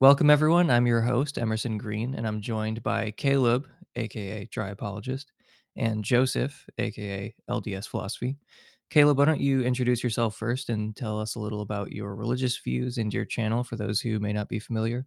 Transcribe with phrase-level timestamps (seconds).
[0.00, 0.70] Welcome, everyone.
[0.70, 3.66] I'm your host, Emerson Green, and I'm joined by Caleb,
[3.96, 5.32] aka Dry Apologist,
[5.74, 8.36] and Joseph, aka LDS Philosophy.
[8.90, 12.56] Caleb, why don't you introduce yourself first and tell us a little about your religious
[12.58, 15.04] views and your channel for those who may not be familiar?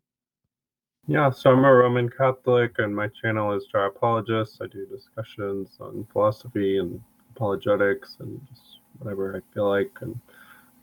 [1.07, 4.61] Yeah, so I'm a Roman Catholic, and my channel is Dry Apologist.
[4.61, 7.01] I do discussions on philosophy and
[7.33, 10.19] apologetics and just whatever I feel like, and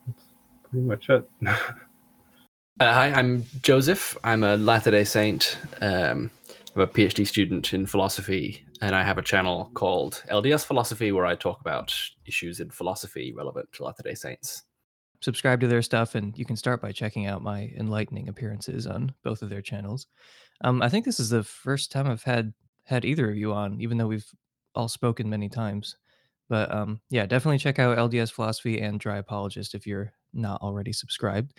[0.07, 0.25] that's
[0.65, 1.29] pretty much it.
[2.81, 4.17] Uh, hi, I'm Joseph.
[4.23, 5.59] I'm a Latter day Saint.
[5.81, 6.31] Um,
[6.77, 11.27] I'm a PhD student in philosophy, and I have a channel called LDS Philosophy where
[11.27, 11.93] I talk about
[12.25, 14.63] issues in philosophy relevant to Latter day Saints.
[15.21, 19.13] Subscribe to their stuff, and you can start by checking out my enlightening appearances on
[19.25, 20.07] both of their channels.
[20.63, 22.53] Um, I think this is the first time I've had
[22.85, 24.31] had either of you on, even though we've
[24.77, 25.97] all spoken many times.
[26.49, 30.93] But um, yeah, definitely check out LDS Philosophy and Dry Apologist if you're not already
[30.93, 31.55] subscribed.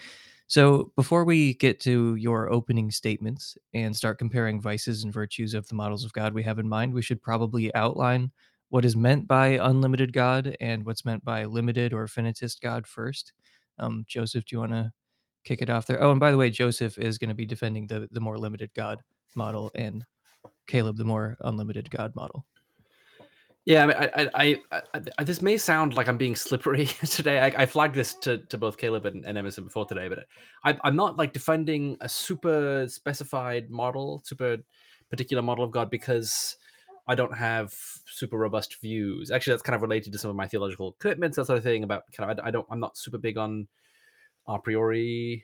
[0.49, 5.67] So, before we get to your opening statements and start comparing vices and virtues of
[5.67, 8.31] the models of God we have in mind, we should probably outline
[8.69, 13.31] what is meant by unlimited God and what's meant by limited or finitist God first.
[13.77, 14.91] Um, Joseph, do you want to
[15.43, 16.01] kick it off there?
[16.01, 18.71] Oh, and by the way, Joseph is going to be defending the the more limited
[18.75, 19.03] God
[19.35, 20.03] model, and
[20.65, 22.43] Caleb the more unlimited God model.
[23.65, 27.39] Yeah, I mean, I, I, I, I, this may sound like I'm being slippery today.
[27.39, 30.25] I, I flagged this to, to both Caleb and, and Emerson before today, but
[30.63, 34.57] I, I'm not like defending a super specified model, super
[35.09, 36.55] particular model of God because
[37.07, 37.73] I don't have
[38.05, 39.29] super robust views.
[39.29, 41.83] Actually, that's kind of related to some of my theological commitments, that sort of thing.
[41.83, 43.67] About kind of, I, I don't, I'm not super big on
[44.47, 45.43] a priori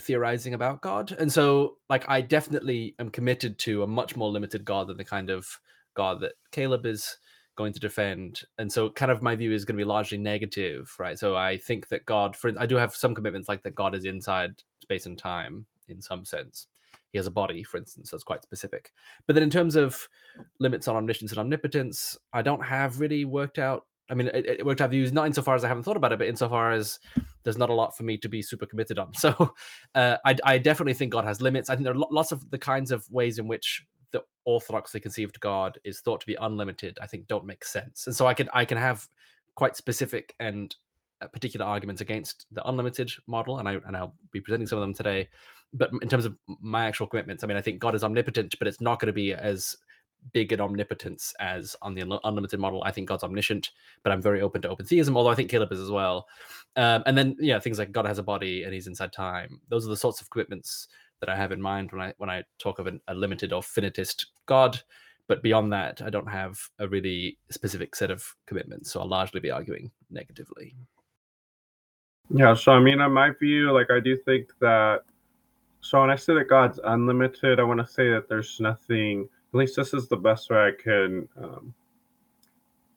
[0.00, 4.64] theorizing about God, and so like I definitely am committed to a much more limited
[4.64, 5.46] God than the kind of
[5.94, 7.16] God that Caleb is
[7.56, 8.42] going to defend.
[8.58, 11.18] And so kind of my view is going to be largely negative, right?
[11.18, 14.04] So I think that God, for I do have some commitments like that God is
[14.04, 16.66] inside space and time in some sense.
[17.12, 18.92] He has a body, for instance, that's quite specific.
[19.26, 20.08] But then in terms of
[20.58, 23.86] limits on omniscience and omnipotence, I don't have really worked out.
[24.10, 26.18] I mean, it, it worked out views not insofar as I haven't thought about it,
[26.18, 26.98] but insofar as
[27.44, 29.12] there's not a lot for me to be super committed on.
[29.18, 29.54] So
[29.94, 31.70] uh, I, I, definitely think God has limits.
[31.70, 33.84] I think there are lots of the kinds of ways in which
[34.14, 38.06] the orthodoxly conceived God is thought to be unlimited, I think don't make sense.
[38.06, 39.06] And so I can I can have
[39.56, 40.74] quite specific and
[41.20, 44.82] uh, particular arguments against the unlimited model, and I and I'll be presenting some of
[44.82, 45.28] them today.
[45.74, 48.68] But in terms of my actual commitments, I mean, I think God is omnipotent, but
[48.68, 49.76] it's not going to be as
[50.32, 52.82] big an omnipotence as on the unlimited model.
[52.84, 53.72] I think God's omniscient,
[54.04, 56.28] but I'm very open to open theism, although I think Caleb is as well.
[56.76, 59.60] Um, and then yeah, things like God has a body and He's inside time.
[59.68, 60.86] Those are the sorts of commitments
[61.20, 63.62] that I have in mind when I when I talk of an, a limited or
[63.62, 64.80] finitist God.
[65.26, 69.40] But beyond that, I don't have a really specific set of commitments, so I'll largely
[69.40, 70.76] be arguing negatively.
[72.30, 75.00] Yeah, so I mean, in my view, like I do think that.
[75.80, 79.28] So when I say that God's unlimited, I want to say that there's nothing.
[79.52, 81.74] At least this is the best way I can, um,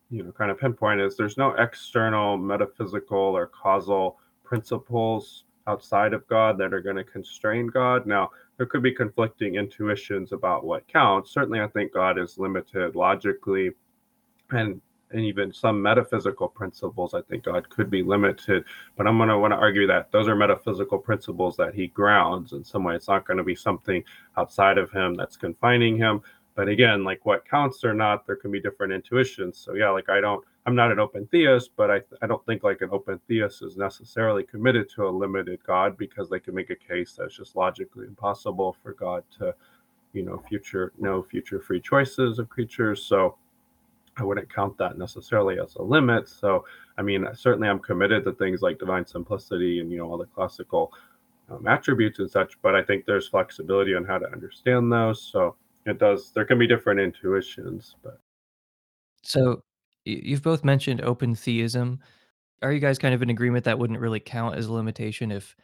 [0.10, 6.28] you know, kind of pinpoint is there's no external metaphysical or causal principles outside of
[6.28, 8.06] God that are going to constrain God.
[8.06, 11.32] Now, there could be conflicting intuitions about what counts.
[11.32, 13.72] Certainly, I think God is limited logically,
[14.52, 18.66] and and even some metaphysical principles, I think God could be limited.
[18.98, 22.52] But I'm going to want to argue that those are metaphysical principles that He grounds
[22.52, 22.96] in some way.
[22.96, 24.04] It's not going to be something
[24.36, 26.22] outside of Him that's confining Him.
[26.56, 29.58] But again, like what counts or not, there can be different intuitions.
[29.58, 32.62] So yeah, like I don't I'm not an open theist, but I, I don't think
[32.62, 36.70] like an open theist is necessarily committed to a limited God because they can make
[36.70, 39.56] a case that's just logically impossible for God to,
[40.12, 43.02] you know, future no future free choices of creatures.
[43.02, 43.38] So
[44.18, 46.28] I wouldn't count that necessarily as a limit.
[46.28, 46.66] So
[46.98, 50.26] I mean, certainly I'm committed to things like divine simplicity and you know all the
[50.26, 50.92] classical
[51.50, 55.22] um, attributes and such, but I think there's flexibility on how to understand those.
[55.22, 55.56] So
[55.86, 56.32] it does.
[56.32, 58.20] There can be different intuitions, but
[59.24, 59.64] so
[60.08, 62.00] you've both mentioned open theism.
[62.62, 65.56] Are you guys kind of in agreement that wouldn't really count as a limitation if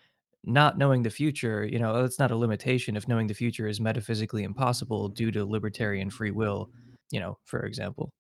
[0.46, 3.80] not knowing the future, you know, it's not a limitation if knowing the future is
[3.80, 6.70] metaphysically impossible due to libertarian free will,
[7.12, 8.12] you know, for example?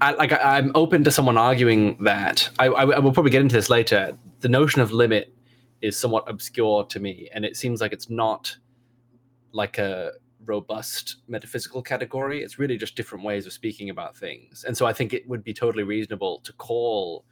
[0.00, 2.48] I, like I, am open to someone arguing that.
[2.58, 4.16] I, I, I will probably get into this later.
[4.40, 5.34] The notion of limit
[5.82, 8.56] is somewhat obscure to me, and it seems like it's not
[9.52, 10.12] like a
[10.46, 12.42] robust metaphysical category.
[12.42, 14.64] It's really just different ways of speaking about things.
[14.64, 17.24] And so I think it would be totally reasonable to call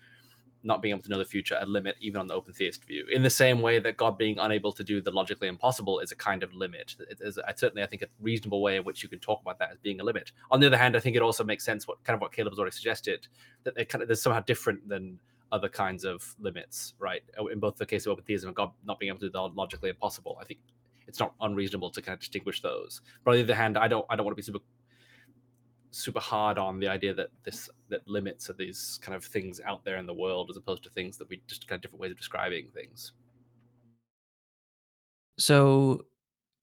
[0.66, 3.06] not being able to know the future a limit, even on the open theist view,
[3.12, 6.16] in the same way that God being unable to do the logically impossible is a
[6.16, 6.96] kind of limit.
[7.11, 9.72] It is certainly, I think, a reasonable way in which you can talk about that
[9.72, 10.32] as being a limit.
[10.50, 12.52] On the other hand, I think it also makes sense what kind of what Caleb
[12.52, 13.28] has already suggested
[13.64, 15.19] that it kind of, there's somehow different than
[15.52, 17.22] other kinds of limits, right?
[17.52, 19.43] In both the case of open theism and God not being able to do the
[19.43, 20.61] logically impossible, I think
[21.06, 23.01] it's not unreasonable to kind of distinguish those.
[23.25, 24.65] But on the other hand, I don't I don't want to be super
[25.91, 29.85] super hard on the idea that this that limits are these kind of things out
[29.85, 32.11] there in the world as opposed to things that we just kind of different ways
[32.11, 33.12] of describing things.
[35.39, 36.03] So,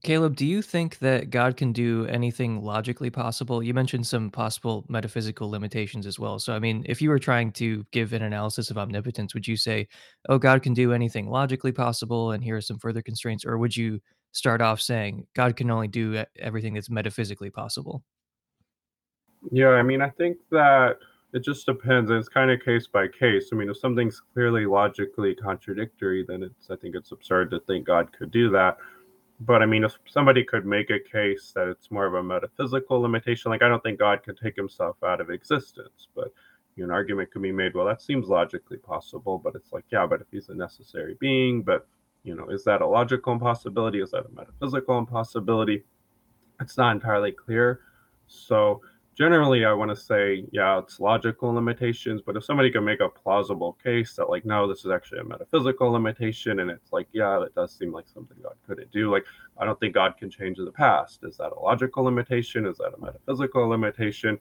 [0.03, 3.61] Caleb, do you think that God can do anything logically possible?
[3.61, 6.39] You mentioned some possible metaphysical limitations as well.
[6.39, 9.55] So, I mean, if you were trying to give an analysis of omnipotence, would you
[9.55, 9.87] say,
[10.29, 13.45] oh, God can do anything logically possible, and here are some further constraints?
[13.45, 13.99] Or would you
[14.31, 18.03] start off saying, God can only do everything that's metaphysically possible?
[19.51, 20.97] Yeah, I mean, I think that
[21.33, 22.11] it just depends.
[22.11, 23.49] It's kind of case by case.
[23.51, 27.87] I mean, if something's clearly logically contradictory, then it's I think it's absurd to think
[27.87, 28.77] God could do that.
[29.39, 33.01] But I mean, if somebody could make a case that it's more of a metaphysical
[33.01, 36.31] limitation, like I don't think God could take himself out of existence, but
[36.75, 39.83] you know, an argument could be made, well, that seems logically possible, but it's like,
[39.91, 41.87] yeah, but if he's a necessary being, but
[42.23, 44.01] you know, is that a logical impossibility?
[44.01, 45.83] Is that a metaphysical impossibility?
[46.59, 47.81] It's not entirely clear.
[48.27, 48.81] So
[49.15, 53.09] generally i want to say yeah it's logical limitations but if somebody can make a
[53.09, 57.37] plausible case that like no this is actually a metaphysical limitation and it's like yeah
[57.37, 59.25] that does seem like something god couldn't do like
[59.57, 62.93] i don't think god can change the past is that a logical limitation is that
[62.97, 64.39] a metaphysical limitation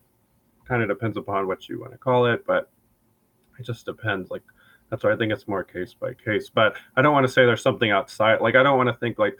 [0.65, 2.71] kind of depends upon what you want to call it but
[3.59, 4.45] it just depends like
[4.91, 7.47] that's why i think it's more case by case but i don't want to say
[7.47, 9.37] there's something outside like i don't want to think like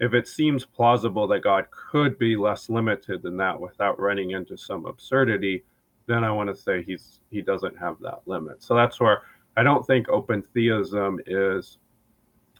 [0.00, 4.56] if it seems plausible that God could be less limited than that without running into
[4.56, 5.64] some absurdity,
[6.06, 8.62] then I want to say he's he doesn't have that limit.
[8.62, 9.22] So that's where
[9.56, 11.78] I don't think open theism is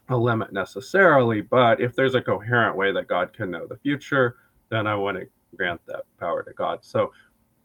[0.09, 4.37] a limit necessarily, but if there's a coherent way that God can know the future,
[4.69, 6.79] then I want to grant that power to God.
[6.83, 7.11] So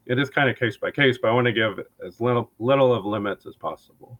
[0.05, 2.93] it is kind of case by case, but I want to give as little little
[2.93, 4.19] of limits as possible.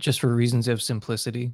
[0.00, 1.52] Just for reasons of simplicity.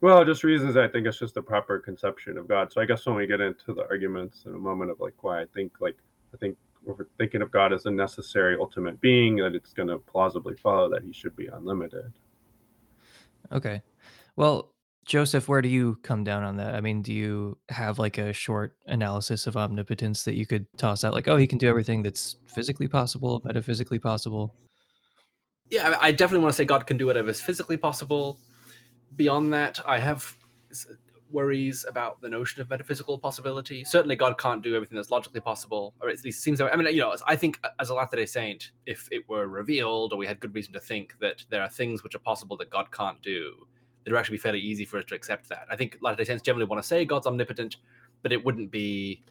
[0.00, 2.70] Well, just reasons I think it's just the proper conception of God.
[2.72, 5.40] So I guess when we get into the arguments in a moment of like why
[5.40, 5.96] I think like
[6.34, 9.98] I think we're thinking of God as a necessary ultimate being, that it's going to
[9.98, 12.12] plausibly follow that he should be unlimited.
[13.52, 13.80] Okay.
[14.36, 14.72] Well,
[15.06, 16.74] Joseph, where do you come down on that?
[16.74, 21.04] I mean, do you have like a short analysis of omnipotence that you could toss
[21.04, 21.14] out?
[21.14, 24.54] Like, oh, he can do everything that's physically possible, metaphysically possible.
[25.74, 28.38] Yeah, I definitely want to say God can do whatever is physically possible.
[29.16, 30.36] Beyond that, I have
[31.32, 33.82] worries about the notion of metaphysical possibility.
[33.82, 36.60] Certainly, God can't do everything that's logically possible, or at least it seems.
[36.60, 40.12] I mean, you know, I think as a Latter Day Saint, if it were revealed,
[40.12, 42.70] or we had good reason to think that there are things which are possible that
[42.70, 43.66] God can't do,
[44.04, 45.66] it would actually be fairly easy for us to accept that.
[45.68, 47.78] I think Latter Day Saints generally want to say God's omnipotent,
[48.22, 49.24] but it wouldn't be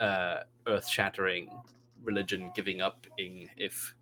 [0.00, 1.48] uh, earth-shattering
[2.04, 3.94] religion giving up if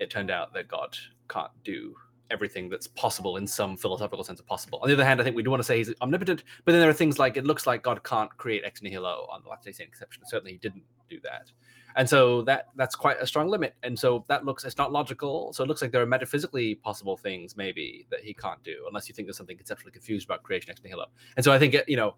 [0.00, 1.94] it turned out that God can't do
[2.30, 4.78] everything that's possible in some philosophical sense of possible.
[4.82, 6.80] On the other hand, I think we do want to say he's omnipotent, but then
[6.80, 9.72] there are things like it looks like God can't create ex nihilo on the Latter-day
[9.72, 10.22] Saint exception.
[10.26, 11.50] Certainly, he didn't do that,
[11.96, 13.74] and so that that's quite a strong limit.
[13.82, 15.52] And so that looks it's not logical.
[15.52, 19.08] So it looks like there are metaphysically possible things maybe that he can't do, unless
[19.08, 21.06] you think there's something conceptually confused about creation ex nihilo.
[21.36, 22.16] And so I think you know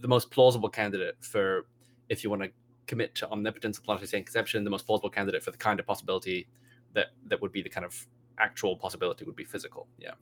[0.00, 1.66] the most plausible candidate for
[2.10, 2.50] if you want to
[2.86, 6.46] commit to omnipotence Saint conception, the most plausible candidate for the kind of possibility
[6.94, 8.06] that that would be the kind of
[8.38, 9.86] actual possibility would be physical.
[9.98, 10.12] Yeah.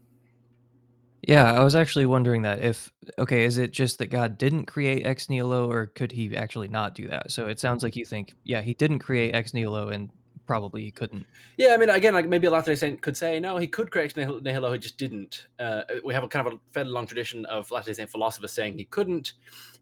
[1.29, 5.07] Yeah, I was actually wondering that if okay, is it just that God didn't create
[5.07, 7.31] ex nihilo, or could he actually not do that?
[7.31, 10.11] So it sounds like you think, yeah, he didn't create ex nihilo, and
[10.47, 11.25] probably he couldn't.
[11.57, 14.17] Yeah, I mean, again, like maybe a Latter-day Saint could say, no, he could create
[14.17, 15.47] nihil- nihilo, he just didn't.
[15.61, 18.77] Uh, we have a kind of a fairly long tradition of Latter-day Saint philosophers saying
[18.77, 19.35] he couldn't.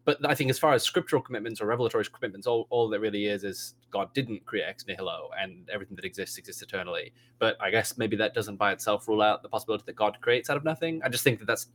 [0.03, 3.27] But I think as far as scriptural commitments or revelatory commitments, all, all that really
[3.27, 7.13] is is God didn't create ex nihilo and everything that exists exists eternally.
[7.37, 10.49] But I guess maybe that doesn't by itself rule out the possibility that God creates
[10.49, 11.01] out of nothing.
[11.03, 11.67] I just think that that's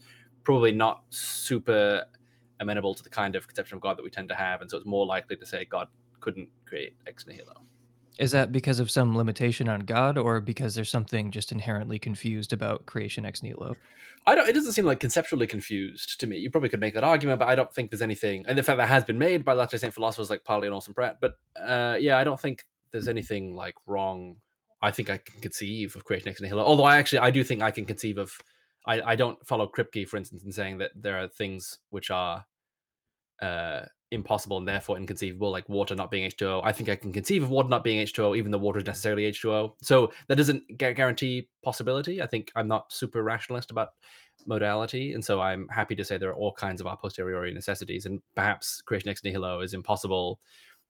[0.43, 2.05] probably not super
[2.61, 4.61] amenable to the kind of conception of God that we tend to have.
[4.61, 5.89] And so it's more likely to say God
[6.21, 7.63] couldn't create ex nihilo.
[8.19, 12.53] Is that because of some limitation on God, or because there's something just inherently confused
[12.53, 13.77] about creation ex nihilo?
[14.27, 14.49] I don't.
[14.49, 16.39] It doesn't seem like conceptually confused to me.
[16.39, 18.45] You probably could make that argument, but I don't think there's anything.
[18.49, 20.95] And the fact, that has been made by Latter-day Saint philosophers like Parley and Orson
[20.95, 21.19] Pratt.
[21.21, 24.37] But uh, yeah, I don't think there's anything like wrong.
[24.83, 26.65] I think I can conceive of creation ex nihilo.
[26.65, 28.37] Although I actually I do think I can conceive of.
[28.89, 32.45] I, I don't follow Kripke, for instance, in saying that there are things which are
[33.43, 36.61] uh, impossible and therefore inconceivable, like water not being H2O.
[36.65, 39.31] I think I can conceive of water not being H2O, even though water is necessarily
[39.31, 39.73] H2O.
[39.83, 42.23] So that doesn't guarantee possibility.
[42.23, 43.91] I think I'm not super rationalist about
[44.47, 48.07] modality, and so I'm happy to say there are all kinds of a posteriori necessities,
[48.07, 50.41] and perhaps creation ex nihilo is impossible,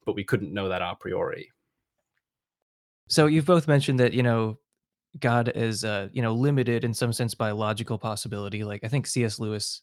[0.04, 1.50] but we couldn't know that a priori.
[3.08, 4.58] So you've both mentioned that you know
[5.20, 8.64] God is uh, you know limited in some sense by logical possibility.
[8.64, 9.38] Like I think C.S.
[9.38, 9.82] Lewis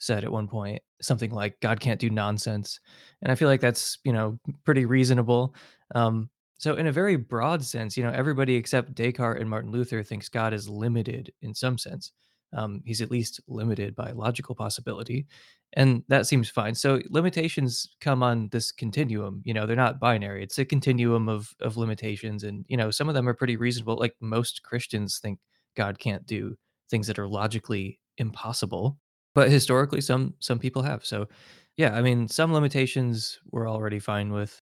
[0.00, 2.80] said at one point something like God can't do nonsense.
[3.22, 5.54] And I feel like that's, you know, pretty reasonable.
[5.94, 6.28] Um,
[6.58, 10.28] so in a very broad sense, you know, everybody except Descartes and Martin Luther thinks
[10.28, 12.12] God is limited in some sense.
[12.52, 15.26] Um, he's at least limited by logical possibility,
[15.74, 16.74] and that seems fine.
[16.74, 19.40] So limitations come on this continuum.
[19.44, 20.42] You know, they're not binary.
[20.42, 23.96] It's a continuum of of limitations, and you know, some of them are pretty reasonable.
[23.96, 25.38] Like most Christians think
[25.76, 26.56] God can't do
[26.90, 28.98] things that are logically impossible,
[29.34, 31.04] but historically, some some people have.
[31.04, 31.28] So,
[31.76, 34.60] yeah, I mean, some limitations we're already fine with.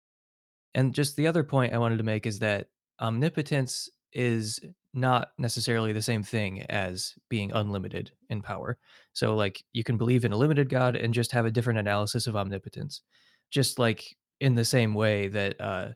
[0.74, 2.68] And just the other point I wanted to make is that
[3.00, 4.60] omnipotence is
[4.92, 8.78] not necessarily the same thing as being unlimited in power.
[9.12, 12.26] So, like, you can believe in a limited God and just have a different analysis
[12.26, 13.02] of omnipotence.
[13.50, 15.88] Just like in the same way that uh,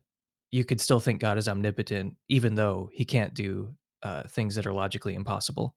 [0.50, 4.66] you could still think God is omnipotent, even though he can't do uh, things that
[4.66, 5.74] are logically impossible.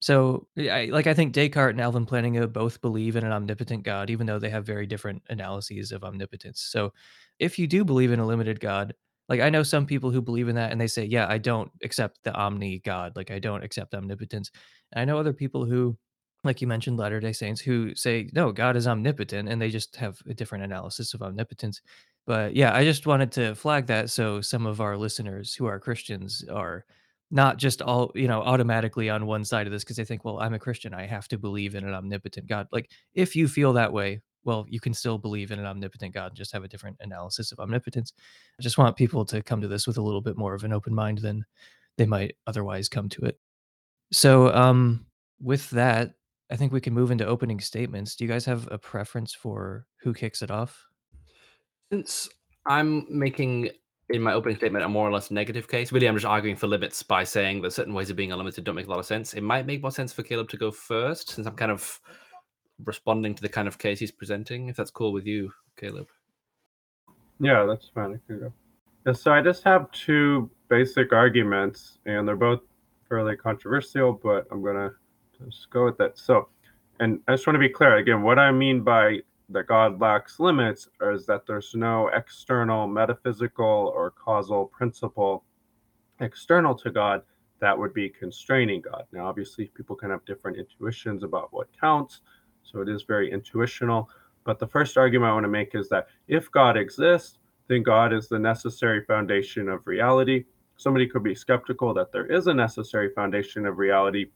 [0.00, 4.10] So, I like, I think Descartes and Alvin Plantinga both believe in an omnipotent God,
[4.10, 6.60] even though they have very different analyses of omnipotence.
[6.60, 6.92] So,
[7.40, 8.94] if you do believe in a limited God,
[9.28, 11.70] like, I know some people who believe in that and they say, "Yeah, I don't
[11.82, 14.50] accept the omni God, like, I don't accept omnipotence."
[14.92, 15.98] And I know other people who,
[16.44, 20.20] like you mentioned, Latter-day Saints, who say, "No, God is omnipotent," and they just have
[20.28, 21.80] a different analysis of omnipotence.
[22.26, 25.80] But, yeah, I just wanted to flag that so some of our listeners who are
[25.80, 26.84] Christians are
[27.30, 30.40] not just all, you know, automatically on one side of this because they think, "Well,
[30.40, 33.72] I'm a Christian, I have to believe in an omnipotent God." Like, if you feel
[33.74, 36.68] that way, well, you can still believe in an omnipotent God and just have a
[36.68, 38.12] different analysis of omnipotence.
[38.58, 40.72] I just want people to come to this with a little bit more of an
[40.72, 41.44] open mind than
[41.98, 43.38] they might otherwise come to it.
[44.12, 45.06] So, um,
[45.40, 46.14] with that,
[46.50, 48.16] I think we can move into opening statements.
[48.16, 50.82] Do you guys have a preference for who kicks it off?
[51.92, 52.30] Since
[52.66, 53.70] I'm making
[54.10, 56.66] in my opening statement a more or less negative case, really I'm just arguing for
[56.66, 59.34] limits by saying that certain ways of being unlimited don't make a lot of sense.
[59.34, 62.00] It might make more sense for Caleb to go first, since I'm kind of
[62.84, 64.68] responding to the kind of case he's presenting.
[64.68, 66.08] If that's cool with you, Caleb.
[67.40, 68.20] Yeah, that's fine.
[68.28, 72.60] Yeah, so I just have two basic arguments, and they're both
[73.08, 74.92] fairly controversial, but I'm gonna
[75.44, 76.18] just go with it.
[76.18, 76.48] So,
[77.00, 78.22] and I just want to be clear again.
[78.22, 79.20] What I mean by
[79.50, 85.44] that God lacks limits or is that there's no external metaphysical or causal principle
[86.20, 87.22] external to God
[87.60, 89.04] that would be constraining God.
[89.12, 92.20] Now, obviously, people can have different intuitions about what counts,
[92.62, 94.08] so it is very intuitional.
[94.44, 97.38] But the first argument I want to make is that if God exists,
[97.68, 100.44] then God is the necessary foundation of reality.
[100.76, 104.26] Somebody could be skeptical that there is a necessary foundation of reality.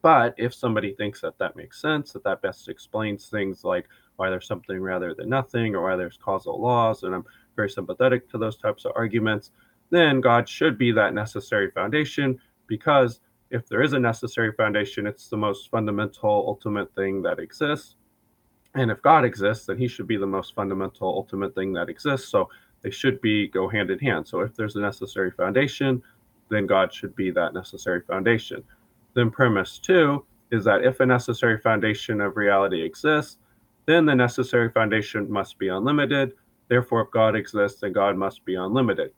[0.00, 4.28] But if somebody thinks that that makes sense, that that best explains things like why
[4.30, 7.24] there's something rather than nothing, or why there's causal laws, and I'm
[7.56, 9.52] very sympathetic to those types of arguments,
[9.90, 13.20] then God should be that necessary foundation because
[13.50, 17.96] if there is a necessary foundation, it's the most fundamental, ultimate thing that exists.
[18.74, 22.28] And if God exists, then he should be the most fundamental, ultimate thing that exists.
[22.28, 22.50] So
[22.82, 24.28] they should be go hand in hand.
[24.28, 26.02] So if there's a necessary foundation,
[26.50, 28.62] then God should be that necessary foundation.
[29.14, 33.38] Then premise two is that if a necessary foundation of reality exists,
[33.88, 36.34] then the necessary foundation must be unlimited.
[36.68, 39.12] Therefore, if God exists, then God must be unlimited.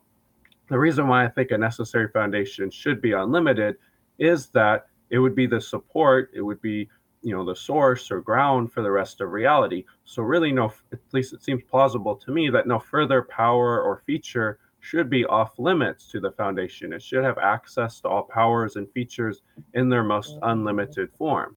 [0.69, 3.79] The reason why I think a necessary foundation should be unlimited
[4.21, 6.89] is that it would be the support, it would be
[7.23, 9.85] you know the source or ground for the rest of reality.
[10.05, 14.05] So really, no, at least it seems plausible to me that no further power or
[14.07, 16.93] feature should be off limits to the foundation.
[16.93, 19.43] It should have access to all powers and features
[19.75, 21.57] in their most unlimited form.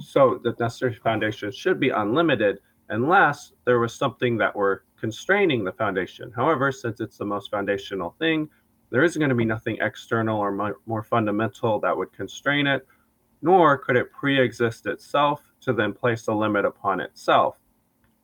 [0.00, 5.72] So the necessary foundation should be unlimited unless there was something that were constraining the
[5.72, 6.32] foundation.
[6.34, 8.48] However, since it's the most foundational thing,
[8.90, 12.86] there isn't going to be nothing external or more, fundamental that would constrain it,
[13.40, 17.60] nor could it pre exist itself to then place a limit upon itself.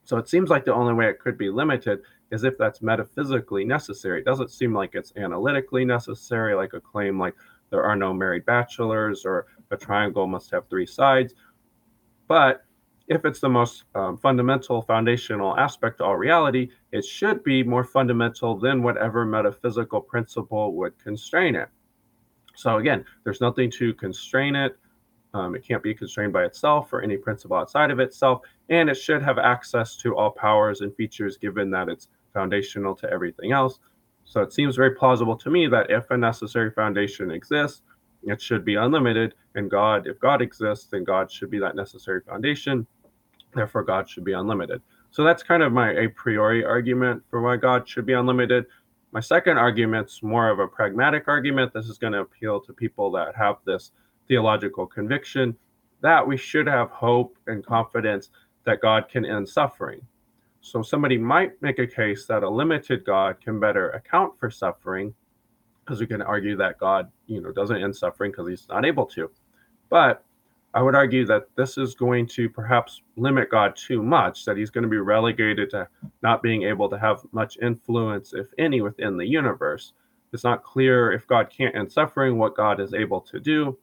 [0.02, 2.00] So it seems like the only way it could be limited
[2.32, 4.20] is if that's metaphysically necessary.
[4.20, 7.34] It doesn't seem like it's analytically necessary, like a claim like
[7.70, 11.34] there are no married bachelors or a triangle must have three sides.
[12.28, 12.64] But
[13.08, 17.84] if it's the most um, fundamental foundational aspect to all reality, it should be more
[17.84, 21.68] fundamental than whatever metaphysical principle would constrain it.
[22.56, 24.76] So again, there's nothing to constrain it.
[25.34, 28.40] Um, it can't be constrained by itself or any principle outside of itself,
[28.70, 33.10] and it should have access to all powers and features given that it's foundational to
[33.10, 33.78] everything else.
[34.24, 37.82] So it seems very plausible to me that if a necessary foundation exists,
[38.22, 39.34] it should be unlimited.
[39.54, 42.86] And God, if God exists, then God should be that necessary foundation.
[43.54, 44.82] Therefore, God should be unlimited.
[45.10, 48.66] So that's kind of my a priori argument for why God should be unlimited.
[49.12, 51.72] My second argument's more of a pragmatic argument.
[51.72, 53.92] This is going to appeal to people that have this
[54.28, 55.56] theological conviction.
[56.02, 58.30] that, we should have hope and confidence
[58.64, 60.00] that God can end suffering.
[60.60, 65.14] So somebody might make a case that a limited God can better account for suffering,
[65.86, 69.06] because we can argue that God, you know, doesn't end suffering because he's not able
[69.06, 69.30] to.
[69.88, 70.24] But
[70.74, 74.68] I would argue that this is going to perhaps limit God too much, that he's
[74.68, 75.88] going to be relegated to
[76.22, 79.92] not being able to have much influence, if any, within the universe.
[80.32, 83.78] It's not clear if God can't end suffering, what God is able to do.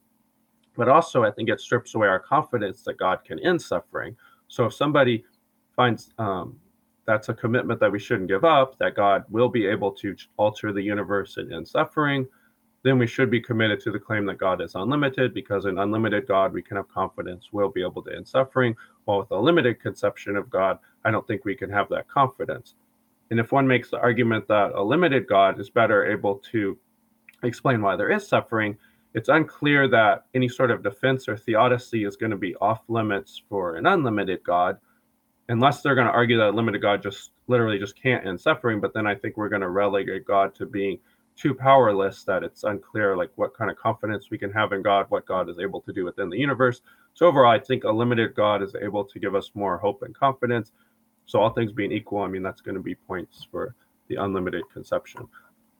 [0.76, 4.16] But also, I think it strips away our confidence that God can end suffering.
[4.48, 5.24] So if somebody
[5.74, 6.60] finds um,
[7.06, 10.72] that's a commitment that we shouldn't give up, that God will be able to alter
[10.72, 12.26] the universe and end suffering,
[12.82, 16.28] then we should be committed to the claim that God is unlimited because an unlimited
[16.28, 18.76] God we can have confidence we'll be able to end suffering.
[19.06, 22.74] While with a limited conception of God, I don't think we can have that confidence.
[23.30, 26.78] And if one makes the argument that a limited God is better able to
[27.42, 28.76] explain why there is suffering,
[29.14, 33.42] it's unclear that any sort of defense or theodicy is going to be off limits
[33.48, 34.76] for an unlimited God,
[35.48, 38.80] unless they're going to argue that a limited God just literally just can't end suffering.
[38.80, 40.98] But then I think we're going to relegate God to being
[41.36, 45.06] too powerless that it's unclear like what kind of confidence we can have in God,
[45.08, 46.80] what God is able to do within the universe.
[47.14, 50.14] So overall, I think a limited God is able to give us more hope and
[50.16, 50.72] confidence.
[51.26, 53.74] So all things being equal, I mean that's going to be points for
[54.08, 55.26] the unlimited conception.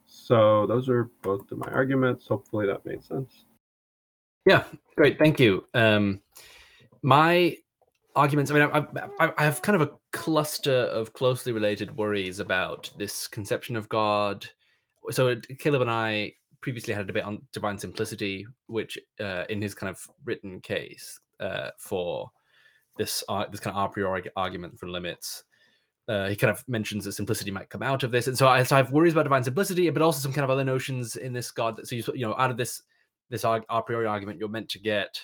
[0.05, 2.27] So those are both of my arguments.
[2.27, 3.45] Hopefully that made sense.
[4.45, 4.63] Yeah,
[4.95, 5.17] great.
[5.17, 5.65] Thank you.
[5.73, 6.21] Um,
[7.01, 7.57] my
[8.15, 8.51] arguments.
[8.51, 12.89] I mean, I, I, I have kind of a cluster of closely related worries about
[12.97, 14.47] this conception of God
[15.11, 19.75] so Caleb and I previously had a debate on divine simplicity, which uh, in his
[19.75, 22.31] kind of written case uh, for
[22.97, 25.43] this uh, this kind of a priori argument for limits,
[26.07, 28.63] uh, he kind of mentions that simplicity might come out of this, and so I,
[28.63, 31.33] so I have worries about divine simplicity, but also some kind of other notions in
[31.33, 31.77] this God.
[31.77, 32.81] That, so you, you know, out of this
[33.29, 35.19] this a priori argument, you're meant to get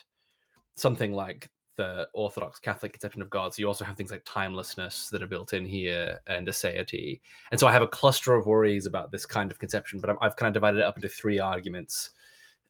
[0.76, 1.50] something like
[1.82, 3.54] the Orthodox Catholic conception of God.
[3.54, 7.22] So you also have things like timelessness that are built in here and aseity.
[7.50, 10.16] And so I have a cluster of worries about this kind of conception, but i
[10.22, 12.12] have kind of divided it up into three arguments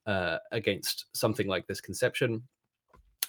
[0.06, 2.42] uh, against something like this conception.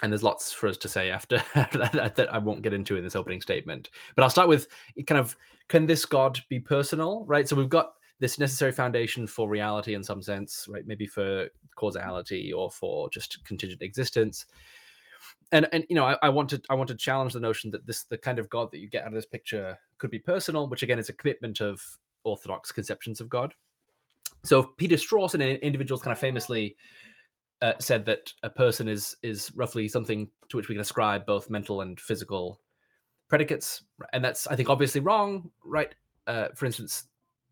[0.01, 3.03] And there's lots for us to say after that, that I won't get into in
[3.03, 3.89] this opening statement.
[4.15, 4.69] But I'll start with
[5.05, 5.35] kind of
[5.67, 7.47] can this God be personal, right?
[7.47, 10.87] So we've got this necessary foundation for reality in some sense, right?
[10.87, 14.45] Maybe for causality or for just contingent existence
[15.51, 17.85] and and you know I, I, want to I want to challenge the notion that
[17.85, 20.67] this the kind of God that you get out of this picture could be personal,
[20.67, 21.81] which again is a commitment of
[22.23, 23.53] Orthodox conceptions of God.
[24.43, 26.75] So Peter Strawson, an individual, kind of famously
[27.61, 31.49] uh, said that a person is is roughly something to which we can ascribe both
[31.49, 32.59] mental and physical
[33.29, 35.93] predicates, and that's I think obviously wrong, right?
[36.27, 37.05] Uh, for instance,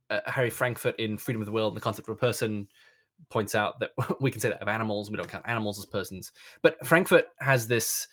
[0.10, 2.68] uh, Harry Frankfurt in Freedom of the Will and the concept of a person
[3.30, 6.32] points out that we can say that of animals, we don't count animals as persons.
[6.62, 8.08] But Frankfurt has this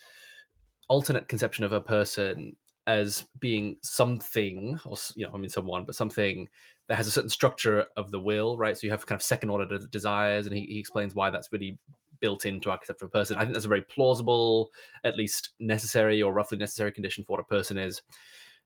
[0.87, 2.55] alternate conception of a person
[2.87, 6.47] as being something, or you know, I mean someone, but something
[6.87, 8.75] that has a certain structure of the will, right?
[8.75, 11.77] So you have kind of second order desires, and he, he explains why that's really
[12.19, 13.37] built into our concept of a person.
[13.37, 14.71] I think that's a very plausible,
[15.03, 18.01] at least necessary or roughly necessary condition for what a person is.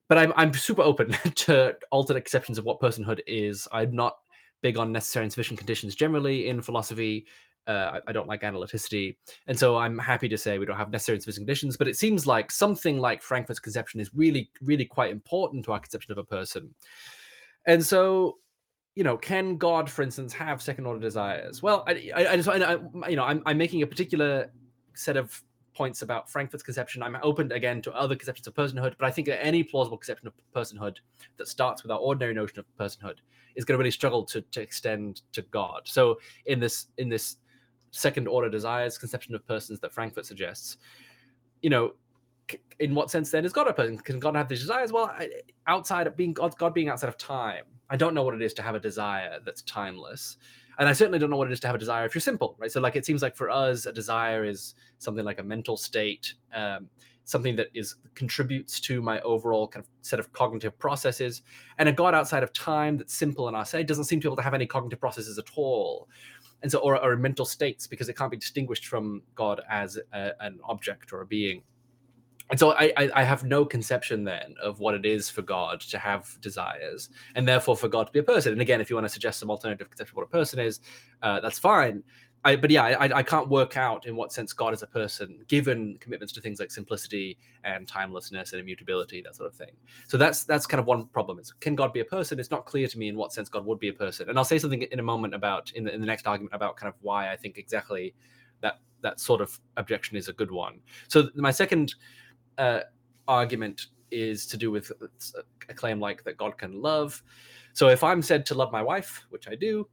[0.08, 3.68] But I'm I'm super open to alternate conceptions of what personhood is.
[3.72, 4.18] I'm not
[4.64, 7.28] big on necessary and sufficient conditions generally in philosophy.
[7.68, 9.16] Uh, I, I, don't like analyticity.
[9.48, 11.96] And so I'm happy to say we don't have necessary and sufficient conditions, but it
[11.96, 16.18] seems like something like Frankfurt's conception is really, really quite important to our conception of
[16.18, 16.76] a person.
[17.66, 18.40] And so,
[18.96, 21.64] you know, can God, for instance, have second order desires?
[21.64, 24.52] Well, I, I, I just, I, you know, I'm, I'm making a particular
[24.94, 25.42] set of
[25.74, 27.04] points about Frankfurt's conception.
[27.04, 30.28] I'm open again to other conceptions of personhood, but I think that any plausible conception
[30.28, 30.98] of personhood
[31.38, 33.18] that starts with our ordinary notion of personhood
[33.56, 35.82] is going to really struggle to, to extend to God.
[35.86, 37.38] So in this in this
[37.92, 40.78] second order desires conception of persons that Frankfurt suggests,
[41.62, 41.94] you know,
[42.80, 43.98] in what sense then is God a person?
[43.98, 44.92] Can God have these desires?
[44.92, 45.16] Well,
[45.68, 48.54] outside of being God, God being outside of time, I don't know what it is
[48.56, 50.38] to have a desire that's timeless
[50.80, 52.56] and I certainly don't know what it is to have a desire if you're simple,
[52.58, 52.72] right?
[52.72, 56.34] So like it seems like for us, a desire is something like a mental state,
[56.54, 56.90] um,
[57.26, 61.42] something that is contributes to my overall kind of set of cognitive processes.
[61.78, 64.30] And a God outside of time that's simple and us, it doesn't seem to be
[64.30, 66.08] able to have any cognitive processes at all.
[66.62, 70.32] And so, or, or mental states, because it can't be distinguished from God as a,
[70.40, 71.62] an object or a being
[72.54, 75.80] and so I, I, I have no conception then of what it is for God
[75.80, 78.52] to have desires, and therefore for God to be a person.
[78.52, 80.80] And again, if you want to suggest some alternative conception of what a person is,
[81.24, 82.04] uh, that's fine.
[82.46, 85.40] I, but yeah, I, I can't work out in what sense God is a person,
[85.48, 89.72] given commitments to things like simplicity and timelessness and immutability, that sort of thing.
[90.08, 91.40] So that's that's kind of one problem.
[91.40, 92.40] Is can God be a person?
[92.40, 94.30] It's not clear to me in what sense God would be a person.
[94.30, 96.78] And I'll say something in a moment about in the, in the next argument about
[96.78, 98.14] kind of why I think exactly
[98.62, 100.82] that that sort of objection is a good one.
[101.08, 101.96] So my second
[102.58, 102.82] uh,
[103.28, 104.92] argument is to do with
[105.70, 107.22] a claim like that God can love.
[107.74, 109.88] So if I'm said to love my wife, which I do,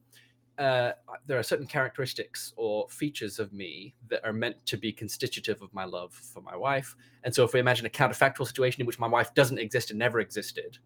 [0.58, 0.92] uh,
[1.26, 5.72] there are certain characteristics or features of me that are meant to be constitutive of
[5.72, 6.94] my love for my wife.
[7.24, 9.98] And so, if we imagine a counterfactual situation in which my wife doesn't exist and
[9.98, 10.76] never existed,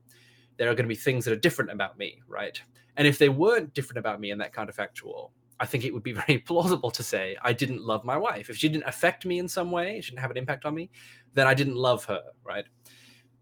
[0.59, 2.61] there are going to be things that are different about me, right?
[2.97, 6.13] And if they weren't different about me in that counterfactual, I think it would be
[6.27, 8.51] very plausible to say I didn't love my wife.
[8.51, 10.91] If she didn't affect me in some way, she didn't have an impact on me,
[11.35, 12.65] then I didn't love her, right?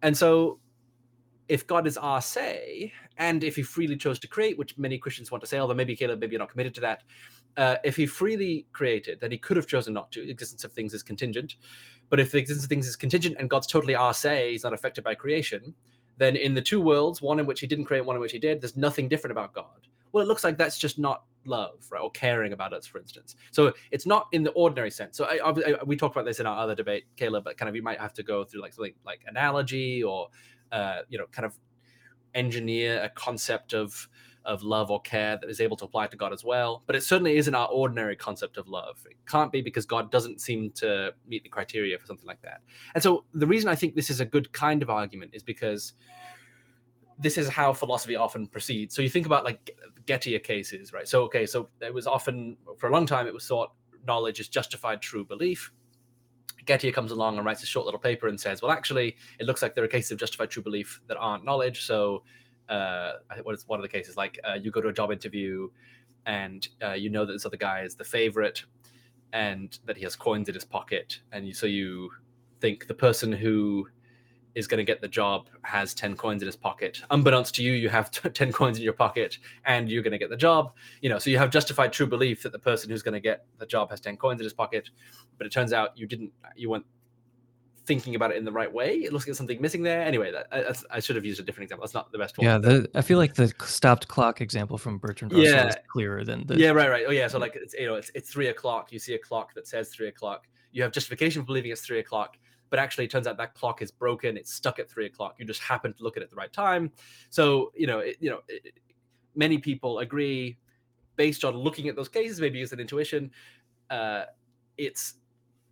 [0.02, 0.58] And so
[1.48, 5.30] if God is a se, and if he freely chose to create, which many Christians
[5.30, 7.02] want to say, although maybe Caleb, maybe you're not committed to that,
[7.56, 10.24] uh, if he freely created, then he could have chosen not to.
[10.24, 11.56] The existence of things is contingent.
[12.08, 14.72] But if the existence of things is contingent and God's totally a se, he's not
[14.72, 15.74] affected by creation,
[16.16, 18.38] then in the two worlds, one in which he didn't create, one in which he
[18.38, 19.88] did, there's nothing different about God.
[20.12, 23.36] Well, it looks like that's just not love, right, or caring about us, for instance.
[23.50, 25.16] So it's not in the ordinary sense.
[25.16, 27.74] So I, I, we talked about this in our other debate, Caleb, but kind of
[27.74, 30.28] you might have to go through like something like analogy or
[30.70, 31.54] uh, you know, kind of
[32.34, 34.08] engineer a concept of
[34.44, 36.82] of love or care that is able to apply to God as well.
[36.86, 38.98] But it certainly isn't our ordinary concept of love.
[39.08, 42.60] It can't be because God doesn't seem to meet the criteria for something like that.
[42.94, 45.92] And so the reason I think this is a good kind of argument is because
[47.22, 48.94] this is how philosophy often proceeds.
[48.94, 49.70] So you think about like
[50.06, 51.06] Gettier cases, right?
[51.06, 53.72] So okay, so it was often for a long time it was thought
[54.06, 55.72] knowledge is justified true belief.
[56.66, 59.62] Gettier comes along and writes a short little paper and says, well, actually, it looks
[59.62, 61.84] like there are cases of justified true belief that aren't knowledge.
[61.84, 62.22] So,
[62.68, 65.68] uh, what is one of the cases like uh, you go to a job interview
[66.26, 68.64] and uh, you know that this other guy is the favorite
[69.32, 72.10] and that he has coins in his pocket, and you, so you
[72.60, 73.88] think the person who
[74.54, 77.00] is going to get the job has 10 coins in his pocket.
[77.10, 80.30] Unbeknownst to you you have 10 coins in your pocket and you're going to get
[80.30, 80.72] the job.
[81.00, 83.46] You know so you have justified true belief that the person who's going to get
[83.58, 84.90] the job has 10 coins in his pocket
[85.38, 86.86] but it turns out you didn't you weren't
[87.84, 88.98] thinking about it in the right way.
[88.98, 90.02] It looks like something missing there.
[90.02, 91.84] Anyway that, I, I, should have used a different example.
[91.84, 92.44] That's not the best one.
[92.44, 95.68] Yeah the, i feel like the stopped clock example from bertrand russell yeah.
[95.68, 97.04] is clearer than the yeah right right.
[97.08, 98.92] Oh yeah so like it's you know it's, it's three o'clock.
[98.92, 100.46] You see a clock that says three o'clock.
[100.70, 102.38] You have justification for believing it's three o'clock
[102.72, 104.38] but actually it turns out that clock is broken.
[104.38, 105.34] It's stuck at three o'clock.
[105.38, 106.90] You just happen to look at it at the right time.
[107.28, 108.72] So you know it, you know it,
[109.36, 110.56] many people agree
[111.16, 113.30] based on looking at those cases maybe an intuition
[113.90, 114.24] uh,
[114.78, 115.16] it's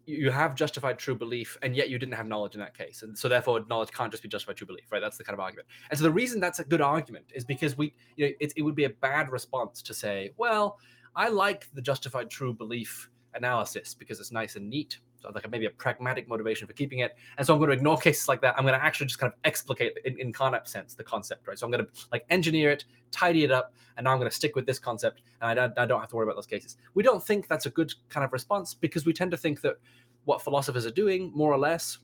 [0.04, 3.02] you have justified true belief and yet you didn't have knowledge in that case.
[3.02, 5.00] And so therefore knowledge can't just be justified true belief right?
[5.00, 5.68] That's the kind of argument.
[5.88, 8.62] And so the reason that's a good argument is because we you know it, it
[8.62, 10.78] would be a bad response to say well
[11.16, 15.66] i like the justified true belief analysis because it's nice and neat so like maybe
[15.66, 17.16] a pragmatic motivation for keeping it.
[17.36, 18.54] And so I'm going to ignore cases like that.
[18.56, 21.58] I'm going to actually just kind of explicate in, in Carnap sense the concept, right?
[21.58, 24.34] So I'm going to like engineer it, tidy it up, and now I'm going to
[24.34, 26.76] stick with this concept, and I don't, I don't have to worry about those cases.
[26.94, 29.76] We don't think that's a good kind of response because we tend to think that
[30.24, 31.98] what philosophers are doing, more or less,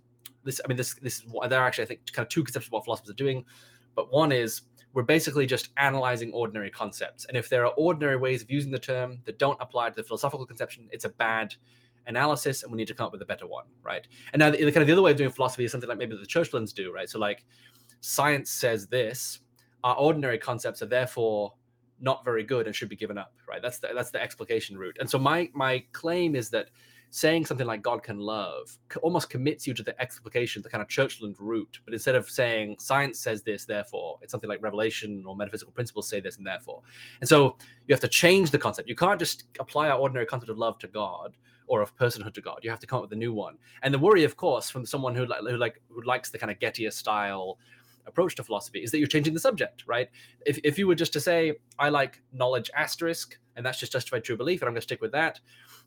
[0.45, 2.73] this I mean this this there are actually I think kind of two conceptions of
[2.73, 3.45] what philosophers are doing,
[3.95, 8.43] but one is we're basically just analyzing ordinary concepts, and if there are ordinary ways
[8.43, 11.55] of using the term that don't apply to the philosophical conception, it's a bad
[12.07, 14.59] analysis and we need to come up with a better one right and now the,
[14.59, 16.93] kind of the other way of doing philosophy is something like maybe the churchlands do
[16.93, 17.45] right so like
[18.01, 19.41] science says this
[19.85, 21.53] our ordinary concepts are therefore
[22.01, 24.97] not very good and should be given up right that's the that's the explication route
[25.01, 26.69] and so my my claim is that
[27.11, 30.89] saying something like God can love almost commits you to the explication, the kind of
[30.89, 31.81] Churchland route.
[31.85, 36.09] But instead of saying science says this, therefore, it's something like revelation or metaphysical principles
[36.09, 36.83] say this, and therefore.
[37.21, 38.89] And so you have to change the concept.
[38.89, 42.41] You can't just apply our ordinary concept of love to God or of personhood to
[42.41, 42.61] God.
[42.63, 43.59] You have to come up with a new one.
[43.83, 46.51] And the worry, of course, from someone who, like who like who likes the kind
[46.51, 47.59] of Gettier style
[48.07, 50.09] approach to philosophy is that you're changing the subject, right?
[50.47, 54.25] If, if you were just to say, I like knowledge asterisk, and that's just justified
[54.25, 55.41] true belief, and I'm going to stick with that,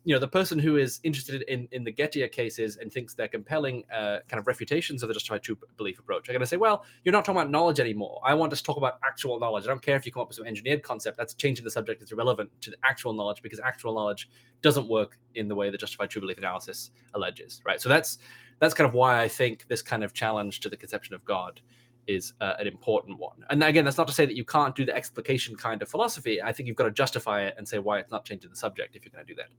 [0.05, 3.27] you know the person who is interested in in the Gettier cases and thinks they're
[3.27, 6.57] compelling uh, kind of refutations of the justified true belief approach are going to say,
[6.57, 8.21] well, you're not talking about knowledge anymore.
[8.23, 9.65] I want us to talk about actual knowledge.
[9.65, 11.17] I don't care if you come up with some engineered concept.
[11.17, 12.01] That's changing the subject.
[12.01, 14.29] It's irrelevant to the actual knowledge because actual knowledge
[14.61, 17.81] doesn't work in the way the justified true belief analysis alleges, right?
[17.81, 18.19] So that's
[18.59, 21.61] that's kind of why I think this kind of challenge to the conception of God
[22.07, 23.45] is uh, an important one.
[23.49, 26.41] And again, that's not to say that you can't do the explication kind of philosophy.
[26.41, 28.95] I think you've got to justify it and say why it's not changing the subject
[28.95, 29.49] if you're going to do that.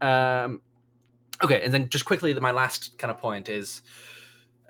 [0.00, 0.60] Um,
[1.42, 3.82] okay, and then just quickly, my last kind of point is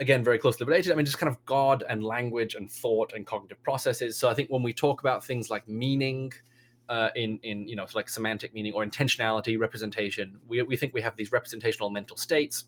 [0.00, 0.92] again very closely related.
[0.92, 4.16] I mean, just kind of God and language and thought and cognitive processes.
[4.16, 6.32] So I think when we talk about things like meaning.
[6.88, 11.02] Uh, in in you know like semantic meaning or intentionality representation we, we think we
[11.02, 12.64] have these representational mental states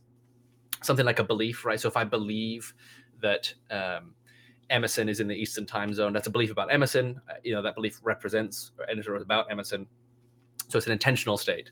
[0.83, 2.75] something like a belief right so if i believe
[3.23, 4.13] that um,
[4.69, 7.63] emerson is in the eastern time zone that's a belief about emerson uh, you know
[7.63, 8.73] that belief represents
[9.09, 9.87] or about emerson
[10.69, 11.71] so it's an intentional state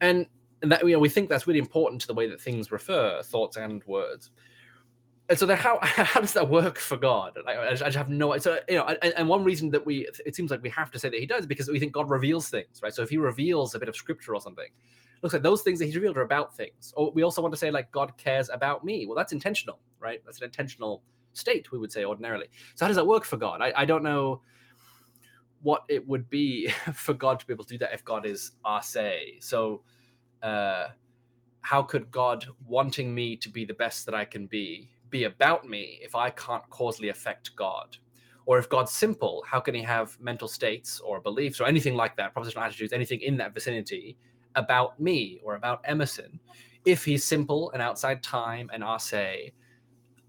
[0.00, 0.26] and
[0.62, 3.56] that you know we think that's really important to the way that things refer thoughts
[3.56, 4.30] and words.
[5.28, 7.38] And so then how how does that work for god?
[7.46, 9.84] Like, I, just, I just have no so you know and, and one reason that
[9.84, 12.10] we it seems like we have to say that he does because we think god
[12.10, 12.92] reveals things right?
[12.92, 14.68] So if he reveals a bit of scripture or something
[15.22, 16.94] looks like those things that he's revealed are about things.
[16.96, 19.06] Or we also want to say like god cares about me.
[19.06, 20.20] Well that's intentional right?
[20.24, 22.46] That's an intentional state we would say ordinarily.
[22.74, 23.60] So how does that work for god?
[23.62, 24.42] I, I don't know
[25.62, 28.52] what it would be for god to be able to do that if god is
[28.66, 29.82] a se so
[30.42, 30.88] uh,
[31.62, 35.68] how could God wanting me to be the best that I can be be about
[35.68, 37.96] me if I can't causally affect God?
[38.46, 42.16] Or if God's simple, how can he have mental states or beliefs or anything like
[42.16, 44.16] that, propositional attitudes, anything in that vicinity
[44.56, 46.40] about me or about Emerson?
[46.84, 49.52] If he's simple and outside time and a se,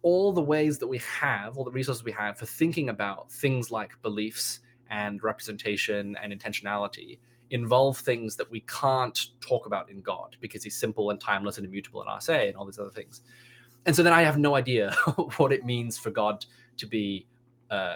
[0.01, 3.71] all the ways that we have, all the resources we have for thinking about things
[3.71, 4.59] like beliefs
[4.91, 7.17] and representation and intentionality
[7.49, 11.65] involve things that we can't talk about in God because he's simple and timeless and
[11.65, 13.21] immutable and a se and all these other things.
[13.85, 14.91] And so then I have no idea
[15.37, 16.45] what it means for God
[16.77, 17.25] to be
[17.69, 17.95] uh,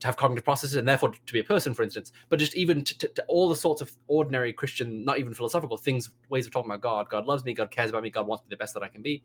[0.00, 2.12] to have cognitive processes and therefore to be a person, for instance.
[2.28, 5.78] But just even to, to, to, all the sorts of ordinary Christian, not even philosophical
[5.78, 7.08] things, ways of talking about God.
[7.08, 7.54] God loves me.
[7.54, 8.10] God cares about me.
[8.10, 9.22] God wants me the best that I can be.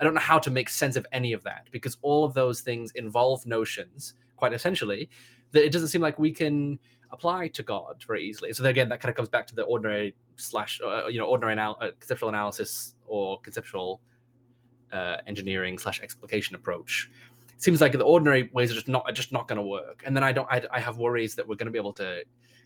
[0.00, 2.62] I don't know how to make sense of any of that because all of those
[2.62, 5.10] things involve notions, quite essentially,
[5.52, 6.78] that it doesn't seem like we can
[7.12, 8.52] apply to God very easily.
[8.52, 11.52] So again, that kind of comes back to the ordinary slash uh, you know ordinary
[11.52, 14.00] anal- uh, conceptual analysis or conceptual
[14.92, 17.10] uh, engineering slash explication approach.
[17.54, 20.02] It seems like the ordinary ways are just not are just not going to work.
[20.04, 22.24] And then I don't I, I have worries that we're going to be able to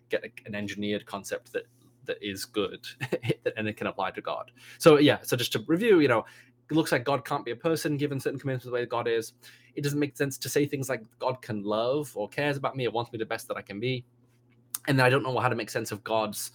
[0.09, 1.65] get a, an engineered concept that
[2.07, 2.87] that is good
[3.57, 4.53] and it can apply to God.
[4.79, 6.25] So yeah, so just to review, you know,
[6.71, 9.35] it looks like God can't be a person given certain commands the way God is.
[9.75, 12.87] It doesn't make sense to say things like God can love or cares about me
[12.87, 14.05] or wants me the best that I can be
[14.89, 16.53] and then I don't know how to make sense of God's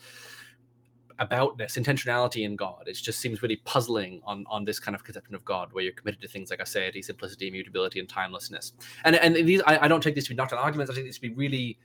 [1.19, 2.83] aboutness, intentionality in God.
[2.87, 5.93] It just seems really puzzling on on this kind of conception of God, where you're
[5.93, 8.73] committed to things like aseity, simplicity, immutability, and timelessness.
[9.03, 10.89] And and these, I, I don't take this to be not an argument.
[10.89, 11.77] I take this to be really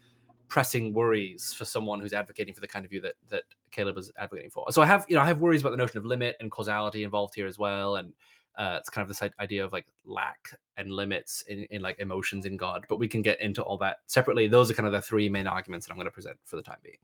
[0.48, 3.42] pressing worries for someone who's advocating for the kind of view that that
[3.76, 4.64] Caleb was advocating for.
[4.70, 7.04] So I have you know I have worries about the notion of limit and causality
[7.04, 8.12] involved here as well, and
[8.56, 12.46] uh, it's kind of this idea of like lack and limits in, in like emotions
[12.46, 12.86] in God.
[12.88, 14.48] But we can get into all that separately.
[14.48, 16.62] Those are kind of the three main arguments that I'm going to present for the
[16.62, 16.96] time being.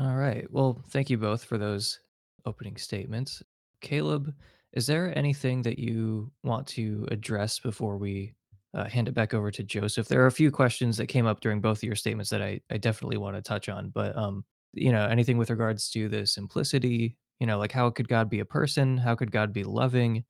[0.00, 0.46] All right.
[0.50, 2.00] Well, thank you both for those
[2.46, 3.42] opening statements.
[3.80, 4.34] Caleb,
[4.72, 8.34] is there anything that you want to address before we
[8.74, 10.08] uh, hand it back over to Joseph?
[10.08, 12.60] There are a few questions that came up during both of your statements that I,
[12.70, 14.44] I definitely want to touch on, but um,
[14.76, 18.40] you know, anything with regards to the simplicity you know, like how could God be
[18.40, 18.96] a person?
[18.96, 20.16] How could God be loving?
[20.16, 20.24] Is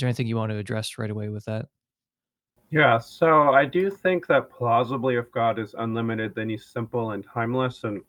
[0.00, 1.66] there anything you want to address right away with that?
[2.70, 7.24] Yeah, so I do think that plausibly, if God is unlimited, then He's simple and
[7.24, 8.00] timeless, and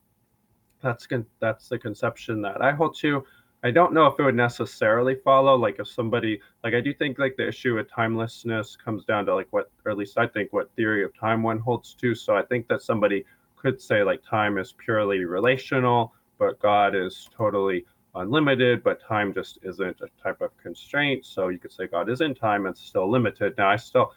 [0.82, 3.26] that's con- that's the conception that I hold to.
[3.66, 7.18] I don't know if it would necessarily follow, like if somebody, like I do think
[7.18, 10.52] like the issue with timelessness comes down to like what, or at least I think
[10.52, 12.14] what theory of time one holds to.
[12.14, 13.26] So I think that somebody
[13.64, 19.58] could say like time is purely relational, but God is totally unlimited, but time just
[19.64, 21.26] isn't a type of constraint.
[21.26, 23.56] So you could say God is in time and still limited.
[23.58, 24.14] Now, I still,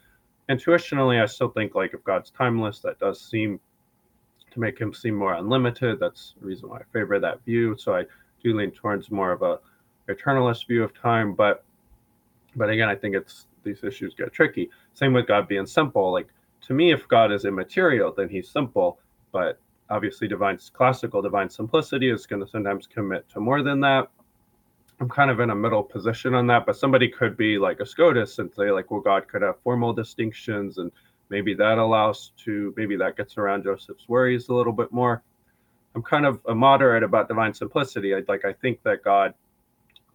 [0.50, 3.60] intuitionally, I still think like if God's timeless, that does seem
[4.50, 6.00] to make him seem more unlimited.
[6.00, 7.76] That's the reason why I favor that view.
[7.78, 8.04] So I
[8.42, 9.60] do lean towards more of a
[10.08, 11.34] eternalist view of time.
[11.34, 11.64] But,
[12.56, 14.70] but again, I think it's these issues get tricky.
[14.94, 16.12] Same with God being simple.
[16.12, 16.28] Like
[16.62, 18.98] to me, if God is immaterial, then he's simple.
[19.36, 24.08] But obviously divine classical divine simplicity is going to sometimes commit to more than that.
[24.98, 27.84] I'm kind of in a middle position on that but somebody could be like a
[27.84, 30.90] scotus and say like well god could have formal distinctions and
[31.28, 35.22] maybe that allows to maybe that gets around joseph's worries a little bit more.
[35.94, 38.14] I'm kind of a moderate about divine simplicity.
[38.14, 39.34] I like i think that god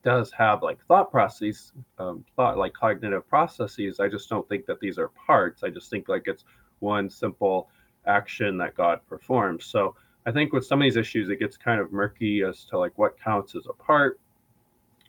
[0.04, 4.00] does have like thought processes um, thought like cognitive processes.
[4.00, 5.62] I just don't think that these are parts.
[5.64, 6.44] I just think like it's
[6.80, 7.70] one simple
[8.06, 9.66] action that God performs.
[9.66, 12.78] So I think with some of these issues, it gets kind of murky as to
[12.78, 14.20] like what counts as a part.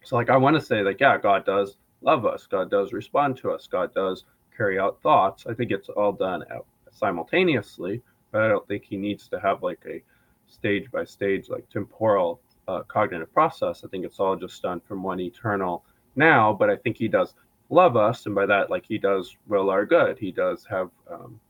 [0.05, 3.37] So like I want to say like yeah, God does love us, God does respond
[3.39, 4.25] to us, God does
[4.57, 5.47] carry out thoughts.
[5.47, 6.45] I think it's all done
[6.91, 10.03] simultaneously, but I don't think he needs to have like a
[10.47, 13.83] stage by stage like temporal uh, cognitive process.
[13.85, 15.85] I think it's all just done from one eternal
[16.17, 16.53] now.
[16.53, 17.35] But I think he does
[17.71, 20.19] love us, and by that like he does will our good.
[20.19, 21.41] He does have um,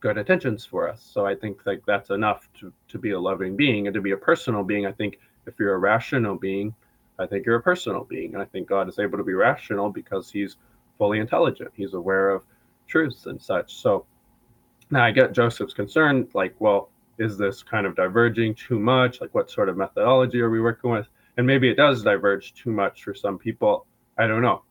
[0.00, 1.02] good intentions for us.
[1.02, 4.12] So I think like that's enough to, to be a loving being and to be
[4.12, 4.86] a personal being.
[4.86, 6.74] I think if you're a rational being,
[7.18, 8.34] I think you're a personal being.
[8.34, 10.56] And I think God is able to be rational because he's
[10.98, 11.70] fully intelligent.
[11.74, 12.44] He's aware of
[12.86, 13.74] truths and such.
[13.74, 14.06] So
[14.90, 19.20] now I get Joseph's concern, like, well, is this kind of diverging too much?
[19.20, 21.08] Like what sort of methodology are we working with?
[21.38, 23.86] and maybe it does diverge too much for some people.
[24.18, 24.62] I don't know.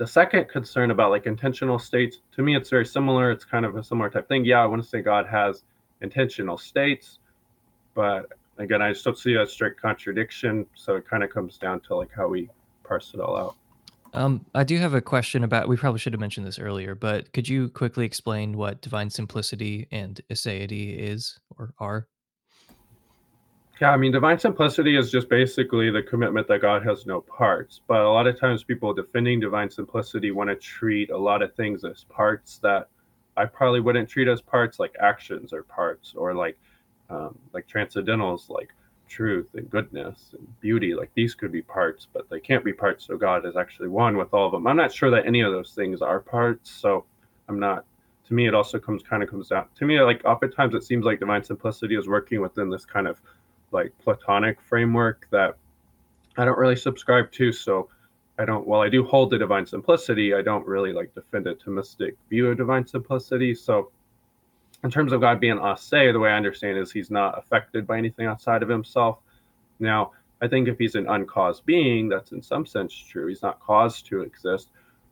[0.00, 3.30] The second concern about like intentional states, to me, it's very similar.
[3.30, 4.46] It's kind of a similar type thing.
[4.46, 5.64] Yeah, I want to say God has
[6.00, 7.18] intentional states,
[7.92, 10.64] but again, I just don't see a strict contradiction.
[10.74, 12.48] So it kind of comes down to like how we
[12.82, 13.56] parse it all out.
[14.14, 15.68] Um, I do have a question about.
[15.68, 19.86] We probably should have mentioned this earlier, but could you quickly explain what divine simplicity
[19.92, 22.08] and aseity is or are?
[23.80, 27.80] Yeah, I mean, divine simplicity is just basically the commitment that God has no parts.
[27.86, 31.54] But a lot of times, people defending divine simplicity want to treat a lot of
[31.54, 32.88] things as parts that
[33.38, 36.58] I probably wouldn't treat as parts, like actions or parts, or like
[37.08, 38.68] um, like transcendentals, like
[39.08, 40.94] truth and goodness and beauty.
[40.94, 43.06] Like these could be parts, but they can't be parts.
[43.06, 44.66] So God is actually one with all of them.
[44.66, 46.70] I'm not sure that any of those things are parts.
[46.70, 47.06] So
[47.48, 47.86] I'm not.
[48.28, 49.68] To me, it also comes kind of comes down.
[49.76, 53.20] To me, like oftentimes it seems like divine simplicity is working within this kind of
[53.72, 55.56] like Platonic framework that
[56.36, 57.52] I don't really subscribe to.
[57.52, 57.88] So
[58.38, 61.54] I don't, while I do hold the divine simplicity, I don't really like defend a
[61.54, 63.54] Thomistic view of divine simplicity.
[63.54, 63.90] So
[64.82, 67.86] in terms of God being a se, the way I understand is he's not affected
[67.86, 69.18] by anything outside of himself.
[69.78, 73.26] Now, I think if he's an uncaused being, that's in some sense true.
[73.26, 74.68] He's not caused to exist,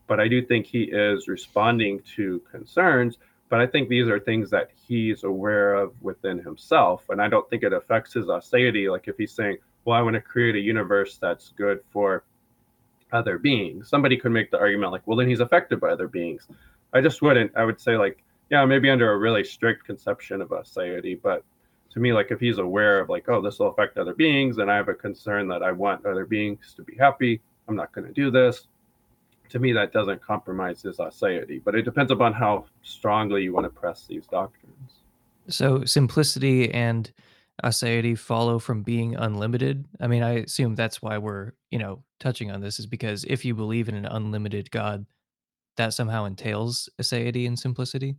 [0.07, 3.19] but I do think he is responding to concerns
[3.49, 7.05] but I think these are things that he's aware of within himself.
[7.09, 8.91] And I don't think it affects his aseity.
[8.91, 12.25] Like if he's saying, well, I want to create a universe that's good for
[13.13, 16.47] other beings, somebody could make the argument like, well, then he's affected by other beings.
[16.93, 17.53] I just wouldn't.
[17.57, 21.21] I would say, like, yeah, maybe under a really strict conception of aseity.
[21.21, 21.43] But
[21.93, 24.71] to me, like, if he's aware of, like, oh, this will affect other beings, and
[24.71, 28.07] I have a concern that I want other beings to be happy, I'm not going
[28.07, 28.69] to do this
[29.51, 33.65] to me, that doesn't compromise his aseity, but it depends upon how strongly you want
[33.65, 35.01] to press these doctrines.
[35.49, 37.11] So simplicity and
[37.65, 39.85] aseity follow from being unlimited.
[40.01, 43.45] I mean, I assume that's why we're, you know, touching on this is because if
[43.45, 45.07] you believe in an unlimited God,
[45.77, 48.17] that somehow entails aseity and simplicity.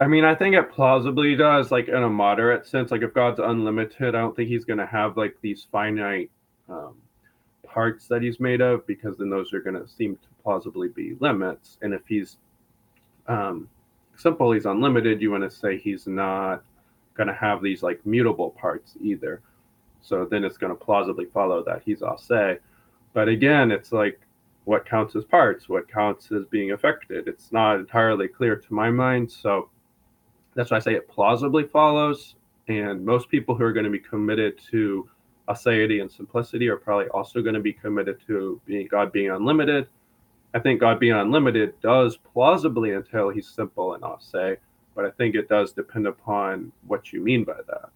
[0.00, 2.90] I mean, I think it plausibly does, like in a moderate sense.
[2.90, 6.30] Like if God's unlimited, I don't think he's going to have like these finite
[6.68, 6.96] um,
[7.66, 11.16] parts that he's made of because then those are going to seem to plausibly be
[11.20, 11.78] limits.
[11.82, 12.38] And if he's
[13.28, 13.68] um,
[14.16, 16.62] simple, he's unlimited, you want to say he's not
[17.14, 19.40] going to have these like mutable parts either.
[20.00, 22.58] So then it's going to plausibly follow that he's a se.
[23.12, 24.20] But again, it's like
[24.64, 27.28] what counts as parts, what counts as being affected.
[27.28, 29.30] It's not entirely clear to my mind.
[29.30, 29.70] So
[30.54, 32.34] that's why I say it plausibly follows.
[32.68, 35.08] And most people who are going to be committed to
[35.48, 39.88] aseity and simplicity are probably also going to be committed to being God being unlimited.
[40.54, 44.56] I think God being unlimited does plausibly entail he's simple and a se,
[44.94, 47.90] but I think it does depend upon what you mean by that.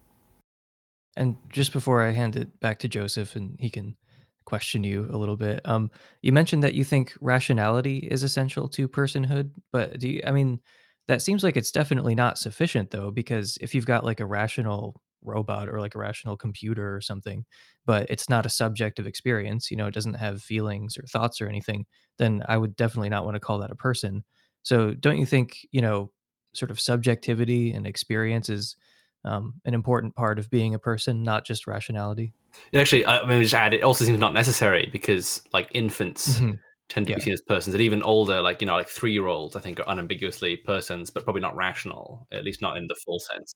[1.17, 3.97] And just before I hand it back to Joseph and he can
[4.45, 8.87] question you a little bit, um, you mentioned that you think rationality is essential to
[8.87, 10.59] personhood, but do you, I mean,
[11.07, 15.01] that seems like it's definitely not sufficient though, because if you've got like a rational
[15.23, 17.45] robot or like a rational computer or something,
[17.85, 21.47] but it's not a subjective experience, you know, it doesn't have feelings or thoughts or
[21.47, 21.85] anything,
[22.17, 24.23] then I would definitely not want to call that a person.
[24.63, 26.11] So don't you think, you know,
[26.53, 28.75] sort of subjectivity and experience is
[29.23, 32.33] um, an important part of being a person, not just rationality?
[32.73, 36.59] Actually, I mean, just add, it also seems not necessary because like infants Mhm.
[36.89, 37.15] tend to Yeah.
[37.15, 39.59] be seen as persons, and even older, like you know, like three year olds, I
[39.61, 43.55] think are unambiguously persons, but probably not rational, at least not in the full sense.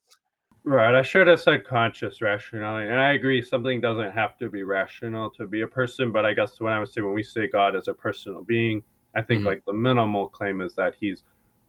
[0.67, 0.95] Right.
[0.95, 2.89] I should have said conscious rationality.
[2.89, 6.11] And I agree, something doesn't have to be rational to be a person.
[6.11, 8.81] But I guess when I would say when we say God as a personal being,
[9.13, 9.45] I think Mhm.
[9.45, 11.23] like the minimal claim is that he's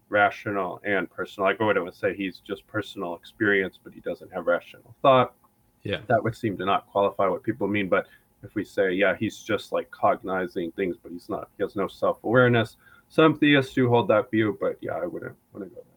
[0.08, 1.46] rational and personal.
[1.48, 5.34] Like I wouldn't say he's just personal experience, but he doesn't have rational thought.
[5.82, 6.00] Yeah.
[6.06, 7.88] That would seem to not qualify what people mean.
[7.90, 8.06] But
[8.42, 11.86] if we say, yeah, he's just like cognizing things, but he's not, he has no
[11.86, 12.78] self awareness.
[13.08, 15.95] Some theists do hold that view, but yeah, I wouldn't wouldn't go that way.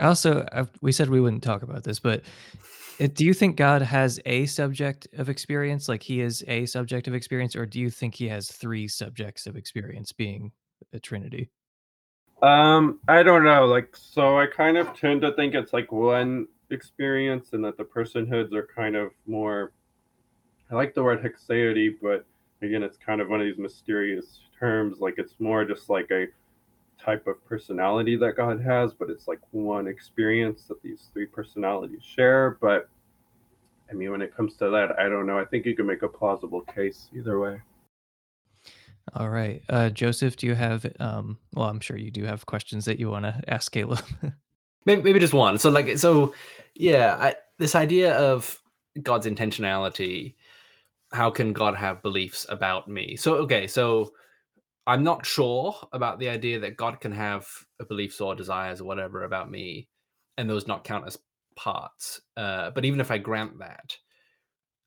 [0.00, 2.22] I also, i we said we wouldn't talk about this, but
[3.00, 7.06] uh, do you think God has a subject of experience, like he is a subject
[7.06, 10.52] of experience, or do you think he has three subjects of experience, being
[10.94, 11.50] a Trinity?
[12.42, 13.66] Um, I don't know.
[13.66, 17.84] Like, so I kind of tend to think it's like one experience, and that the
[17.84, 19.72] personhoods are kind of more.
[20.70, 22.24] I like the word haecceity, but
[22.62, 25.00] again, it's kind of one of these mysterious terms.
[25.00, 26.26] Like, it's more just like a
[27.04, 32.02] type of personality that God has, but it's like one experience that these three personalities
[32.02, 32.58] share.
[32.60, 32.88] But
[33.90, 35.38] I mean, when it comes to that, I don't know.
[35.38, 37.60] I think you can make a plausible case either way.
[39.14, 39.62] All right.
[39.68, 43.10] Uh, Joseph, do you have, um, well, I'm sure you do have questions that you
[43.10, 44.02] want to ask Caleb.
[44.86, 45.58] Maybe, maybe just one.
[45.58, 46.32] So like so,
[46.74, 48.58] yeah, I, this idea of
[49.02, 50.36] God's intentionality.
[51.12, 53.14] how can God have beliefs about me?
[53.14, 54.14] So okay, so
[54.90, 57.46] I'm not sure about the idea that God can have
[57.88, 59.88] beliefs or desires or whatever about me,
[60.36, 61.16] and those not count as
[61.54, 62.20] parts.
[62.36, 63.96] Uh, but even if I grant that,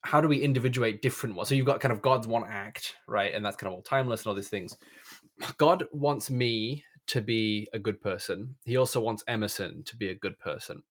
[0.01, 1.47] how do we individuate different ones?
[1.47, 3.33] So you've got kind of God's one act, right?
[3.33, 4.75] And that's kind of all timeless and all these things.
[5.57, 8.53] God wants me to be a good person.
[8.65, 10.83] He also wants Emerson to be a good person.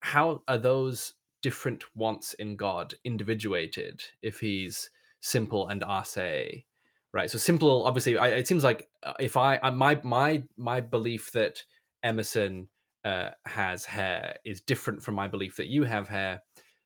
[0.00, 1.12] How are those
[1.42, 4.88] different wants in God individuated if he's
[5.20, 6.64] simple and a se?
[7.12, 7.30] Right.
[7.30, 11.32] So simple, obviously, I, it seems like uh, if I, I my my my belief
[11.32, 11.62] that
[12.04, 12.68] Emerson
[13.04, 16.40] uh, has hair is different from my belief that you have hair.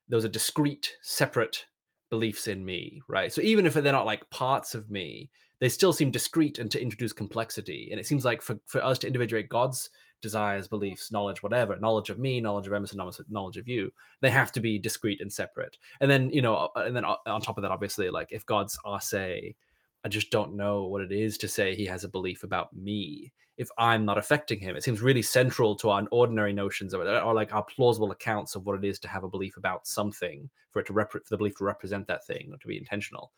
[0.09, 1.67] Those are discrete, separate
[2.11, 3.33] beliefs in me, right?
[3.33, 6.81] So even if they're not like parts of me, they still seem discrete and to
[6.81, 7.89] introduce complexity.
[7.91, 12.11] And it seems like for, for us to individuate God's desires, beliefs, knowledge, whatever, knowledge
[12.11, 15.77] of me, knowledge of Emerson, knowledge of you, they have to be discrete and separate.
[16.01, 18.79] And then, you know, uh, and then on top of that, obviously, like if God's
[18.87, 19.55] a se,
[20.05, 23.33] I just don't know what it is to say he has a belief about me
[23.57, 24.77] if I'm not affecting him.
[24.77, 28.55] It seems really central to our ordinary notions of it, or like our plausible accounts
[28.55, 31.23] of what it is to have a belief about something, for it to rep- for
[31.31, 33.33] the belief to represent that thing or to be intentional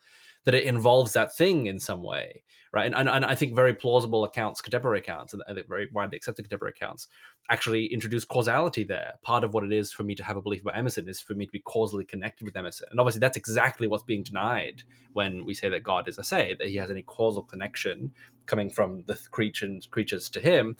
[0.47, 2.41] that it involves that thing in some way,
[2.71, 2.85] right?
[2.85, 6.73] And, and, and I think very plausible accounts, contemporary accounts, and very widely accepted contemporary
[6.73, 7.09] accounts,
[7.49, 9.15] actually introduce causality there.
[9.23, 11.33] Part of what it is for me to have a belief about Emerson is for
[11.33, 15.43] me to be causally connected with Emerson, and obviously that's exactly what's being denied when
[15.43, 18.09] we say that God is a se, that He has any causal connection
[18.45, 20.77] coming from the creatures creatures to Him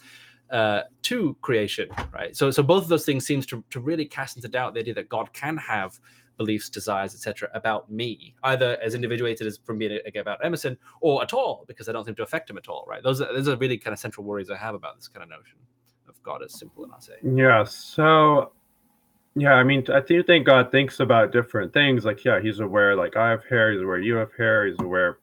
[0.50, 2.38] uh, to creation, right?
[2.38, 4.94] So, so both of those things seems to, to really cast into doubt the idea
[4.94, 6.00] that God can have
[6.38, 11.34] beliefs, desires, etc., about me, either as individuated as from being about Emerson, or at
[11.34, 12.86] all, because I don't seem to affect him at all.
[12.88, 13.04] Right?
[13.04, 15.30] Those are those are really kind of central worries I have about this kind of
[15.30, 15.58] notion
[16.08, 17.14] of God as simple and a se.
[17.24, 17.64] Yeah.
[17.64, 18.52] So.
[19.40, 22.06] Yeah, I mean, I do think God thinks about different things.
[22.06, 22.96] Like, yeah, He's aware.
[22.96, 23.72] Like, I have hair.
[23.72, 24.66] He's aware you have hair.
[24.66, 25.20] He's aware,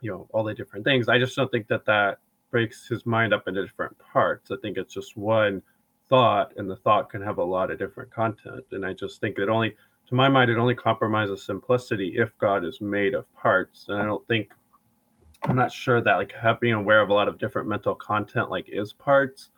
[0.00, 1.06] you know, all the different things.
[1.06, 2.16] I just don't think that that
[2.50, 4.50] breaks His mind up into different parts.
[4.50, 5.60] I think it's just one
[6.08, 8.64] thought, and the thought can have a lot of different content.
[8.72, 9.76] And I just think it only
[10.10, 13.86] to my mind, it only compromises simplicity if God is made of parts.
[13.88, 14.50] And I don't think,
[15.44, 18.68] I'm not sure that like being aware of a lot of different mental content like
[18.68, 19.50] is parts.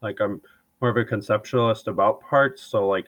[0.00, 0.40] Like I'm
[0.80, 2.62] more of a conceptualist about parts.
[2.62, 3.06] So like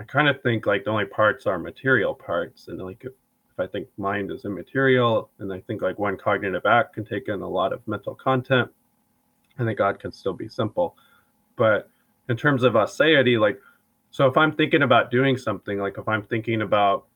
[0.00, 2.66] I kind of think like the only parts are material parts.
[2.66, 3.12] And like if,
[3.52, 7.28] if I think mind is immaterial and I think like one cognitive act can take
[7.28, 8.68] in a lot of mental content,
[9.56, 10.96] I think God can still be simple.
[11.54, 11.88] But
[12.28, 13.60] in terms of aseity, like
[14.12, 17.06] so if I'm thinking about doing something, like if I'm thinking about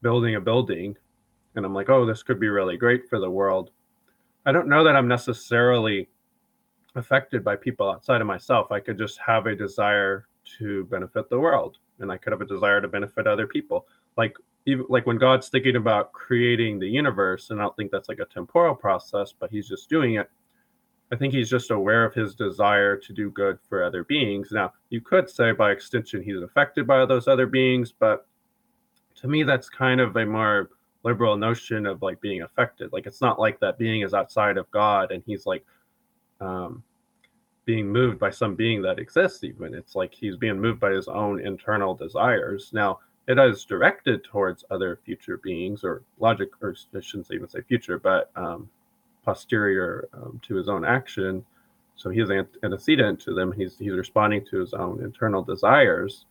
[0.00, 0.96] building a building
[1.54, 3.70] and I'm like, oh, this could be really great for the world,
[4.46, 6.08] I don't know that I'm necessarily
[6.94, 8.72] affected by people outside of myself.
[8.72, 10.26] I could just have a desire
[10.58, 13.86] to benefit the world and I could have a desire to benefit other people.
[14.16, 18.08] Like even like when God's thinking about creating the universe, and I don't think that's
[18.08, 20.30] like a temporal process, but he's just doing it
[21.12, 24.48] I think he's just aware of his desire to do good for other beings.
[24.50, 28.26] Now, you could say by extension he's affected by those other beings, but
[29.16, 30.70] to me, that's kind of a more
[31.04, 32.92] liberal notion of like being affected.
[32.92, 35.64] Like it's not like that being is outside of God and he's like
[36.40, 36.82] um,
[37.64, 39.74] being moved by some being that exists, even.
[39.74, 42.70] It's like he's being moved by his own internal desires.
[42.72, 47.62] Now, it is directed towards other future beings or logic, or I shouldn't even say
[47.62, 48.68] future, but um,
[49.24, 51.44] posterior um, to his own action.
[51.96, 53.52] So he's antecedent to them.
[53.52, 56.26] He's he's responding to his own internal desires.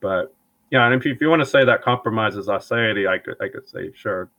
[0.00, 0.34] But
[0.70, 3.48] yeah, and if you, if you want to say that compromises aseity, I could I
[3.48, 4.30] could say sure.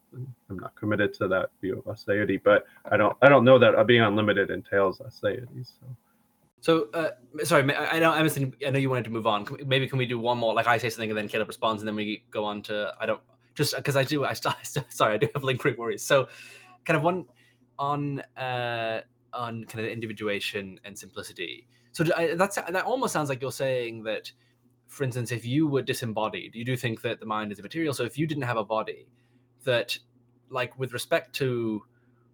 [0.49, 3.87] I'm not committed to that view of aseity, but I don't I don't know that
[3.87, 5.65] being unlimited entails aseity.
[5.65, 5.95] So.
[6.63, 7.09] So, uh,
[7.43, 8.53] sorry, I know Emerson.
[8.65, 9.47] I know you wanted to move on.
[9.65, 10.53] Maybe can we do one more?
[10.53, 13.07] Like I say something, and then Caleb responds, and then we go on to I
[13.07, 13.19] don't
[13.55, 14.25] just because I do.
[14.25, 14.53] I still,
[14.89, 16.03] sorry, I do have lingering worries.
[16.03, 16.27] So,
[16.85, 17.25] kind of one
[17.81, 19.01] on uh,
[19.33, 21.67] on kind of individuation and simplicity.
[21.91, 22.05] So
[22.35, 24.31] that's that almost sounds like you're saying that,
[24.87, 27.93] for instance, if you were disembodied, you do think that the mind is immaterial.
[27.93, 29.07] So if you didn't have a body,
[29.65, 29.97] that
[30.49, 31.83] like with respect to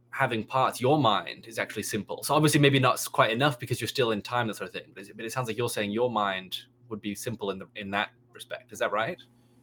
[0.09, 2.23] having parts, your mind is actually simple.
[2.23, 4.91] So obviously maybe not quite enough because you're still in time, that sort of thing.
[4.93, 6.57] But it, but it sounds like you're saying your mind
[6.89, 8.71] would be simple in the in that respect.
[8.73, 9.19] Is that right?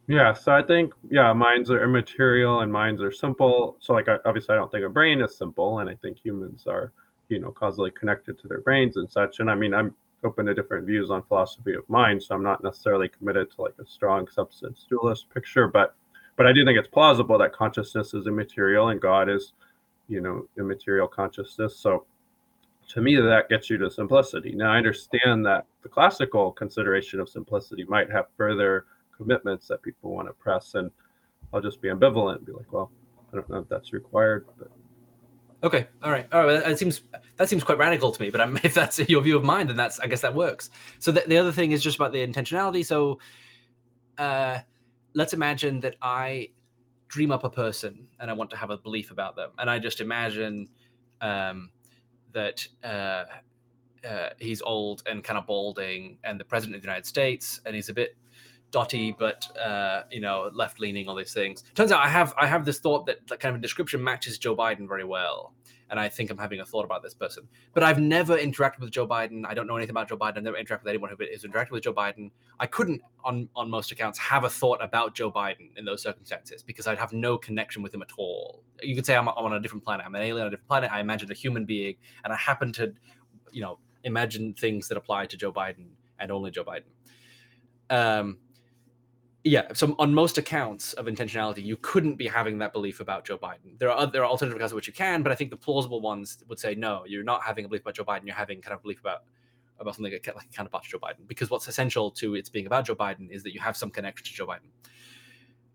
[0.06, 3.76] Yeah, so I think yeah, minds are immaterial and minds are simple.
[3.80, 6.92] So like obviously I don't think a brain is simple, and I think humans are
[7.28, 9.40] you know causally connected to their brains and such.
[9.40, 12.62] And I mean I'm open to different views on philosophy of mind, so I'm not
[12.62, 15.94] necessarily committed to like a strong substance dualist picture, but
[16.36, 19.54] but I do think it's plausible that consciousness is immaterial and God is
[20.08, 21.78] you know immaterial consciousness.
[21.78, 22.04] So
[22.88, 24.52] to me that gets you to simplicity.
[24.54, 28.84] Now I understand that the classical consideration of simplicity might have further
[29.16, 30.74] commitments that people want to press.
[30.74, 30.90] And
[31.52, 32.90] I'll just be ambivalent and be like, well,
[33.32, 34.70] I don't know if that's required, but
[35.64, 36.62] Okay, all right, all right.
[36.62, 37.00] That seems
[37.36, 39.76] that seems quite radical to me, but I'm, if that's your view of mine, then
[39.76, 40.68] that's I guess that works.
[40.98, 42.84] So the, the other thing is just about the intentionality.
[42.84, 43.18] So,
[44.18, 44.58] uh,
[45.14, 46.50] let's imagine that I
[47.08, 49.78] dream up a person and I want to have a belief about them, and I
[49.78, 50.68] just imagine
[51.22, 51.70] um,
[52.32, 53.24] that uh,
[54.06, 57.74] uh, he's old and kind of balding, and the president of the United States, and
[57.74, 58.18] he's a bit
[58.74, 61.62] dotty, but uh, you know, left leaning, all these things.
[61.74, 64.56] Turns out I have I have this thought that, that kind of description matches Joe
[64.56, 65.54] Biden very well.
[65.90, 67.46] And I think I'm having a thought about this person.
[67.74, 69.44] But I've never interacted with Joe Biden.
[69.46, 70.38] I don't know anything about Joe Biden.
[70.38, 72.30] I've never interacted with anyone who has interacted with Joe Biden.
[72.58, 76.62] I couldn't, on, on most accounts, have a thought about Joe Biden in those circumstances
[76.62, 78.64] because I'd have no connection with him at all.
[78.82, 80.06] You could say I'm, I'm on a different planet.
[80.06, 80.90] I'm an alien on a different planet.
[80.90, 82.92] I imagine a human being, and I happen to,
[83.52, 86.90] you know, imagine things that apply to Joe Biden and only Joe Biden.
[87.90, 88.38] Um,
[89.44, 93.38] yeah so on most accounts of intentionality you couldn't be having that belief about joe
[93.38, 93.78] biden.
[93.78, 96.00] There are there are alternative accounts of which you can but i think the plausible
[96.00, 98.22] ones would say no you're not having a belief about joe biden.
[98.24, 99.20] You're having kind of belief about
[99.78, 101.26] about something like a counterpart to joe biden.
[101.26, 104.24] Because what's essential to its being about joe biden is that you have some connection
[104.24, 104.70] to joe biden.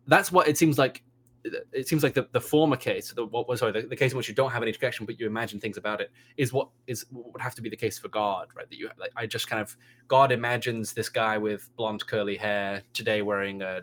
[0.08, 1.04] That's what it seems like
[1.44, 4.18] it seems like the, the former case, the what was sorry, the, the, case in
[4.18, 7.06] which you don't have any connection, but you imagine things about it, is what is
[7.12, 8.70] what would have to be the case for God, right?
[8.70, 9.76] That you like, I just kind of
[10.08, 13.82] God imagines this guy with blonde curly hair today wearing a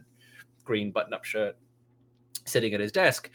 [0.65, 1.57] green button-up shirt,
[2.45, 3.31] sitting at his desk.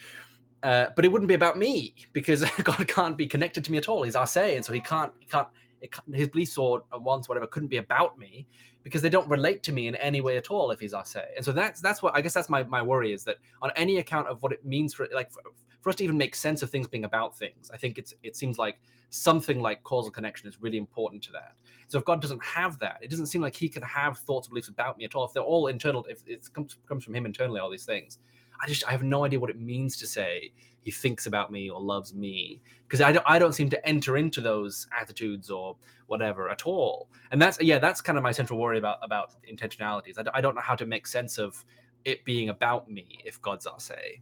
[0.63, 3.89] Uh, but it wouldn't be about me because God can't be connected to me at
[3.89, 4.03] all.
[4.03, 5.47] He's a se, and so he can't, he can't,
[5.89, 8.47] can't his beliefs or wants, whatever, couldn't be about me
[8.84, 11.23] because they don't relate to me in any way at all if he's a se.
[11.36, 13.97] And so that's that's what I guess that's my my worry is that on any
[13.97, 15.41] account of what it means for like for,
[15.82, 18.36] for us to even make sense of things being about things, I think it's it
[18.36, 18.79] seems like
[19.09, 21.53] something like causal connection is really important to that.
[21.89, 24.51] So if God doesn't have that, it doesn't seem like he can have thoughts or
[24.51, 25.25] beliefs about me at all.
[25.25, 28.19] If they're all internal, if it comes comes from him internally, all these things,
[28.62, 30.51] I just I have no idea what it means to say
[30.82, 34.18] he thinks about me or loves me because I don't, I don't seem to enter
[34.18, 35.76] into those attitudes or
[36.07, 40.18] whatever at all and that's yeah that's kind of my central worry about about intentionalities
[40.18, 41.64] I, I don't know how to make sense of
[42.03, 44.22] it being about me if god's a se.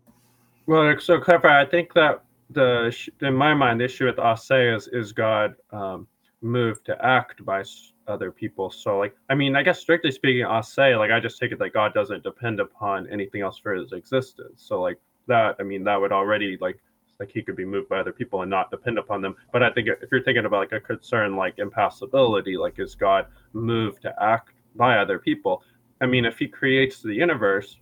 [0.68, 4.70] well so clarify i think that the in my mind the issue with a se
[4.70, 6.08] is is god um,
[6.42, 7.64] moved to act by
[8.10, 11.40] other people so like i mean i guess strictly speaking I'll say like i just
[11.40, 14.98] take it that god doesn't depend upon anything else for his existence so like
[15.30, 16.80] that, I mean, that would already like
[17.20, 19.36] like he could be moved by other people and not depend upon them.
[19.52, 23.28] But I think if you're thinking about like a concern like impassibility, like is God
[23.54, 25.64] moved to act by other people?
[26.02, 27.78] I mean, if he creates the universe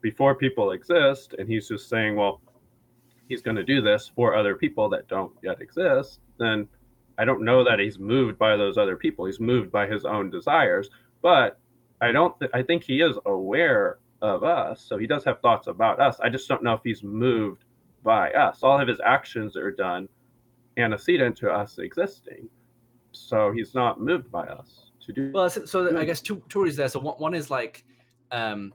[0.00, 2.40] before people exist and he's just saying, well,
[3.28, 6.68] he's going to do this for other people that don't yet exist, then
[7.18, 9.26] I don't know that he's moved by those other people.
[9.26, 10.90] He's moved by his own desires,
[11.20, 11.58] but
[12.00, 12.38] I don't.
[12.38, 14.80] Th- I think he is aware of us.
[14.80, 16.18] So he does have thoughts about us.
[16.20, 17.64] I just don't know if he's moved
[18.02, 18.62] by us.
[18.62, 20.08] All of his actions are done
[20.76, 22.48] antecedent to us existing.
[23.12, 25.30] So he's not moved by us to do.
[25.32, 26.88] Well, so, so I guess two two there.
[26.88, 27.84] So one, one is like,
[28.30, 28.72] um,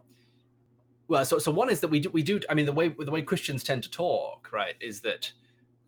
[1.08, 2.40] well, so so one is that we do we do.
[2.50, 5.32] I mean, the way the way Christians tend to talk, right, is that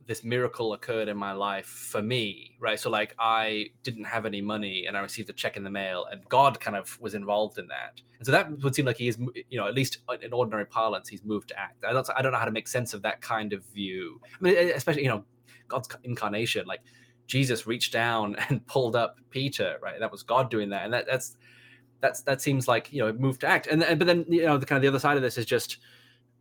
[0.10, 2.80] this miracle occurred in my life for me, right?
[2.80, 6.08] So like I didn't have any money and I received a check in the mail
[6.12, 8.02] and God kind of was involved in that.
[8.18, 11.08] And so that would seem like he is, you know, at least in ordinary parlance,
[11.08, 11.86] he's moved to act.
[11.86, 14.20] I don't, I don't know how to make sense of that kind of view.
[14.26, 15.24] I mean, especially, you know,
[15.68, 16.82] God's incarnation, like
[17.28, 20.00] Jesus reached down and pulled up Peter, right?
[20.00, 20.86] That was God doing that.
[20.86, 21.38] And that, that's,
[22.02, 23.68] that's, that seems like, you know, moved to act.
[23.68, 25.46] And, and but then, you know, the kind of the other side of this is
[25.46, 25.78] just,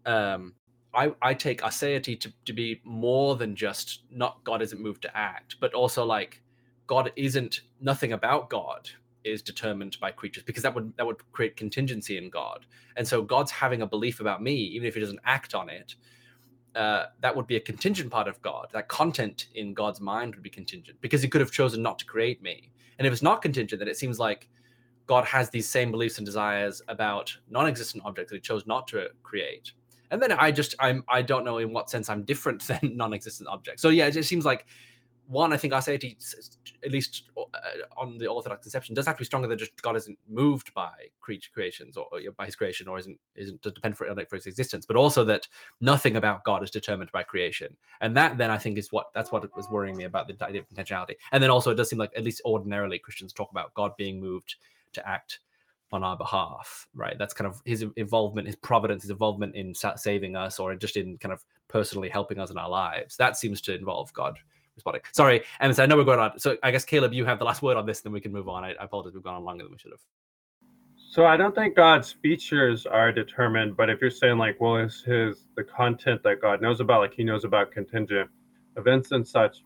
[0.07, 0.55] um,
[0.99, 5.17] I, I take aseity to, to be more than just not God isn't moved to
[5.17, 6.43] act, but also like
[6.89, 8.91] God isn't nothing about God
[9.23, 12.67] is determined by creatures because that would that would create contingency in God.
[12.97, 15.95] And so God's having a belief about me, even if he doesn't act on it,
[16.75, 18.67] uh, that would be a contingent part of God.
[18.73, 22.07] That content in God's mind would be contingent because he could have chosen not to
[22.07, 22.73] create me.
[22.99, 24.49] And if it's not contingent, then it seems like
[25.07, 29.11] God has these same beliefs and desires about non-existent objects that he chose not to
[29.23, 29.75] create
[30.11, 33.49] and then I just I'm I don't know in what sense I'm different than non-existent
[33.49, 33.83] objects.
[33.83, 34.67] So yeah, it just seems like
[35.27, 35.53] one.
[35.53, 36.17] I think aseity,
[36.85, 37.43] at least uh,
[37.97, 40.93] on the Orthodox conception, does have to be stronger than just God isn't moved by
[41.21, 44.87] creature creations or, or by His creation, or isn't isn't dependent for, for His existence,
[44.87, 45.47] but also that
[45.81, 49.31] nothing about God is determined by creation, and that then I think is what that's
[49.31, 51.17] what was worrying me about the idea of intentionality.
[51.33, 54.21] And then also it does seem like at least ordinarily Christians talk about God being
[54.21, 54.57] moved
[54.95, 55.41] to act
[55.93, 57.17] on our behalf, right?
[57.19, 61.17] That's kind of his involvement, his providence, his involvement in saving us, or just in
[61.19, 63.17] kind of personally helping us in our lives.
[63.17, 64.39] That seems to involve God
[64.75, 65.03] responding.
[65.13, 66.39] Sorry, and so I know we're going on.
[66.39, 68.49] So I guess Caleb, you have the last word on this, then we can move
[68.49, 68.65] on.
[68.65, 70.01] I, I apologize, we've gone on longer than we should have.
[71.11, 75.03] So I don't think God's features are determined, but if you're saying like, well, is
[75.03, 78.29] his the content that God knows about, like he knows about contingent
[78.77, 79.65] events and such,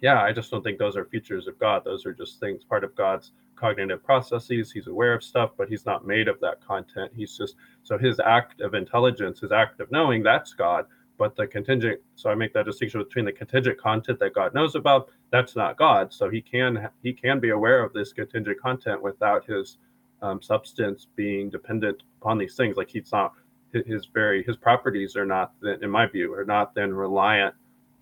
[0.00, 1.82] yeah, I just don't think those are features of God.
[1.84, 4.70] Those are just things part of God's cognitive processes.
[4.70, 7.12] He's aware of stuff, but he's not made of that content.
[7.14, 10.86] He's just so his act of intelligence, his act of knowing, that's God.
[11.18, 14.74] But the contingent, so I make that distinction between the contingent content that God knows
[14.74, 16.12] about, that's not God.
[16.12, 19.78] So he can he can be aware of this contingent content without his
[20.20, 22.76] um, substance being dependent upon these things.
[22.76, 23.32] Like he's not
[23.72, 27.54] his very his properties are not in my view are not then reliant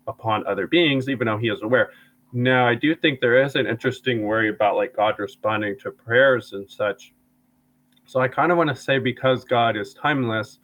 [0.07, 1.91] upon other beings, even though he is aware.
[2.33, 6.53] Now, I do think there is an interesting worry about like God responding to prayers
[6.53, 7.13] and such.
[8.05, 10.59] So I kind of want to say because God is timeless,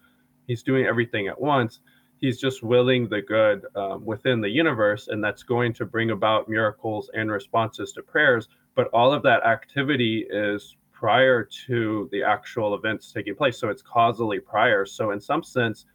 [0.48, 1.80] he's doing everything at once.
[2.18, 6.48] He's just willing the good um, within the universe, and that's going to bring about
[6.48, 8.48] miracles and responses to prayers.
[8.76, 13.58] But all of that activity is prior to the actual events taking place.
[13.58, 14.86] So it's causally prior.
[14.86, 15.86] So, in some sense,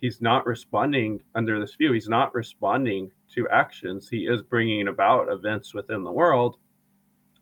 [0.00, 1.92] he's not responding under this view.
[1.92, 4.08] He's not responding to actions.
[4.08, 6.58] He is bringing about events within the world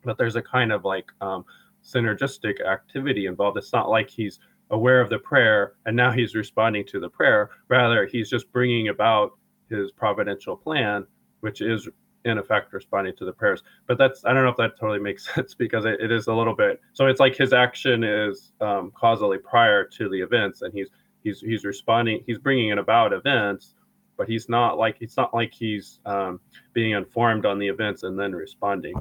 [0.06, 1.44] but there's a kind of like um,
[1.84, 3.58] synergistic activity involved.
[3.58, 4.38] It's not like he's
[4.70, 7.50] aware of the prayer and now he's responding to the prayer.
[7.68, 9.32] Rather he's just bringing about
[9.68, 11.06] his providential plan
[11.40, 11.88] which is
[12.24, 13.62] in effect responding to the prayers.
[13.86, 16.32] But that's i don't know if that totally makes sense because it, it is a
[16.32, 20.72] little bit so it's like his action is um, causally prior to the events and
[20.72, 20.88] he's
[21.26, 23.74] he's he's responding he's bringing it about events
[24.16, 26.40] but he's not like it's not like he's um,
[26.72, 28.94] being informed on the events and then responding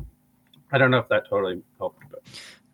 [0.71, 2.21] i don't know if that totally helped but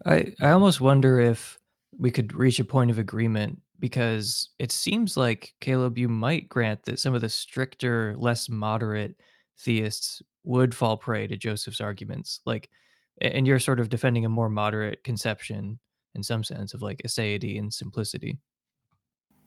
[0.05, 1.59] I, I almost wonder if
[1.97, 6.83] we could reach a point of agreement because it seems like Caleb, you might grant
[6.83, 9.15] that some of the stricter, less moderate
[9.59, 12.41] theists would fall prey to Joseph's arguments.
[12.45, 12.69] Like,
[13.21, 15.79] and you're sort of defending a more moderate conception
[16.15, 18.37] in some sense of like aseity and simplicity.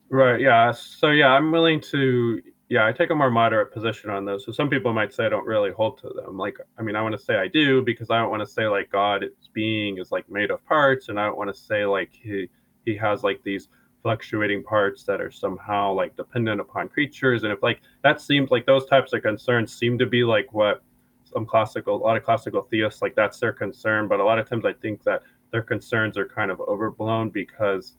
[0.09, 0.39] Right.
[0.39, 0.71] Yeah.
[0.71, 2.41] So yeah, I'm willing to.
[2.69, 4.43] Yeah, I take a more moderate position on those.
[4.43, 6.35] So some people might say I don't really hold to them.
[6.35, 8.67] Like, I mean, I want to say I do because I don't want to say
[8.67, 12.09] like God, being is like made of parts, and I don't want to say like
[12.11, 12.49] he
[12.85, 13.67] he has like these
[14.01, 17.43] fluctuating parts that are somehow like dependent upon creatures.
[17.43, 20.83] And if like that seems like those types of concerns seem to be like what
[21.23, 24.07] some classical, a lot of classical theists like that's their concern.
[24.07, 27.95] But a lot of times I think that their concerns are kind of overblown because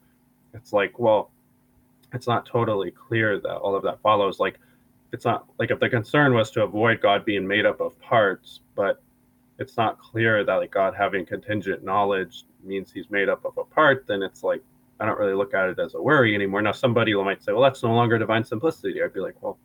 [0.54, 1.30] it's like, well,
[2.16, 4.40] it's not totally clear that all of that follows.
[4.40, 4.58] Like,
[5.12, 8.60] it's not like if the concern was to avoid God being made up of parts,
[8.74, 9.02] but
[9.58, 13.64] it's not clear that like God having contingent knowledge means he's made up of a
[13.64, 14.62] part, then it's like
[14.98, 16.62] I don't really look at it as a worry anymore.
[16.62, 19.02] Now somebody might say, well, that's no longer divine simplicity.
[19.02, 19.58] I'd be like, well,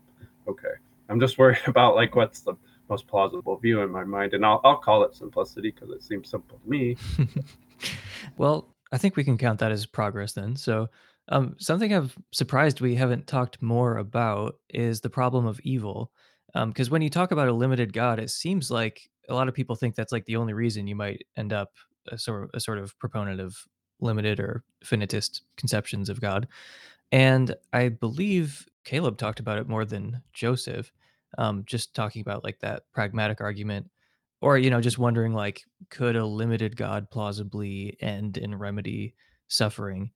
[0.47, 0.73] okay.
[1.09, 2.53] I'm just worried about like what's the
[2.89, 6.29] most plausible view in my mind, and I'll I'll call it simplicity because it seems
[6.29, 6.97] simple to me.
[8.37, 10.55] well, I think we can count that as progress then.
[10.55, 10.89] So
[11.29, 16.11] um, something I'm surprised we haven't talked more about is the problem of evil.
[16.53, 19.75] Because when you talk about a limited God, it seems like a lot of people
[19.75, 21.69] think that's like the only reason you might end up
[22.09, 23.55] a sort of, a sort of proponent of
[24.01, 26.47] limited or finitist conceptions of God.
[27.11, 30.91] And I believe Caleb talked about it more than Joseph,
[31.37, 33.89] um, just talking about like that pragmatic argument,
[34.41, 39.13] or you know, just wondering like, could a limited God plausibly end in remedy
[39.47, 40.11] suffering?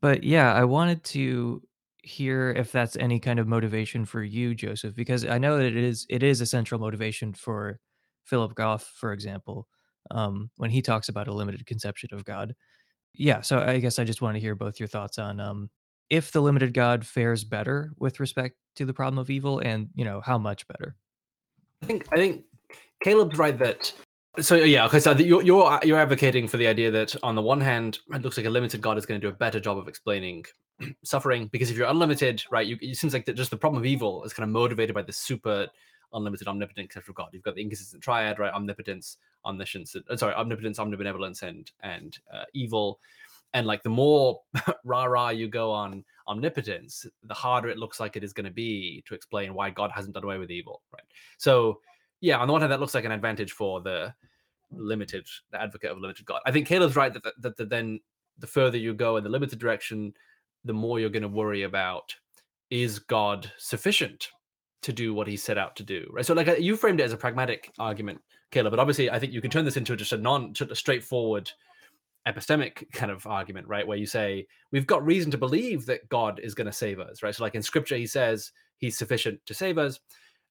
[0.00, 1.62] But yeah, I wanted to
[2.02, 5.76] hear if that's any kind of motivation for you, Joseph, because I know that it
[5.76, 7.78] is it is a central motivation for
[8.24, 9.66] Philip Goff, for example,
[10.10, 12.54] um, when he talks about a limited conception of God.
[13.14, 15.70] Yeah, so I guess I just want to hear both your thoughts on um,
[16.08, 20.04] if the limited God fares better with respect to the problem of evil, and you
[20.04, 20.94] know how much better.
[21.82, 22.44] I think I think
[23.02, 23.92] Caleb's right that
[24.40, 25.00] so yeah, okay.
[25.00, 28.36] So you're you're you're advocating for the idea that on the one hand, it looks
[28.36, 30.44] like a limited God is going to do a better job of explaining
[31.04, 33.86] suffering because if you're unlimited, right, you, it seems like that just the problem of
[33.86, 35.66] evil is kind of motivated by the super
[36.12, 37.12] unlimited omnipotent etc.
[37.14, 37.28] God.
[37.32, 38.52] You've got the inconsistent triad, right?
[38.52, 43.00] Omnipotence, omniscience, uh, sorry, omnipotence, omnibenevolence, and and uh, evil.
[43.54, 44.42] And like the more
[44.84, 48.52] rah rah you go on omnipotence, the harder it looks like it is going to
[48.52, 51.06] be to explain why God hasn't done away with evil, right?
[51.38, 51.80] So
[52.20, 54.14] yeah, on the one hand, that looks like an advantage for the
[54.70, 56.40] limited, the advocate of limited God.
[56.46, 58.00] I think Caleb's right that, that, that then
[58.38, 60.12] the further you go in the limited direction,
[60.64, 62.14] the more you're going to worry about
[62.70, 64.28] is God sufficient
[64.82, 66.24] to do what he set out to do, right?
[66.24, 69.32] So, like uh, you framed it as a pragmatic argument, Caleb, but obviously, I think
[69.32, 71.50] you can turn this into just a non, a straightforward
[72.26, 73.86] epistemic kind of argument, right?
[73.86, 77.22] Where you say we've got reason to believe that God is going to save us,
[77.22, 77.34] right?
[77.34, 79.98] So, like in Scripture, he says he's sufficient to save us,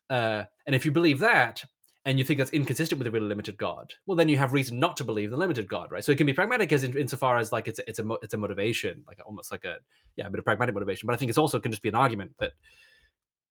[0.09, 1.63] uh, and if you believe that,
[2.05, 4.79] and you think that's inconsistent with a really limited God, well, then you have reason
[4.79, 6.03] not to believe the limited God, right?
[6.03, 8.33] So it can be pragmatic as in, insofar as like it's a, it's a it's
[8.33, 9.75] a motivation, like almost like a
[10.15, 11.05] yeah, a bit of pragmatic motivation.
[11.07, 12.53] But I think it's also can just be an argument that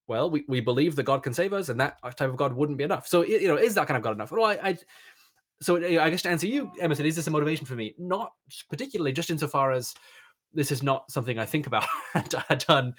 [0.09, 2.79] well, we, we believe that God can save us, and that type of God wouldn't
[2.79, 3.07] be enough.
[3.07, 4.33] So you know, is that kind of God enough?
[4.33, 4.79] Well, I, I
[5.61, 7.95] so I guess to answer you, Emerson, is this a motivation for me?
[7.99, 8.33] Not
[8.71, 9.95] particularly, just insofar as
[10.55, 11.87] this is not something I think about
[12.67, 12.95] done.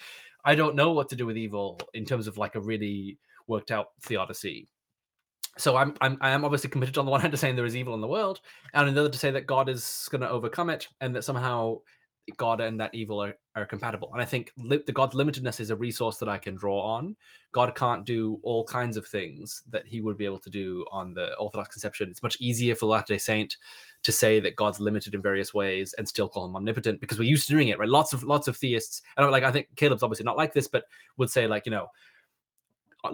[0.46, 3.72] I don't know what to do with evil in terms of like a really worked
[3.72, 4.68] out theodicy.
[5.58, 7.76] So I'm I'm I am obviously committed on the one hand to saying there is
[7.76, 8.42] evil in the world,
[8.74, 11.24] and on the other to say that God is going to overcome it, and that
[11.24, 11.80] somehow
[12.36, 14.10] God and that evil are, are compatible.
[14.12, 17.16] And I think li- the God's limitedness is a resource that I can draw on.
[17.54, 21.14] God can't do all kinds of things that he would be able to do on
[21.14, 22.10] the Orthodox conception.
[22.10, 23.56] It's much easier for Latter day Saint
[24.04, 27.30] to say that God's limited in various ways and still call him omnipotent because we're
[27.30, 27.88] used to doing it, right?
[27.88, 30.84] Lots of lots of theists, and like I think Caleb's obviously not like this, but
[31.18, 31.88] would say like you know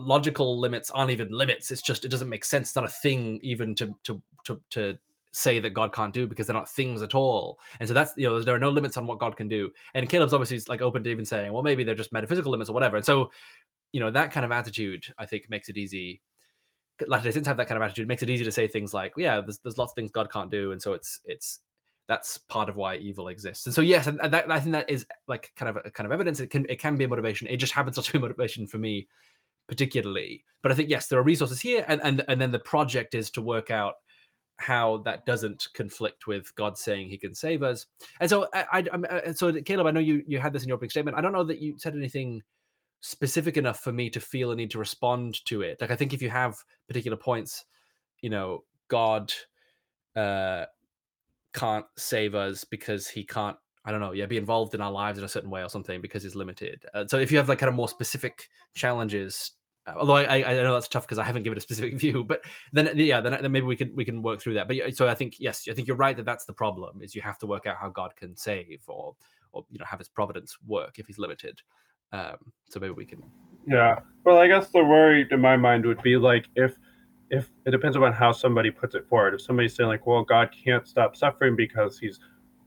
[0.02, 1.72] logical limits aren't even limits.
[1.72, 2.70] It's just it doesn't make sense.
[2.70, 4.98] It's not a thing even to to to to
[5.34, 7.60] say that God can't do because they're not things at all.
[7.80, 9.72] And so that's you know there are no limits on what God can do.
[9.94, 12.74] And Caleb's obviously like open to even saying, well, maybe they're just metaphysical limits or
[12.74, 12.98] whatever.
[12.98, 13.32] And so
[13.92, 16.22] you know that kind of attitude I think makes it easy.
[17.08, 18.04] Latter Day Saints have that kind of attitude.
[18.04, 20.32] It makes it easy to say things like, yeah, there's, there's lots of things God
[20.32, 21.60] can't do, and so it's it's
[22.08, 23.66] that's part of why evil exists.
[23.66, 26.12] And so yes, and that I think that is like kind of a kind of
[26.12, 26.40] evidence.
[26.40, 27.48] It can it can be a motivation.
[27.48, 29.08] It just happens to be motivation for me
[29.74, 30.44] particularly.
[30.62, 33.32] But I think yes, there are resources here, and and and then the project is
[33.32, 33.96] to work out
[34.58, 37.88] how that doesn't conflict with God saying He can save us.
[38.20, 40.76] And so, I, I, uh, so Caleb, I know you you had this in your
[40.76, 41.18] opening statement.
[41.18, 42.44] I don't know that you said anything
[43.02, 45.82] specific enough for me to feel a need to respond to it.
[45.82, 46.56] Like I think if you have
[46.88, 47.66] particular points,
[48.22, 49.34] you know, God
[50.16, 50.66] uh,
[51.54, 53.58] can't save us because He can't.
[53.86, 54.14] I don't know.
[54.14, 56.86] Yeah, be involved in our lives in a certain way or something because He's limited.
[56.94, 59.52] Uh, so if you have like kind of more specific challenges
[59.88, 62.92] although I, I know that's tough because I haven't given a specific view, but then
[62.96, 64.68] yeah, then, then maybe we can we can work through that.
[64.68, 67.22] But so I think yes, I think you're right that that's the problem is you
[67.22, 69.16] have to work out how God can save or
[69.52, 71.62] or you know have His providence work if He's limited.
[72.12, 72.38] Um,
[72.70, 73.24] so maybe we can.
[73.68, 74.00] Yeah.
[74.24, 76.76] Well, I guess the worry in my mind would be like if
[77.30, 79.34] if it depends on how somebody puts it forward.
[79.34, 82.20] If somebody's saying like, well, God can't stop suffering because he's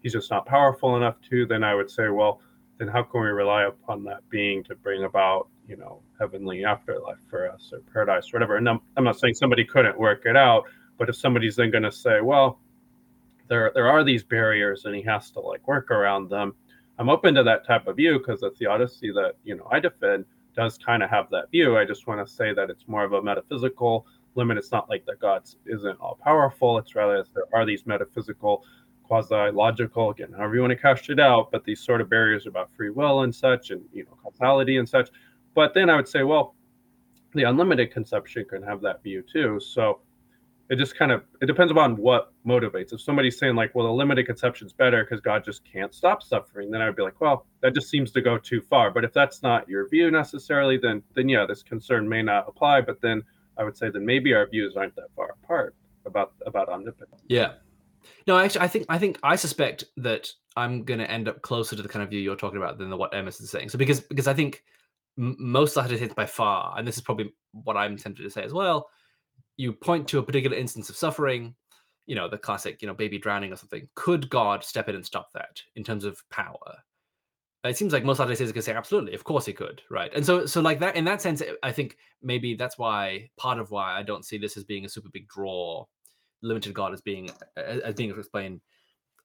[0.02, 2.40] he's just not powerful enough to, then I would say, well,
[2.78, 7.18] then how can we rely upon that being to bring about you know heavenly afterlife
[7.28, 8.56] for us or paradise or whatever.
[8.56, 10.64] And I'm, I'm not saying somebody couldn't work it out
[10.98, 12.58] but if somebody's then going to say well
[13.48, 16.54] there there are these barriers and he has to like work around them
[16.98, 20.24] i'm open to that type of view because the theodicy that you know i defend
[20.56, 21.76] does kind of have that view.
[21.76, 24.06] I just want to say that it's more of a metaphysical
[24.36, 24.56] limit.
[24.56, 28.64] It's not like that god isn't all powerful it's rather that there are these metaphysical
[29.04, 32.68] quasi-logical again however you want to cast it out but these sort of barriers about
[32.76, 35.10] free will and such and you know causality and such
[35.56, 36.54] but then I would say, well,
[37.34, 39.58] the unlimited conception can have that view too.
[39.58, 40.00] So
[40.68, 42.92] it just kind of it depends upon what motivates.
[42.92, 46.22] If somebody's saying like, well, the limited conception is better because God just can't stop
[46.22, 48.90] suffering, then I'd be like, well, that just seems to go too far.
[48.90, 52.82] But if that's not your view necessarily, then then yeah, this concern may not apply.
[52.82, 53.22] But then
[53.56, 57.22] I would say that maybe our views aren't that far apart about about omnipotence.
[57.28, 57.54] Yeah.
[58.26, 61.76] No, actually, I think I think I suspect that I'm going to end up closer
[61.76, 63.68] to the kind of view you're talking about than the, what Emerson's saying.
[63.68, 64.62] So because because I think
[65.16, 68.52] most latter hits by far, and this is probably what I'm tempted to say as
[68.52, 68.88] well.
[69.56, 71.54] You point to a particular instance of suffering,
[72.06, 73.88] you know, the classic, you know, baby drowning or something.
[73.94, 76.76] Could God step in and stop that in terms of power?
[77.64, 80.12] It seems like most latter says going to say absolutely, of course he could, right?
[80.14, 83.58] And so, so like that in that sense, eh, I think maybe that's why part
[83.58, 85.84] of why I don't see this as being a super big draw,
[86.42, 88.60] limited God as being as being explained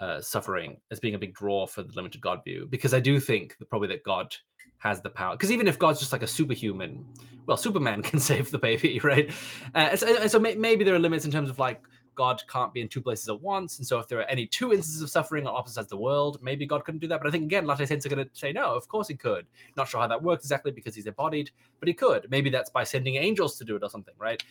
[0.02, 3.20] uh, suffering as being a big draw for the limited God view, because I do
[3.20, 4.36] think that probably that God
[4.80, 5.36] has the power.
[5.36, 7.06] Because even if God's just like a superhuman,
[7.46, 9.32] well, Superman can save the baby, right?
[9.76, 11.82] Uh, so, so may, maybe there are limits in terms of like
[12.16, 13.78] God can't be in two places at once.
[13.78, 15.98] And so if there are any two instances of suffering on opposite sides of the
[15.98, 17.20] world, maybe God couldn't do that.
[17.20, 19.46] But I think again, Latter Saints are going to say, no, of course he could.
[19.78, 22.28] Not sure how that works exactly because he's embodied, but he could.
[22.30, 24.44] Maybe that's by sending angels to do it or something, right?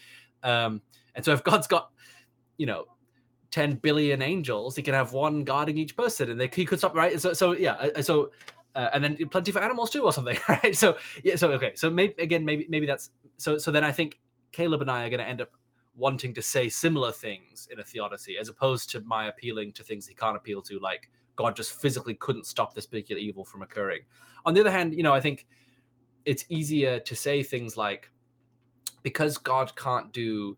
[0.43, 0.81] Um,
[1.15, 1.91] and so if God's got,
[2.57, 2.85] you know,
[3.51, 6.95] 10 billion angels, he can have one guarding each person and they, he could stop,
[6.95, 7.21] right?
[7.21, 8.31] So, so yeah, uh, so
[8.75, 11.91] uh, and then plenty for animals too or something right so yeah so okay so
[11.91, 14.21] maybe again maybe maybe that's so so then i think
[14.53, 15.51] caleb and i are going to end up
[15.97, 20.07] wanting to say similar things in a theodicy as opposed to my appealing to things
[20.07, 24.01] he can't appeal to like god just physically couldn't stop this particular evil from occurring
[24.45, 25.47] on the other hand you know i think
[26.25, 28.11] it's easier to say things like
[29.03, 30.57] because god can't do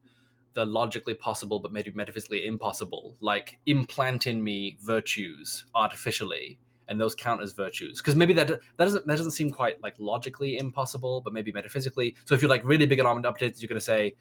[0.55, 3.17] the logically possible but maybe metaphysically impossible.
[3.21, 7.99] Like implant in me virtues artificially and those count as virtues.
[7.99, 12.15] Because maybe that that doesn't that doesn't seem quite like logically impossible but maybe metaphysically.
[12.25, 14.15] So if you're like really big on updates you're going to say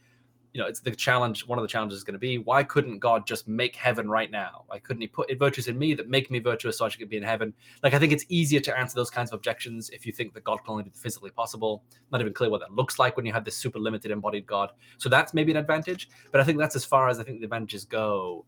[0.53, 1.47] you know, it's the challenge.
[1.47, 4.29] One of the challenges is going to be why couldn't God just make heaven right
[4.29, 4.65] now?
[4.67, 7.17] Why couldn't He put virtues in me that make me virtuous so I should be
[7.17, 7.53] in heaven?
[7.83, 10.43] Like, I think it's easier to answer those kinds of objections if you think that
[10.43, 11.83] God can only do the physically possible.
[12.11, 14.71] Not even clear what that looks like when you have this super limited embodied God.
[14.97, 16.09] So that's maybe an advantage.
[16.31, 18.45] But I think that's as far as I think the advantages go.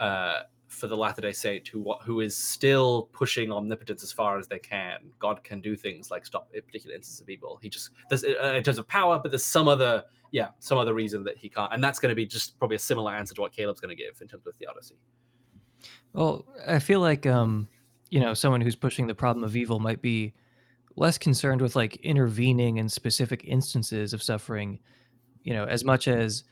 [0.00, 4.48] Uh, for the Latter Day Saint who who is still pushing omnipotence as far as
[4.48, 5.00] they can.
[5.18, 7.58] God can do things like stop a particular instance of evil.
[7.62, 10.02] He just there's uh, in terms of power, but there's some other
[10.32, 12.80] yeah some other reason that he can't, and that's going to be just probably a
[12.80, 14.96] similar answer to what Caleb's going to give in terms of theodicy.
[16.12, 17.68] Well, I feel like um,
[18.10, 20.34] you know, someone who's pushing the problem of evil might be
[20.96, 24.78] less concerned with like intervening in specific instances of suffering,
[25.44, 26.44] you know, as much as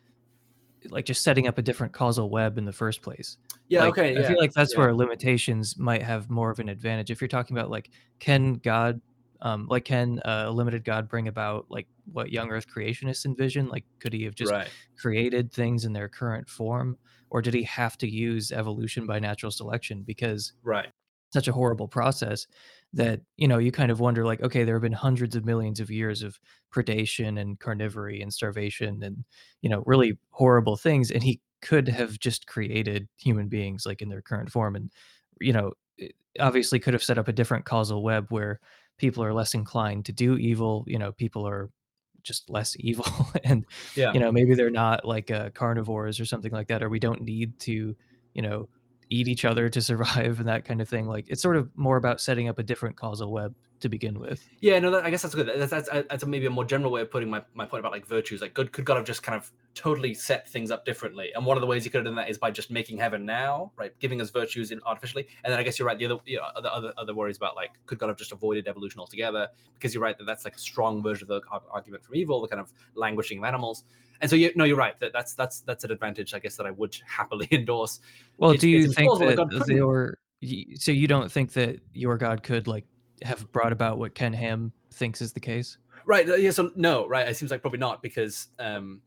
[0.88, 3.36] like just setting up a different causal web in the first place.
[3.68, 4.28] Yeah, Like, okay, I yeah.
[4.28, 4.80] feel like that's yeah.
[4.80, 7.10] where limitations might have more of an advantage.
[7.10, 9.00] If you're talking about like, can God,
[9.42, 13.68] um, like, can a limited God bring about like what young Earth creationists envision?
[13.68, 16.98] Like, could he have just Right, created things in their current form,
[17.30, 20.02] or did he have to use evolution by natural selection?
[20.02, 20.92] Because right.
[21.32, 22.46] such a horrible process
[22.92, 25.78] that you know you kind of wonder like okay there have been hundreds of millions
[25.78, 26.40] of years of
[26.74, 29.24] predation and carnivory and starvation and
[29.62, 34.08] you know really horrible things and he could have just created human beings like in
[34.08, 34.90] their current form and
[35.40, 35.72] you know
[36.40, 38.60] obviously could have set up a different causal web where
[39.00, 41.70] people are less inclined to do evil you know people are
[42.22, 43.06] just less evil
[43.44, 43.64] and
[43.96, 44.12] Yeah.
[44.12, 47.22] you know maybe they're not like uh, carnivores or something like that or we don't
[47.22, 47.96] need to
[48.34, 48.68] you know
[49.08, 51.08] eat each other to survive and that kind of thing.
[51.08, 54.46] Like it's sort of more about setting up a different causal web to begin with.
[54.60, 55.50] Yeah, no, that, I guess that's good.
[55.56, 57.80] That's, that's uh, that's a, maybe a more general way of putting my, my point
[57.80, 58.40] about like virtues.
[58.40, 61.30] Like, good could God have just kind of totally set things up differently?
[61.34, 63.24] And one of the ways he could have done that is by just making heaven
[63.24, 63.92] now, right?
[63.98, 65.26] Giving us virtues in artificially.
[65.44, 65.98] And then I guess you're right.
[65.98, 68.68] The other, you know, other other other worries about like could God have just avoided
[68.68, 69.48] evolution altogether?
[69.74, 72.48] Because you're right that that's like a strong version of the argument from evil, the
[72.48, 73.84] kind of languishing of animals.
[74.20, 74.98] And so you no, you're right.
[75.00, 78.00] That that's that's that's an advantage, I guess, that I would happily endorse.
[78.36, 79.76] Well, do you think that that God couldn't.
[79.76, 80.18] your
[80.76, 82.86] so you don't think that your God could like
[83.22, 85.78] have brought about what Ken Ham thinks is the case?
[86.06, 86.28] Right.
[86.28, 86.50] uh, Yeah.
[86.50, 87.06] So no.
[87.06, 87.28] Right.
[87.28, 89.00] It seems like probably not because um,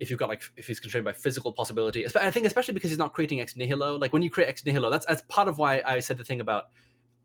[0.00, 2.98] if you've got like if he's constrained by physical possibility, I think especially because he's
[2.98, 3.96] not creating ex nihilo.
[3.96, 6.40] Like when you create ex nihilo, that's that's part of why I said the thing
[6.40, 6.64] about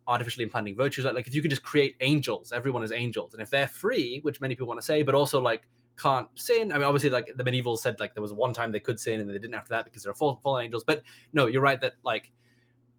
[0.08, 1.04] artificially implanting virtues.
[1.04, 4.20] Like, like if you can just create angels, everyone is angels, and if they're free,
[4.22, 5.64] which many people want to say, but also like
[6.00, 6.72] can't sin.
[6.72, 9.20] I mean, obviously, like the medievals said, like there was one time they could sin
[9.20, 10.84] and they didn't after that because they're fall- fallen angels.
[10.84, 11.02] But
[11.34, 12.32] no, you're right that like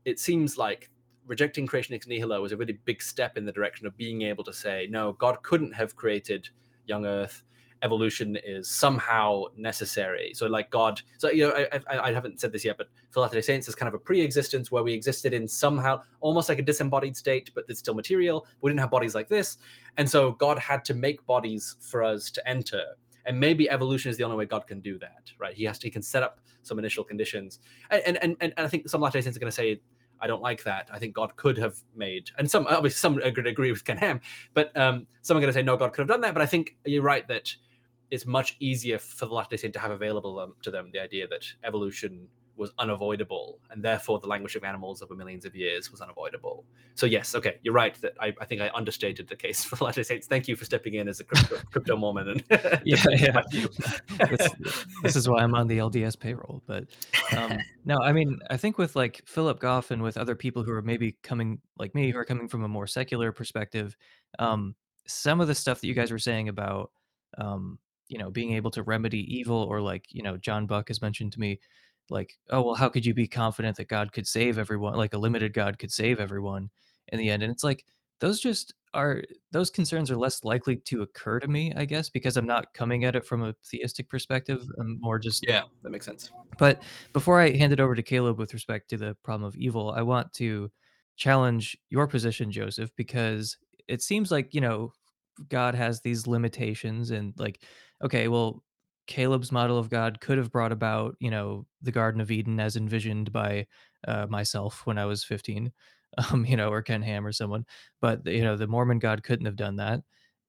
[0.05, 0.91] it seems like
[1.29, 4.43] rejecting creation ex nihilo was a really big step in the direction of being able
[4.45, 6.49] to say, no, God couldn't have created
[6.87, 7.45] young Earth.
[7.83, 10.33] Evolution is somehow necessary.
[10.35, 13.20] So, like God, so you know, I, I, I haven't said this yet, but for
[13.20, 16.59] Latter Day Saints is kind of a pre-existence where we existed in somehow almost like
[16.59, 18.47] a disembodied state, but it's still material.
[18.62, 19.59] We didn't have bodies like this,
[19.97, 22.83] and so God had to make bodies for us to enter.
[23.26, 25.55] And maybe evolution is the only way God can do that, right?
[25.55, 27.61] He has to, he can set up some initial conditions,
[27.91, 29.81] and and and, and I think some Latter Day Saints are going to say
[30.21, 30.89] I don't like that.
[30.93, 33.85] I think God could have made, and some obviously some are going to agree with
[33.85, 34.21] Ken Ham,
[34.55, 36.35] but um, some are going to say no, God could have done that.
[36.35, 37.55] But I think you're right that
[38.11, 41.01] it's much easier for the Latter Day Saint to have available um, to them the
[41.01, 42.27] idea that evolution
[42.59, 46.64] was unavoidable, and therefore the language of animals over millions of years was unavoidable.
[46.94, 49.84] So yes, okay, you're right that I, I think I understated the case for the
[49.84, 50.26] Latter Saints.
[50.26, 52.44] Thank you for stepping in as a crypto, crypto Mormon and
[52.84, 53.42] Yeah, yeah.
[54.28, 54.50] this,
[55.02, 56.62] this is why I'm on the LDS payroll.
[56.66, 56.84] But
[57.36, 60.72] um, no, I mean, I think with like Philip Goff and with other people who
[60.72, 63.96] are maybe coming like me, who are coming from a more secular perspective,
[64.38, 64.74] um,
[65.06, 66.90] some of the stuff that you guys were saying about,
[67.38, 67.78] um,
[68.09, 71.32] you know, being able to remedy evil, or like, you know, John Buck has mentioned
[71.32, 71.61] to me,
[72.11, 74.94] like, oh, well, how could you be confident that God could save everyone?
[74.94, 76.70] Like a limited God could save everyone
[77.09, 77.42] in the end.
[77.42, 77.84] And it's like,
[78.20, 82.36] those just are those concerns are less likely to occur to me, I guess, because
[82.36, 84.66] I'm not coming at it from a theistic perspective.
[84.78, 86.30] I'm more just yeah, that makes sense.
[86.59, 86.82] but
[87.12, 90.02] before I hand it over to Caleb with respect to the problem of evil, I
[90.02, 90.70] want to
[91.16, 93.56] challenge your position, Joseph, because
[93.88, 94.92] it seems like, you know,
[95.48, 97.62] God has these limitations and like,
[98.02, 98.62] okay, well,
[99.09, 102.76] Caleb's model of God could have brought about, you know, the Garden of Eden as
[102.76, 103.66] envisioned by
[104.06, 105.72] uh, myself when I was 15,
[106.32, 107.66] um, you know, or Ken Ham or someone.
[108.00, 110.02] But, you know, the Mormon God couldn't have done that.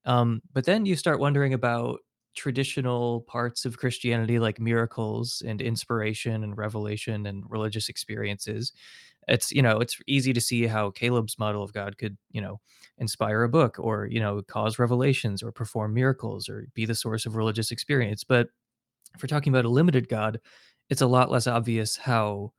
[0.04, 2.00] Um, but then you start wondering about
[2.36, 8.72] traditional parts of Christianity like miracles and inspiration and revelation and religious experiences.
[9.30, 12.60] It's, you know, it's easy to see how Caleb's model of God could, you know,
[12.98, 17.26] inspire a book or, you know, cause revelations or perform miracles or be the source
[17.26, 18.24] of religious experience.
[18.24, 18.48] But
[19.14, 20.40] if we're talking about a limited God,
[20.90, 22.52] it's a lot less obvious how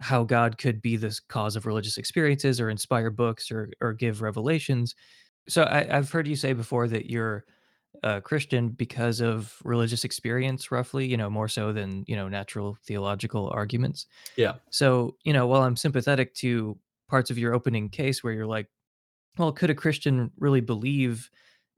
[0.00, 4.22] how God could be this cause of religious experiences or inspire books or or give
[4.22, 4.94] revelations.
[5.48, 7.44] So I, I've heard you say before that you're
[8.02, 12.76] uh, Christian because of religious experience, roughly, you know, more so than, you know, natural
[12.86, 14.06] theological arguments.
[14.36, 14.54] Yeah.
[14.70, 16.78] So, you know, while I'm sympathetic to
[17.08, 18.68] parts of your opening case where you're like,
[19.36, 21.30] well, could a Christian really believe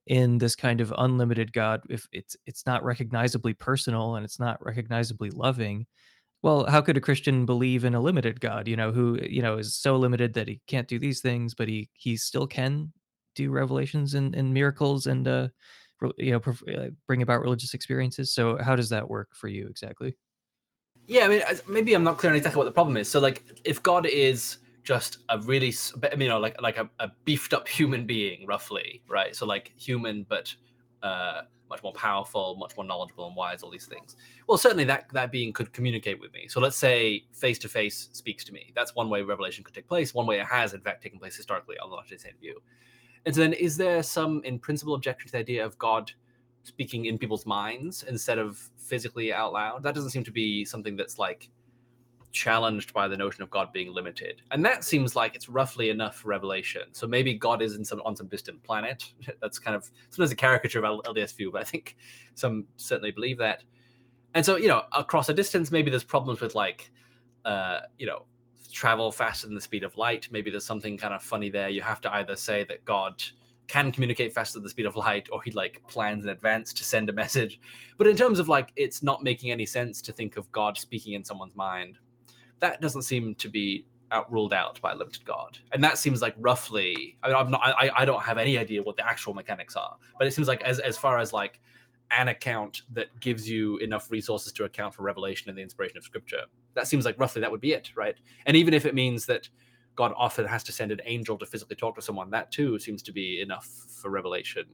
[0.06, 4.64] in this kind of unlimited God if it's it's not recognizably personal and it's not
[4.64, 5.86] recognizably loving?
[6.42, 9.58] Well, how could a Christian believe in a limited God, you know, who, you know,
[9.58, 12.92] is so limited that he can't do these things, but he he still can
[13.34, 15.48] do revelations and, and miracles and uh
[16.18, 16.40] you know
[16.74, 18.32] uh, bring about religious experiences.
[18.32, 20.16] So how does that work for you exactly?
[21.06, 23.08] Yeah, I mean, maybe I'm not clear on exactly what the problem is.
[23.08, 25.74] So, like, if God is just a really,
[26.16, 29.34] you know, like like a, a beefed up human being, roughly, right?
[29.34, 30.54] So, like, human, but
[31.02, 34.14] uh, much more powerful, much more knowledgeable and wise, all these things.
[34.46, 36.46] Well, certainly that that being could communicate with me.
[36.46, 38.72] So, let's say face to face speaks to me.
[38.76, 40.14] That's one way revelation could take place.
[40.14, 42.62] One way it has, in fact, taken place historically on the Latter-day Saint view.
[43.26, 46.12] And so, then is there some, in principle, objection to the idea of God?
[46.62, 49.82] speaking in people's minds instead of physically out loud.
[49.82, 51.48] That doesn't seem to be something that's like
[52.32, 54.42] challenged by the notion of God being limited.
[54.50, 56.82] And that seems like it's roughly enough revelation.
[56.92, 59.04] So maybe God is in some on some distant planet.
[59.40, 61.96] That's kind of sometimes a caricature of LDS view, but I think
[62.34, 63.64] some certainly believe that.
[64.34, 66.92] And so, you know, across a distance, maybe there's problems with like
[67.44, 68.26] uh, you know,
[68.72, 70.28] travel faster than the speed of light.
[70.30, 71.68] Maybe there's something kind of funny there.
[71.68, 73.22] You have to either say that God
[73.70, 76.82] can communicate faster than the speed of light or he like plans in advance to
[76.82, 77.60] send a message
[77.98, 81.12] but in terms of like it's not making any sense to think of god speaking
[81.12, 81.96] in someone's mind
[82.58, 86.20] that doesn't seem to be out ruled out by a limited god and that seems
[86.20, 89.34] like roughly i mean i'm not i, I don't have any idea what the actual
[89.34, 91.60] mechanics are but it seems like as as far as like
[92.18, 96.02] an account that gives you enough resources to account for revelation and the inspiration of
[96.02, 96.42] scripture
[96.74, 98.16] that seems like roughly that would be it right
[98.46, 99.48] and even if it means that
[100.00, 102.30] God often has to send an angel to physically talk to someone.
[102.30, 103.68] That too seems to be enough
[104.00, 104.64] for revelation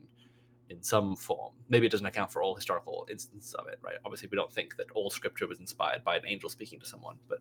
[0.70, 1.52] in some form.
[1.68, 3.96] Maybe it doesn't account for all historical instances of it, right?
[4.04, 7.16] Obviously, we don't think that all scripture was inspired by an angel speaking to someone,
[7.28, 7.38] but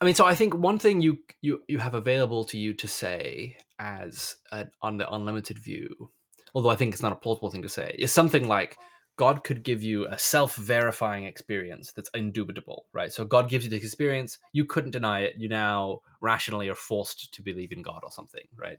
[0.00, 2.86] I mean, so I think one thing you you you have available to you to
[2.86, 6.10] say as an, on the unlimited view,
[6.54, 8.76] although I think it's not a plausible thing to say, is something like
[9.16, 13.12] God could give you a self-verifying experience that's indubitable, right?
[13.12, 15.34] So God gives you this experience, you couldn't deny it.
[15.36, 18.78] You now rationally are forced to believe in God or something, right?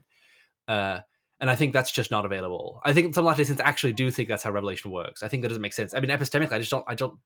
[0.68, 1.00] Uh,
[1.40, 2.80] and I think that's just not available.
[2.84, 5.22] I think some Saints actually do think that's how revelation works.
[5.22, 5.94] I think that doesn't make sense.
[5.94, 6.84] I mean, epistemically, I just don't.
[6.88, 7.18] I don't.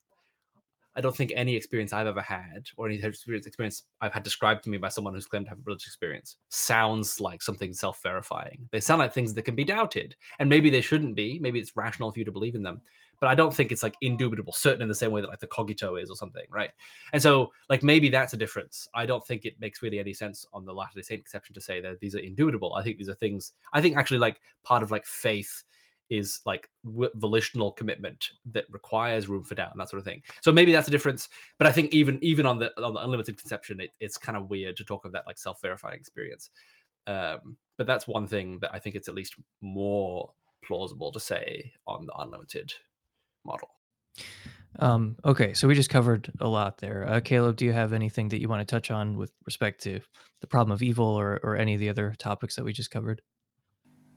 [0.97, 4.71] I don't think any experience I've ever had, or any experience I've had described to
[4.71, 8.69] me by someone who's claimed to have a religious experience, sounds like something self-verifying.
[8.73, 11.39] They sound like things that can be doubted, and maybe they shouldn't be.
[11.41, 12.81] Maybe it's rational for you to believe in them,
[13.21, 15.47] but I don't think it's like indubitable, certain in the same way that like the
[15.47, 16.71] cogito is or something, right?
[17.13, 18.89] And so, like maybe that's a difference.
[18.95, 21.61] I don't think it makes really any sense on the Latter Day Saint exception to
[21.61, 22.75] say that these are indubitable.
[22.75, 23.53] I think these are things.
[23.73, 25.65] I think actually like part of like faith
[26.11, 30.23] is like volitional commitment that requires room for doubt and that sort of thing.
[30.43, 31.29] So maybe that's a difference.
[31.59, 34.51] But I think even even on the on the unlimited conception, it, it's kind of
[34.51, 36.51] weird to talk of that like self verifying experience.
[37.07, 40.31] Um, but that's one thing that I think it's at least more
[40.65, 42.73] plausible to say on the unlimited
[43.45, 43.69] model.
[44.79, 47.07] Um, okay, so we just covered a lot there.
[47.09, 50.01] Uh, Caleb, do you have anything that you want to touch on with respect to
[50.41, 53.21] the problem of evil or, or any of the other topics that we just covered?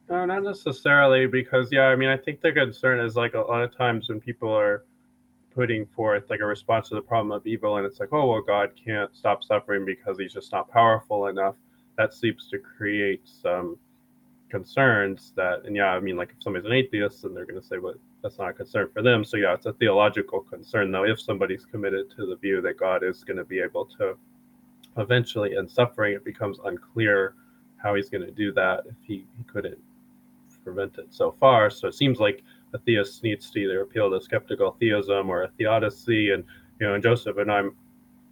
[0.10, 3.64] No, not necessarily, because yeah, I mean, I think the concern is like a lot
[3.64, 4.84] of times when people are
[5.56, 8.42] putting forth like a response to the problem of evil, and it's like, oh well,
[8.42, 11.56] God can't stop suffering because He's just not powerful enough.
[11.98, 13.78] That seems to create some
[14.50, 17.66] concerns that, and yeah, I mean, like if somebody's an atheist, then they're going to
[17.66, 19.24] say, well, that's not a concern for them.
[19.24, 21.06] So yeah, it's a theological concern though.
[21.06, 24.16] If somebody's committed to the view that God is going to be able to
[24.98, 27.36] eventually end suffering, it becomes unclear
[27.78, 29.80] how He's going to do that if He, he couldn't
[30.64, 31.70] prevent it so far.
[31.70, 32.44] So it seems like
[32.74, 36.32] a theist needs to either appeal to skeptical theism or a theodicy.
[36.32, 36.44] And
[36.80, 37.76] you know, and Joseph and I'm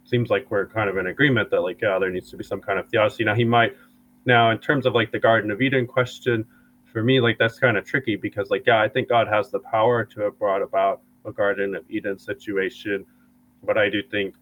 [0.04, 2.60] seems like we're kind of in agreement that like yeah, there needs to be some
[2.60, 3.24] kind of theodicy.
[3.24, 3.76] Now he might
[4.24, 6.44] now in terms of like the Garden of Eden question,
[6.84, 9.60] for me like that's kind of tricky because like yeah, I think God has the
[9.60, 13.06] power to have brought about a Garden of Eden situation,
[13.62, 14.34] but I do think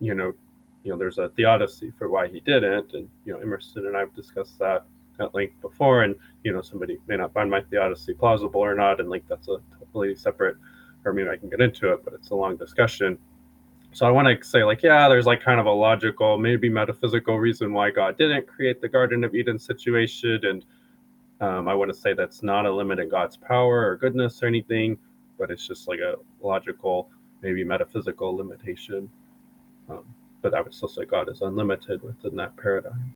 [0.00, 0.32] you know
[0.84, 4.14] you know there's a theodicy for why he didn't, and you know Emerson and I've
[4.14, 4.86] discussed that
[5.20, 9.00] at length before, and you know somebody may not find my theodicy plausible or not,
[9.00, 10.56] and like that's a totally separate,
[11.04, 13.18] or maybe I can get into it, but it's a long discussion.
[13.92, 17.38] So I want to say like yeah, there's like kind of a logical, maybe metaphysical
[17.38, 20.64] reason why God didn't create the Garden of Eden situation, and
[21.40, 24.46] um, I want to say that's not a limit in God's power or goodness or
[24.46, 24.96] anything,
[25.38, 27.10] but it's just like a logical,
[27.42, 29.10] maybe metaphysical limitation.
[29.90, 30.04] Um,
[30.40, 33.14] but I would still say God is unlimited within that paradigm.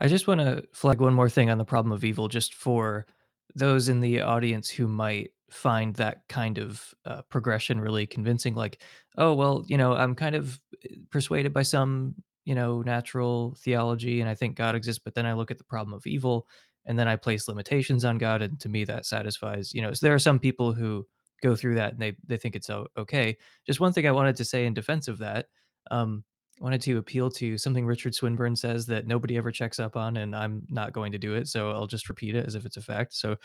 [0.00, 3.06] I just want to flag one more thing on the problem of evil, just for
[3.54, 8.82] those in the audience who might find that kind of uh, progression really convincing like
[9.18, 14.20] oh well you know i'm kind of uh, persuaded by some you know natural theology
[14.20, 16.46] and i think god exists but then i look at the problem of evil
[16.86, 18.42] and then i place limitations on god.
[18.42, 21.06] And to me that satisfies you know so there are some people who
[21.42, 23.36] go through that and they they think it's okay.
[23.66, 25.46] Just one thing i wanted to say in defense of that
[25.90, 26.22] um
[26.60, 30.36] wanted to appeal to something Richard Swinburne says that nobody ever checks up on, and
[30.36, 31.48] I'm not going to do it.
[31.48, 33.14] So I'll just repeat it as if it's a fact.
[33.14, 33.36] So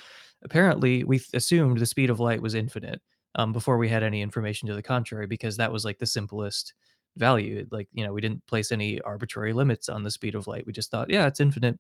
[0.43, 3.01] apparently, we assumed the speed of light was infinite
[3.35, 6.73] um, before we had any information to the contrary, because that was like the simplest
[7.15, 7.65] value.
[7.71, 10.65] Like, you know, we didn't place any arbitrary limits on the speed of light.
[10.67, 11.79] We just thought, yeah, it's infinite.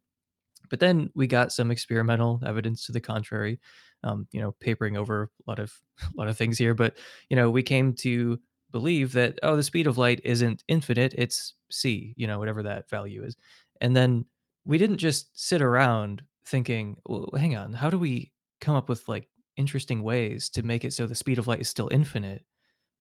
[0.69, 3.59] But then we got some experimental evidence to the contrary.
[4.03, 6.95] Um, you know, papering over a lot of a lot of things here, but
[7.29, 8.39] you know, we came to
[8.75, 12.89] believe that oh, the speed of light isn't infinite; it's c, you know, whatever that
[12.89, 13.37] value is.
[13.79, 14.25] And then
[14.65, 19.07] we didn't just sit around thinking, well, hang on, how do we come up with
[19.07, 22.43] like interesting ways to make it so the speed of light is still infinite,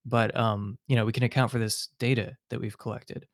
[0.05, 3.27] but um, you know, we can account for this data that we've collected.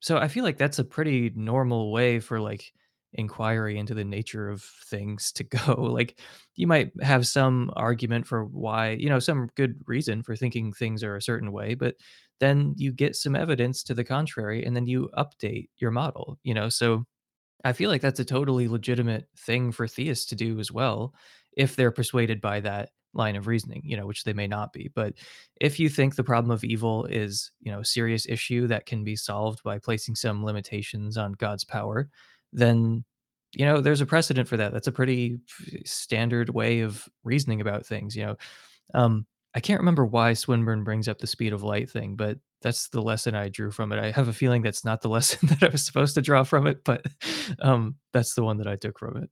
[0.00, 2.72] So I feel like that's a pretty normal way for like
[3.12, 5.74] inquiry into the nature of things to go.
[5.74, 6.20] Like
[6.54, 11.02] you might have some argument for why, you know, some good reason for thinking things
[11.02, 11.96] are a certain way, but
[12.40, 16.52] then you get some evidence to the contrary and then you update your model, you
[16.54, 16.68] know.
[16.68, 17.06] So
[17.64, 21.14] I feel like that's a totally legitimate thing for theists to do as well,
[21.56, 24.90] if they're persuaded by that line of reasoning, you know, which they may not be.
[24.94, 25.14] But
[25.60, 29.04] if you think the problem of evil is, you know, a serious issue that can
[29.04, 32.08] be solved by placing some limitations on God's power,
[32.56, 33.04] then,
[33.52, 34.72] you know, there's a precedent for that.
[34.72, 35.38] That's a pretty
[35.84, 38.36] standard way of reasoning about things, you know.
[38.94, 42.88] Um, I can't remember why Swinburne brings up the speed of light thing, but that's
[42.88, 43.98] the lesson I drew from it.
[43.98, 46.66] I have a feeling that's not the lesson that I was supposed to draw from
[46.66, 47.04] it, but
[47.60, 49.30] um, that's the one that I took from it.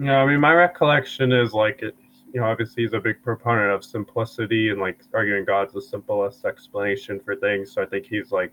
[0.00, 1.96] Yeah, I mean, my recollection is like it.
[2.32, 6.44] You know, obviously he's a big proponent of simplicity and like arguing God's the simplest
[6.44, 7.72] explanation for things.
[7.72, 8.52] So I think he's like,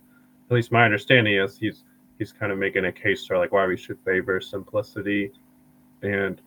[0.49, 1.83] at least my understanding is he's
[2.17, 5.31] he's kind of making a case for like why we should favor simplicity.
[6.01, 6.41] And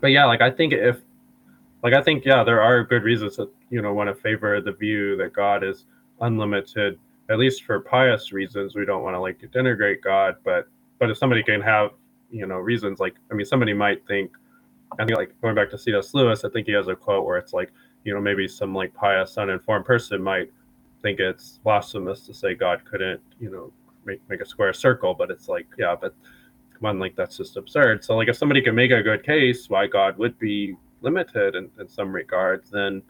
[0.00, 1.00] but yeah, like I think if
[1.82, 4.72] like I think yeah, there are good reasons that you know want to favor the
[4.72, 5.84] view that God is
[6.20, 6.98] unlimited,
[7.30, 8.74] at least for pious reasons.
[8.74, 10.68] We don't want to like denigrate God, but
[10.98, 11.90] but if somebody can have
[12.30, 14.32] you know reasons like I mean somebody might think
[14.98, 16.14] I think like going back to C.S.
[16.14, 17.72] Lewis, I think he has a quote where it's like
[18.04, 20.50] you know maybe some like pious uninformed person might
[21.02, 23.72] think it's blasphemous to say God couldn't you know
[24.04, 26.14] make make a square circle, but it's like yeah, but
[26.74, 28.04] come on, like that's just absurd.
[28.04, 31.70] So like if somebody can make a good case why God would be limited in,
[31.78, 33.02] in some regards, then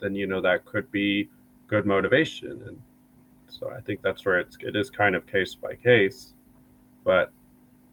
[0.00, 1.28] then you know that could be
[1.66, 2.62] good motivation.
[2.66, 2.80] And
[3.48, 6.34] so I think that's where it's it is kind of case by case.
[7.04, 7.32] But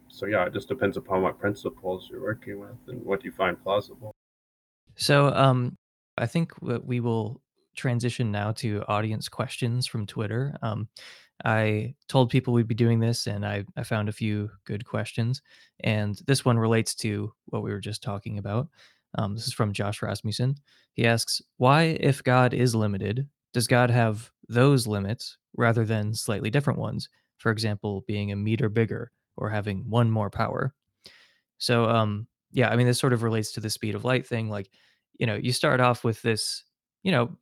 [0.07, 3.61] so yeah, it just depends upon what principles you're working with and what you find
[3.63, 4.13] plausible.
[4.95, 5.75] So um,
[6.17, 7.41] I think we will
[7.75, 10.55] transition now to audience questions from Twitter.
[10.61, 10.87] Um,
[11.43, 15.41] I told people we'd be doing this, and I, I found a few good questions.
[15.81, 18.69] And this one relates to what we were just talking about.
[19.17, 20.55] Um, this is from Josh Rasmussen.
[20.93, 26.49] He asks, Why, if God is limited, does God have those limits rather than slightly
[26.49, 27.09] different ones?
[27.37, 30.73] For example, being a meter bigger or having one more power.
[31.57, 34.49] So, um, yeah, I mean, this sort of relates to the speed of light thing.
[34.49, 34.69] Like,
[35.19, 36.63] you know, you start off with this,
[37.03, 37.37] you know,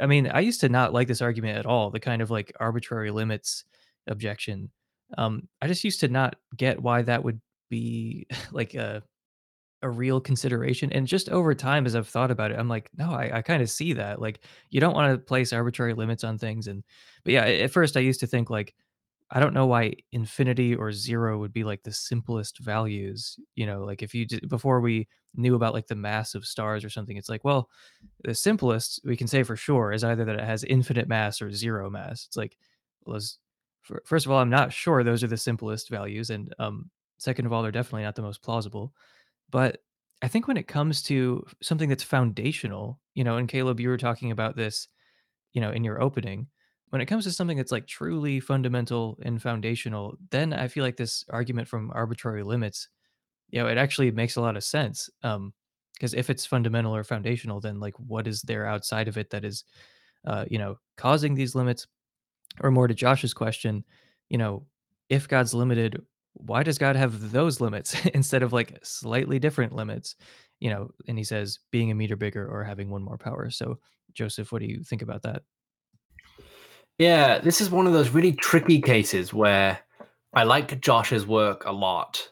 [0.00, 2.52] I, mean, I used to not like this argument at all, the kind of like
[2.60, 3.64] arbitrary limits
[4.06, 4.70] objection.
[5.18, 9.02] Um, I just used to not get why that would be like a,
[9.82, 10.92] a real consideration.
[10.92, 13.62] And just over time, as I've thought about it, I'm like, no, I, I kind
[13.62, 14.20] of see that.
[14.20, 16.66] Like, you don't want to place arbitrary limits on things.
[16.66, 16.82] And,
[17.24, 18.74] but yeah, at first I used to think like,
[19.32, 23.84] I don't know why infinity or 0 would be, like, the simplest values, you know,
[23.84, 27.16] like, if you d before we knew about, like, the mass of stars or something,
[27.16, 27.68] it's like, well,
[28.24, 31.52] the simplest we can say for sure is either that it has infinite mass or
[31.52, 32.26] 0 mass.
[32.26, 32.56] It's like,
[33.06, 33.20] well,
[33.82, 37.46] fir first of all, I'm not sure those are the simplest values, and, um, second
[37.46, 38.94] of all, they're definitely not the most plausible,
[39.50, 39.82] but
[40.22, 43.98] I think when it comes to something that's foundational, you know, and Caleb, you were
[43.98, 44.88] talking about this
[45.54, 46.48] you know, in your opening.
[46.90, 50.96] When it comes to something that's like truly fundamental and foundational, then I feel like
[50.96, 52.88] this argument from arbitrary limits,
[53.50, 55.10] you know, it actually makes a lot of sense.
[55.22, 55.52] Um,
[55.94, 59.44] because if it's fundamental or foundational, then like what is there outside of it that
[59.44, 59.64] is,
[60.26, 61.86] uh, you know, causing these limits?
[62.60, 63.84] Or more to Josh's question,
[64.28, 64.66] you know,
[65.08, 66.02] if God's limited,
[66.34, 70.16] why does God have those limits instead of like slightly different limits?
[70.58, 73.50] You know, and he says being a meter bigger or having one more power.
[73.50, 73.78] So,
[74.14, 75.42] Joseph, what do you think about that?
[77.00, 79.78] Yeah, this is one of those really tricky cases where
[80.34, 82.28] I like Josh's work a lot,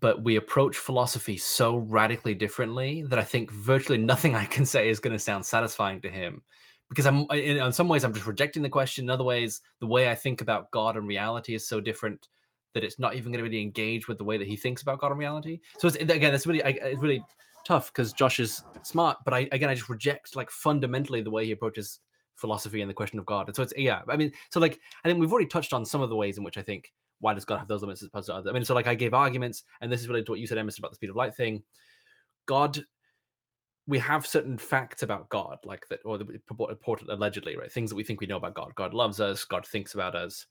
[0.00, 4.88] but we approach philosophy so radically differently that I think virtually nothing I can say
[4.88, 6.40] is going to sound satisfying to him.
[6.88, 9.04] Because I'm in, in some ways I'm just rejecting the question.
[9.04, 12.28] In other ways, the way I think about God and reality is so different
[12.72, 14.98] that it's not even going to really engage with the way that he thinks about
[14.98, 15.60] God and reality.
[15.76, 17.22] So it's, again, it's really it's really
[17.66, 21.44] tough because Josh is smart, but I again I just reject like fundamentally the way
[21.44, 22.00] he approaches
[22.36, 23.48] philosophy and the question of God.
[23.48, 26.00] And so it's yeah, I mean, so like I think we've already touched on some
[26.00, 28.26] of the ways in which I think why does God have those limits as opposed
[28.26, 28.46] to others?
[28.48, 30.58] I mean, so like I gave arguments, and this is related to what you said,
[30.58, 31.62] Emerson, about the speed of light thing.
[32.46, 32.84] God,
[33.86, 36.26] we have certain facts about God, like that, or the
[36.58, 37.72] reported allegedly, right?
[37.72, 38.74] Things that we think we know about God.
[38.74, 39.44] God loves us.
[39.44, 40.46] God thinks about us.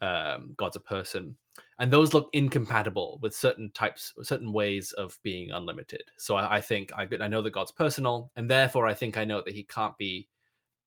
[0.00, 1.36] Um, God's a person,
[1.80, 6.02] and those look incompatible with certain types, certain ways of being unlimited.
[6.18, 9.24] So I, I think I, I know that God's personal, and therefore I think I
[9.24, 10.28] know that He can't be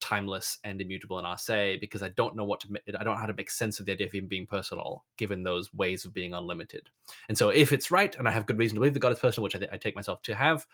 [0.01, 3.19] timeless and immutable in a se because I don't know what to I don't know
[3.19, 6.13] how to make sense of the idea of him being personal given those ways of
[6.13, 6.89] being unlimited.
[7.29, 9.19] And so if it's right and I have good reason to believe that God is
[9.19, 10.65] personal, which I, th- I take myself to have,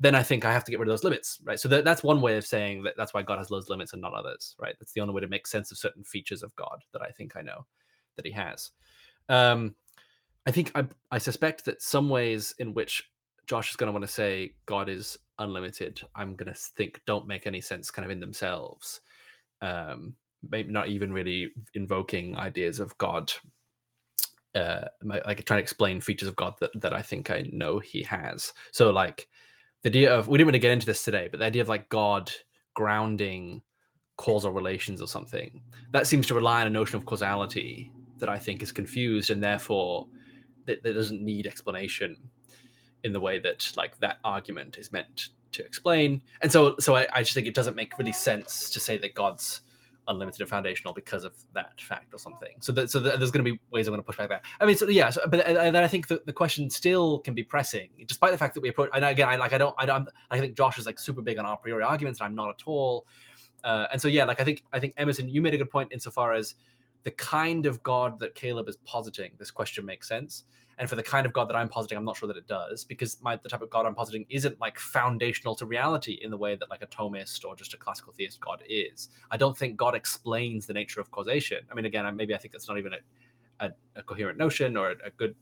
[0.00, 1.58] then I think I have to get rid of those limits, right?
[1.58, 4.00] So that, that's one way of saying that that's why God has those limits and
[4.00, 4.76] not others, right?
[4.78, 7.36] That's the only way to make sense of certain features of God that I think
[7.36, 7.66] I know
[8.16, 8.70] that he has.
[9.28, 9.74] Um,
[10.46, 13.10] I think I, I suspect that some ways in which
[13.48, 17.26] Josh is going to want to say God is unlimited, I'm going to think don't
[17.26, 19.00] make any sense kind of in themselves.
[19.62, 20.14] Um,
[20.48, 23.32] maybe not even really invoking ideas of God,
[24.54, 28.02] uh, like trying to explain features of God that, that I think I know he
[28.02, 28.52] has.
[28.70, 29.28] So, like
[29.82, 31.88] the idea of, we didn't really get into this today, but the idea of like
[31.88, 32.30] God
[32.74, 33.62] grounding
[34.18, 35.62] causal relations or something,
[35.92, 39.42] that seems to rely on a notion of causality that I think is confused and
[39.42, 40.06] therefore
[40.66, 42.16] that, that doesn't need explanation
[43.04, 46.20] in the way that like that argument is meant to explain.
[46.42, 49.14] And so, so I, I just think it doesn't make really sense to say that
[49.14, 49.62] God's
[50.08, 52.54] unlimited and foundational because of that fact or something.
[52.60, 54.44] So, that, so there's going to be ways I'm going to push back that.
[54.60, 57.34] I mean, so yeah, so, but and then I think the, the question still can
[57.34, 58.90] be pressing, despite the fact that we approach.
[58.94, 61.38] And again, I like I don't I don't I think Josh is like super big
[61.38, 63.06] on a priori arguments, and I'm not at all.
[63.64, 65.92] Uh, and so yeah, like I think I think Emerson, you made a good point
[65.92, 66.54] insofar as
[67.04, 69.32] the kind of God that Caleb is positing.
[69.38, 70.44] This question makes sense
[70.78, 72.84] and for the kind of god that i'm positing i'm not sure that it does
[72.84, 76.36] because my the type of god i'm positing isn't like foundational to reality in the
[76.36, 79.10] way that like a thomist or just a classical theist god is.
[79.30, 81.58] I don't think god explains the nature of causation.
[81.70, 84.90] I mean again maybe i think that's not even a, a, a coherent notion or
[84.90, 85.34] a, a good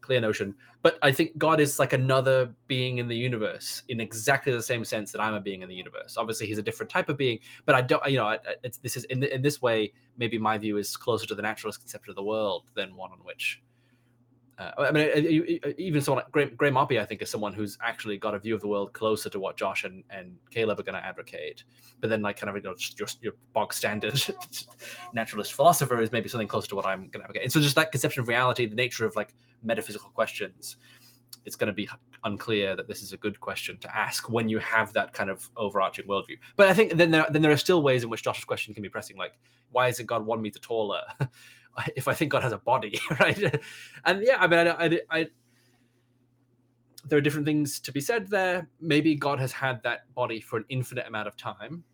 [0.00, 4.52] clear notion but i think god is like another being in the universe in exactly
[4.52, 6.16] the same sense that i'm a being in the universe.
[6.16, 8.38] Obviously he's a different type of being but i don't you know
[8.82, 12.10] this is in, in this way maybe my view is closer to the naturalist conception
[12.10, 13.60] of the world than one on which
[14.58, 18.18] uh, I mean, even someone like Graham, Graham Oppy, I think, is someone who's actually
[18.18, 21.00] got a view of the world closer to what Josh and, and Caleb are going
[21.00, 21.62] to advocate.
[22.00, 24.20] But then, like, kind of, you know, just your, your bog standard
[25.12, 27.44] naturalist philosopher is maybe something closer to what I'm going to advocate.
[27.44, 29.32] And so, just that conception of reality, the nature of like
[29.62, 30.76] metaphysical questions,
[31.44, 31.88] it's going to be
[32.24, 35.48] unclear that this is a good question to ask when you have that kind of
[35.56, 36.36] overarching worldview.
[36.56, 38.82] But I think then there, then there are still ways in which Josh's question can
[38.82, 39.38] be pressing, like,
[39.70, 41.02] why is it God one meter taller?
[41.96, 43.60] if I think God has a body, right?
[44.04, 45.26] and yeah, I mean, I, I, I,
[47.06, 48.68] there are different things to be said there.
[48.80, 51.84] Maybe God has had that body for an infinite amount of time,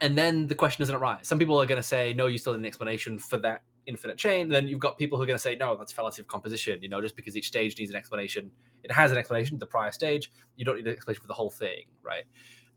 [0.00, 1.26] and then the question doesn't arise.
[1.28, 4.18] Some people are going to say, "No, you still need an explanation for that infinite
[4.18, 6.82] chain." Then you've got people who are going to say, "No, that's fallacy of composition."
[6.82, 8.50] You know, just because each stage needs an explanation,
[8.82, 9.58] it has an explanation.
[9.58, 12.24] The prior stage, you don't need an explanation for the whole thing, right?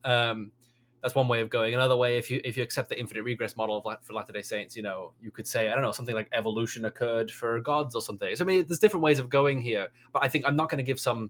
[0.03, 0.51] Um,
[1.03, 1.73] that's one way of going.
[1.73, 4.41] Another way, if you if you accept the infinite regress model of for Latter Day
[4.41, 7.93] Saints, you know, you could say I don't know something like evolution occurred for gods
[7.93, 8.33] or something.
[8.37, 10.77] So I mean, there's different ways of going here, but I think I'm not going
[10.77, 11.29] to give some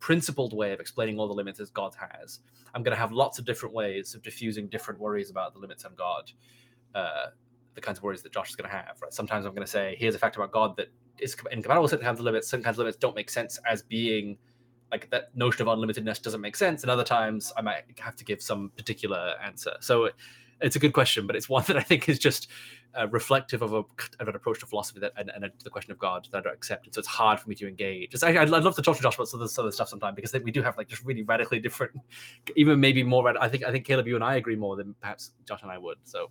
[0.00, 2.40] principled way of explaining all the limits as God has.
[2.74, 5.86] I'm going to have lots of different ways of diffusing different worries about the limits
[5.86, 6.30] on God,
[6.94, 7.28] uh,
[7.74, 9.00] the kinds of worries that Josh is going to have.
[9.00, 9.14] Right?
[9.14, 10.88] Sometimes I'm going to say, here's a fact about God that
[11.18, 12.48] is incompatible with certain kinds of limits.
[12.48, 14.36] Certain kinds of limits don't make sense as being
[14.90, 18.24] like that notion of unlimitedness doesn't make sense and other times i might have to
[18.24, 19.72] give some particular answer.
[19.80, 20.10] So
[20.60, 22.48] it's a good question but it's one that i think is just
[22.98, 23.82] uh, reflective of, a,
[24.20, 26.40] of an approach to philosophy that and, and a, the question of god that i
[26.40, 28.14] don't accept and so it's hard for me to engage.
[28.14, 30.14] It's, I, would love to talk to josh about some of this other stuff sometime
[30.14, 31.92] because we do have like just really radically different
[32.56, 35.32] even maybe more i think i think caleb you and i agree more than perhaps
[35.46, 36.30] josh and i would so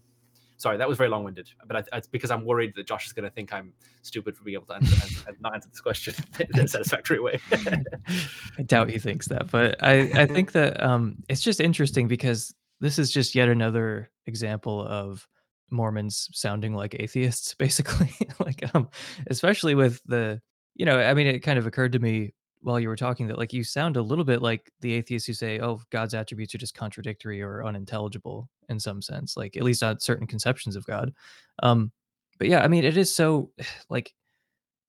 [0.58, 3.26] Sorry, that was very long-winded, but I, it's because I'm worried that Josh is going
[3.26, 3.74] to think I'm
[4.04, 6.16] stupid for being able to answer, answer, not answer this question
[6.54, 7.40] in a satisfactory way.
[7.54, 12.54] I doubt he thinks that, but I, I think that um, it's just interesting because
[12.80, 15.28] this is just yet another example of
[15.72, 18.14] Mormons sounding like atheists, basically.
[18.40, 18.90] like, um,
[19.28, 20.42] especially with the,
[20.76, 22.34] you know, I mean, it kind of occurred to me
[22.66, 25.34] while you were talking that like you sound a little bit like the atheists who
[25.34, 29.84] say, "Oh, God's attributes are just contradictory or unintelligible in some sense," like at least
[29.84, 31.14] on certain conceptions of God.
[31.62, 31.92] Um,
[32.40, 33.52] but yeah, I mean, it is so
[33.90, 34.16] like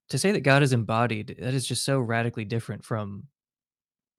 [0.09, 3.25] to say that God is embodied, that is just so radically different from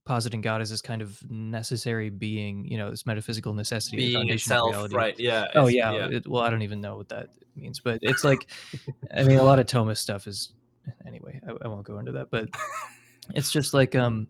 [0.05, 4.51] positing God as this kind of necessary being, you know, this metaphysical necessity, Being foundation
[4.51, 4.95] of itself, reality.
[4.95, 5.19] right?
[5.19, 6.09] Yeah, Oh, yeah, yeah.
[6.09, 8.51] it well, I don't even know what that means, but it's like
[9.17, 10.53] I mean, a lot of Thomist stuff is
[11.07, 12.49] anyway, I I won't go into that, but
[13.33, 14.27] it's just like, um,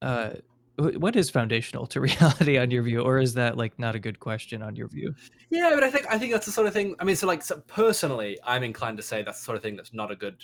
[0.00, 0.30] uh,
[0.76, 4.18] what is foundational to reality on your view, or is that, like, not a good
[4.20, 5.14] question on your view?
[5.50, 6.94] Yeah, but I think I think that's the sort of thing.
[6.98, 9.76] I mean, so like so personally, I'm inclined to say that's the sort of thing
[9.76, 10.36] that's not a good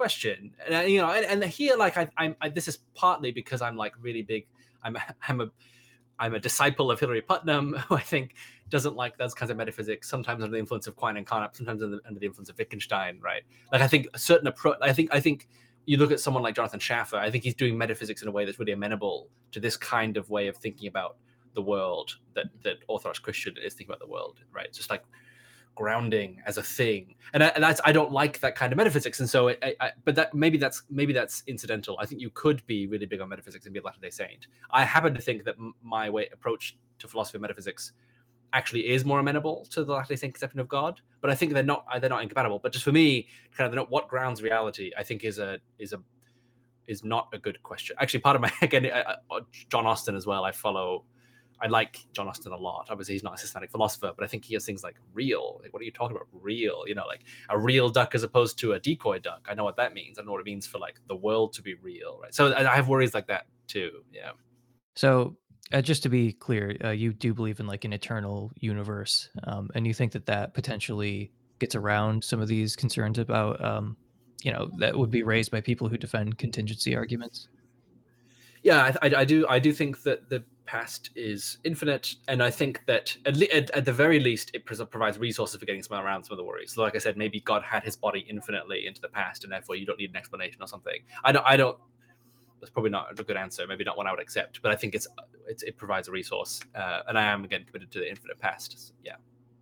[0.00, 0.52] question.
[0.64, 3.60] And uh, you know, and, and here, like I, I'm, I, this is partly because
[3.60, 4.46] I'm like really big.
[4.82, 4.96] I'm,
[5.28, 5.50] I'm a,
[6.18, 8.34] I'm a disciple of Hilary Putnam, who I think
[8.70, 10.08] doesn't like those kinds of metaphysics.
[10.08, 12.56] Sometimes under the influence of Quine and Carnap, sometimes under the, under the influence of
[12.56, 13.42] Wittgenstein, right?
[13.72, 14.78] Like I think a certain approach.
[14.80, 15.48] I think I think
[15.86, 17.16] you look at someone like Jonathan Schaffer.
[17.16, 20.30] I think he's doing metaphysics in a way that's really amenable to this kind of
[20.30, 21.16] way of thinking about
[21.54, 24.72] the world that that Orthodox Christian is thinking about the world, right?
[24.72, 25.02] Just like
[25.74, 29.20] grounding as a thing, and, I, and that's I don't like that kind of metaphysics,
[29.20, 31.96] and so it, I, I, but that maybe that's maybe that's incidental.
[32.00, 34.46] I think you could be really big on metaphysics and be a Latter Day Saint.
[34.70, 37.92] I happen to think that my way approach to philosophy of metaphysics
[38.52, 41.52] actually is more amenable to the Latter Day Saint conception of God, but I think
[41.52, 42.58] they're not they're not incompatible.
[42.58, 45.92] But just for me, kind of not what grounds reality, I think is a is
[45.92, 46.00] a
[46.86, 47.96] is not a good question.
[48.00, 50.44] Actually, part of my again, uh, uh, John Austin as well.
[50.44, 51.04] I follow
[51.62, 52.86] I like John Austin a lot.
[52.90, 55.60] Obviously, he's not a systematic philosopher, but I think he has things like real.
[55.62, 56.28] Like, what are you talking about?
[56.32, 59.46] Real, you know, like a real duck as opposed to a decoy duck.
[59.48, 60.18] I know what that means.
[60.18, 62.34] I know what it means for like the world to be real, right?
[62.34, 63.90] So I have worries like that too.
[64.12, 64.30] Yeah.
[64.96, 65.36] So,
[65.72, 69.70] uh, just to be clear, uh, you do believe in like an eternal universe, um,
[69.74, 73.96] and you think that that potentially gets around some of these concerns about, um,
[74.42, 77.48] you know, that would be raised by people who defend contingency arguments.
[78.62, 79.46] Yeah, I, I, I do.
[79.48, 83.70] I do think that the past is infinite, and I think that at, le- at,
[83.70, 86.76] at the very least, it provides resources for getting some around some of the worries.
[86.76, 89.86] Like I said, maybe God had his body infinitely into the past, and therefore you
[89.86, 91.00] don't need an explanation or something.
[91.24, 91.46] I don't.
[91.46, 91.78] I don't.
[92.60, 93.66] That's probably not a good answer.
[93.66, 95.08] Maybe not one I would accept, but I think it's,
[95.48, 98.88] it's it provides a resource, uh, and I am again committed to the infinite past.
[98.88, 99.16] So, yeah.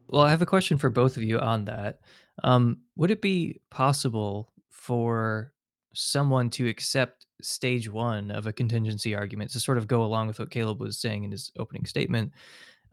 [0.09, 2.01] Well, I have a question for both of you on that.
[2.43, 5.53] Um, would it be possible for
[5.95, 10.39] someone to accept stage one of a contingency argument to sort of go along with
[10.39, 12.33] what Caleb was saying in his opening statement,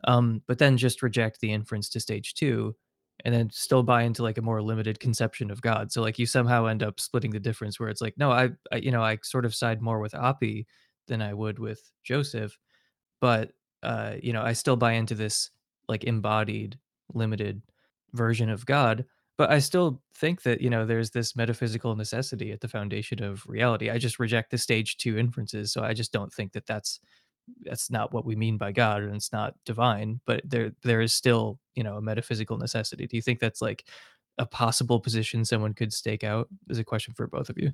[0.06, 2.76] um, but then just reject the inference to stage two
[3.26, 5.92] and then still buy into like a more limited conception of God?
[5.92, 8.78] So like you somehow end up splitting the difference where it's like, no, I, I
[8.78, 10.66] you know, I sort of side more with Oppy
[11.08, 12.58] than I would with Joseph
[13.22, 13.52] but,
[13.84, 15.52] uh, you know, I still buy into this,
[15.88, 16.78] like, embodied,
[17.14, 17.62] limited
[18.14, 19.06] version of God,
[19.38, 23.46] but I still think that, you know, there's this metaphysical necessity at the foundation of
[23.48, 23.90] reality.
[23.90, 27.00] I just reject the stage 2 inferences, so I just don't think that that's
[27.62, 31.14] that's not what we mean by God, and it's not divine, but there there is
[31.14, 33.08] still, you know, a metaphysical necessity.
[33.08, 33.86] Do you think that's, like,
[34.38, 36.48] a possible position someone could stake out?
[36.70, 37.72] Is a question for both of you.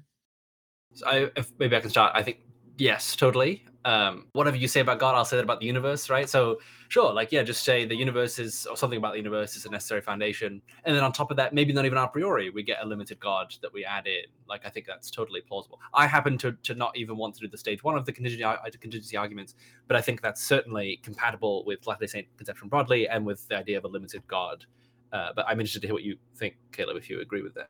[0.93, 2.11] So I, if maybe I can start.
[2.15, 2.39] I think
[2.82, 3.64] yes, totally.
[3.86, 6.28] Um, whatever you say about God, I'll say that about the universe, right?
[6.30, 6.60] So
[6.90, 9.70] sure, like yeah, just say the universe is or something about the universe is a
[9.70, 12.78] necessary foundation, and then on top of that, maybe not even a priori, we get
[12.82, 14.24] a limited God that we add in.
[14.48, 15.80] Like I think that's totally plausible.
[15.94, 18.44] I happen to to not even want to do the stage one of the contingency
[18.80, 19.56] contingency arguments,
[19.88, 23.78] but I think that's certainly compatible with Latter-day Saint conception broadly and with the idea
[23.78, 24.66] of a limited God.
[25.12, 27.68] Uh, but I'm interested to hear what you think, Caleb, if you agree with that.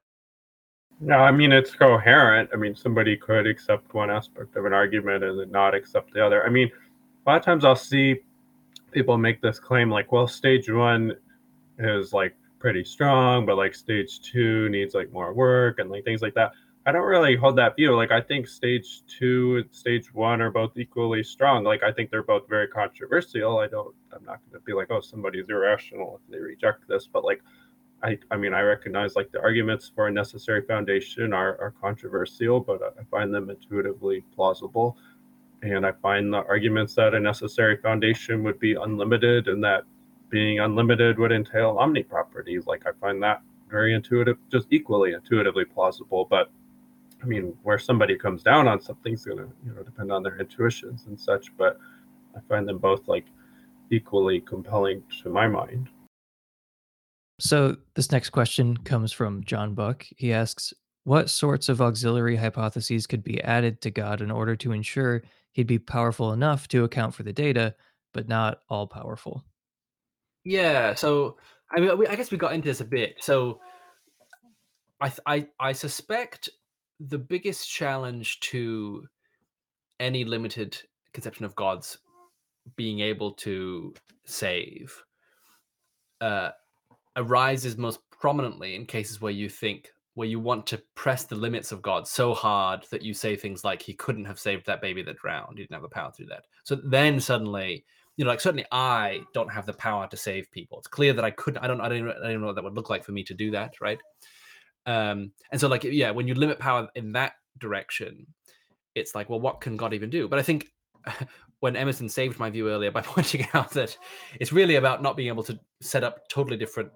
[1.03, 2.52] No, I mean it's coherent.
[2.53, 6.45] I mean somebody could accept one aspect of an argument and not accept the other.
[6.45, 6.69] I mean,
[7.26, 8.19] a lot of times I'll see
[8.91, 11.14] people make this claim like, well, stage one
[11.80, 16.22] is like pretty strong, but like stage two needs like more work and like things
[16.22, 16.52] like that.
[16.86, 17.95] I don't really hold that view.
[17.95, 21.64] Like I think stage two and stage one are both equally strong.
[21.64, 23.57] Like I think they're both very controversial.
[23.57, 27.23] I don't I'm not gonna be like, oh, somebody's irrational if they reject this, but
[27.23, 27.41] like
[28.03, 32.60] I, I mean, I recognize like the arguments for a necessary foundation are, are controversial,
[32.60, 34.98] but I find them intuitively plausible.
[35.61, 39.84] And I find the arguments that a necessary foundation would be unlimited and that
[40.30, 42.65] being unlimited would entail omni properties.
[42.65, 46.26] Like I find that very intuitive, just equally intuitively plausible.
[46.28, 46.49] But
[47.22, 51.06] I mean, where somebody comes down on something's gonna, you know, depend on their intuitions
[51.06, 51.56] and such.
[51.56, 51.78] But
[52.36, 53.26] I find them both like
[53.91, 55.90] equally compelling to my mind.
[57.41, 60.05] So this next question comes from John Buck.
[60.15, 64.72] He asks, "What sorts of auxiliary hypotheses could be added to God in order to
[64.72, 67.76] ensure he'd be powerful enough to account for the data,
[68.13, 69.43] but not all powerful?"
[70.43, 71.38] Yeah, so
[71.72, 73.15] I mean, we, I guess we got into this a bit.
[73.19, 73.59] So
[75.01, 76.47] I, I, I suspect
[76.99, 79.07] the biggest challenge to
[79.99, 80.77] any limited
[81.11, 81.97] conception of God's
[82.76, 83.95] being able to
[84.26, 85.03] save
[86.22, 86.51] uh,
[87.16, 91.72] arises most prominently in cases where you think where you want to press the limits
[91.72, 95.02] of God so hard that you say things like he couldn't have saved that baby
[95.04, 95.58] that drowned.
[95.58, 96.44] He didn't have the power to do that.
[96.66, 97.86] So then suddenly,
[98.18, 100.80] you know, like certainly I don't have the power to save people.
[100.80, 101.64] It's clear that I couldn't.
[101.64, 101.80] I don't.
[101.80, 102.10] I don't.
[102.10, 104.00] I don't know what that would look like for me to do that, right?
[104.86, 108.28] Um, and so like yeah, when you limit power in that direction,
[108.96, 110.28] it's like, well, what can God even do?
[110.28, 110.68] But I think
[111.62, 113.98] when Emerson saved my view earlier by pointing out that
[114.40, 116.92] it's really about not being able to set up totally different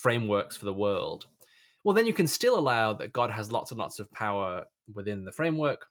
[0.00, 1.26] frameworks for the world
[1.84, 5.24] well, then you can still allow that God has lots and lots of power within
[5.24, 5.86] the framework.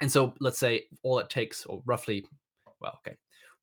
[0.00, 2.24] And so let's say all it takes, or roughly,
[2.80, 3.16] well, okay,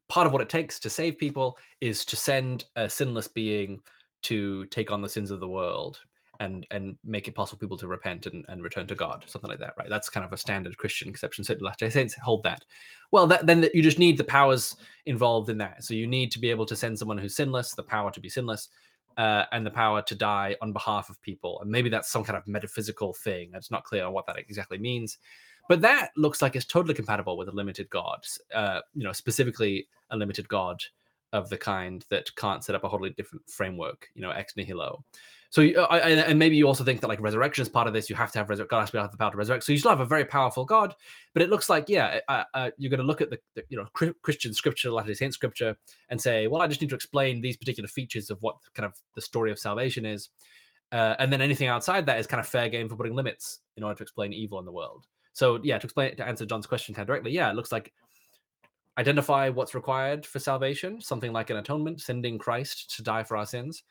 [0.09, 3.79] part of what it takes to save people is to send a sinless being
[4.23, 5.99] to take on the sins of the world
[6.39, 9.49] and and make it possible for people to repent and, and return to God, something
[9.49, 9.89] like that, right?
[9.89, 11.43] That's kind of a standard Christian conception.
[11.43, 12.63] So Latter Saints hold that.
[13.11, 14.75] Well, that, then you just need the powers
[15.07, 15.83] involved in that.
[15.83, 18.29] So you need to be able to send someone who's sinless, the power to be
[18.29, 18.69] sinless,
[19.17, 21.59] uh, and the power to die on behalf of people.
[21.61, 23.51] And maybe that's some kind of metaphysical thing.
[23.53, 25.17] It's not clear what that exactly means.
[25.67, 28.19] But that looks like it's totally compatible with a limited God,
[28.53, 30.81] uh, you know, specifically a limited God
[31.33, 35.03] of the kind that can't set up a wholly different framework, you know, ex nihilo.
[35.49, 38.09] So, uh, and maybe you also think that like resurrection is part of this.
[38.09, 38.69] You have to have resurrection.
[38.69, 39.63] God has to have the power to resurrect.
[39.63, 40.93] So you still have a very powerful God,
[41.33, 43.77] but it looks like yeah, uh, uh, you're going to look at the, the, you
[43.77, 45.77] know Christian scripture, Latter Day Saint scripture,
[46.09, 48.93] and say, well, I just need to explain these particular features of what kind of
[49.15, 50.29] the story of salvation is,
[50.91, 53.83] uh, and then anything outside that is kind of fair game for putting limits in
[53.83, 55.07] order to explain evil in the world.
[55.31, 57.93] So yeah, to explain to answer John's question kind of directly, yeah, it looks like
[58.97, 63.45] identify what's required for salvation, something like an atonement, sending Christ to die for our
[63.45, 63.83] sins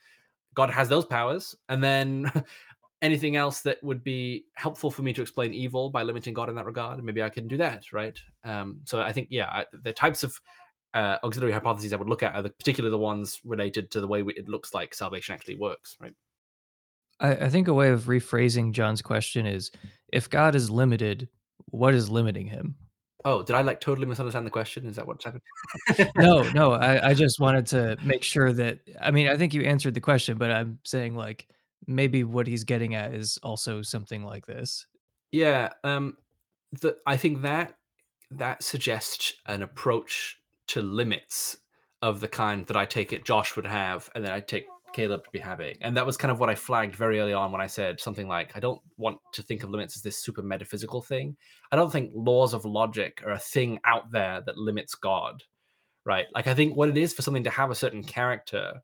[0.57, 2.33] God has those powers, and then
[3.03, 6.57] anything else that would be helpful for me to explain evil by limiting God in
[6.57, 8.19] that regard, maybe I can do that, right?
[8.43, 10.35] Um, so I think, yeah, the types of
[10.95, 14.09] uh, auxiliary hypotheses I would look at are the, particularly the ones related to the
[14.09, 16.15] way it looks like salvation actually works, right?
[17.21, 19.71] I, I think a way of rephrasing John's question is
[20.13, 21.29] if God is limited,
[21.67, 22.77] what is limiting him?
[23.25, 24.87] Oh, did I like totally misunderstand the question?
[24.87, 25.43] Is that what's happened?
[26.17, 26.73] no, no.
[26.73, 30.01] I, I just wanted to make sure that I mean, I think you answered the
[30.01, 31.49] question, but I'm saying like
[31.87, 34.87] maybe what he's getting at is also something like this.
[35.33, 35.71] Yeah.
[35.83, 36.17] Um
[36.81, 37.75] the I think that
[38.31, 40.39] that suggests an approach
[40.69, 41.57] to limits
[42.03, 45.25] of the kind that I take it Josh would have, and then I take Caleb
[45.25, 45.77] to be having.
[45.83, 48.27] And that was kind of what I flagged very early on when I said something
[48.27, 51.37] like, I don't want to think of limits as this super metaphysical thing.
[51.71, 55.43] I don't think laws of logic are a thing out there that limits God,
[56.07, 56.27] right?
[56.35, 58.81] Like, I think what it is for something to have a certain character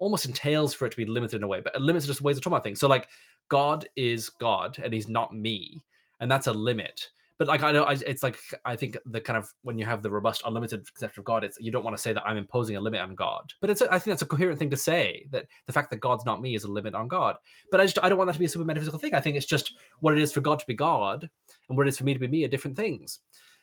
[0.00, 2.36] almost entails for it to be limited in a way, but limits are just ways
[2.36, 2.80] of talking about things.
[2.80, 3.06] So, like,
[3.48, 5.80] God is God and he's not me.
[6.18, 7.08] And that's a limit
[7.42, 10.10] but like I know it's like I think the kind of when you have the
[10.12, 12.80] robust unlimited conception of God, it's you don't want to say that I'm imposing a
[12.80, 13.52] limit on God.
[13.60, 16.24] But it's I think that's a coherent thing to say that the fact that God's
[16.24, 17.34] not me is a limit on God.
[17.72, 19.12] But I just I don't want that to be a super metaphysical thing.
[19.12, 21.28] I think it's just what it is for God to be God
[21.68, 23.18] and what it is for me to be me are different things.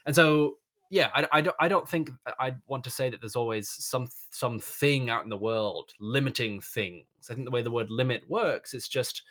[0.06, 0.58] And so
[0.90, 4.10] yeah, I, I don't I don't think I want to say that there's always some
[4.32, 7.06] some thing out in the world limiting things.
[7.32, 9.24] I think the way the word limit works, it's just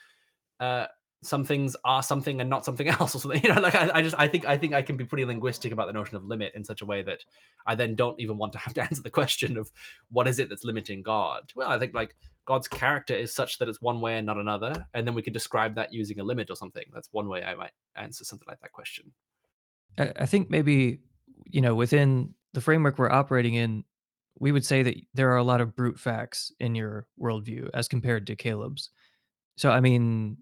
[0.58, 0.86] uh,
[1.22, 4.02] some things are something and not something else or something you know like I, I,
[4.02, 6.52] just i think i think i can be pretty linguistic about the notion of limit
[6.54, 7.24] in such a way that
[7.66, 9.70] i then don't even want to have to answer the question of
[10.10, 11.52] what is it that's limiting god?
[11.56, 12.14] Well i think like
[12.44, 15.32] god's character is such that it's one way and not another and then we can
[15.32, 16.84] describe that using a limit or something.
[16.92, 19.12] That's one way i might answer something like that question.
[19.98, 21.00] I, think maybe
[21.44, 23.84] you know within the framework we're operating in
[24.38, 27.88] we would say that there are a lot of brute facts in your worldview as
[27.88, 28.90] compared to caleb's.
[29.56, 30.36] So i mean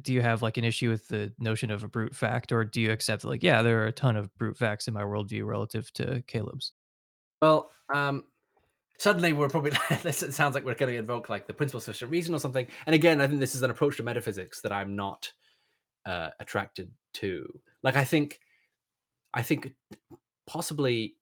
[0.00, 2.80] do you have like an issue with the notion of a brute fact, or do
[2.80, 5.92] you accept like, yeah, there are a ton of brute facts in my worldview relative
[5.94, 6.72] to Caleb's?
[7.40, 8.24] Well, um,
[8.98, 9.72] suddenly we're probably
[10.02, 12.38] this it sounds like we're going to invoke like the principle of sufficient reason or
[12.38, 12.66] something.
[12.86, 15.32] And again, I think this is an approach to metaphysics that I'm not
[16.06, 17.46] uh, attracted to.
[17.82, 18.38] Like, I think,
[19.34, 19.72] I think
[20.46, 21.16] possibly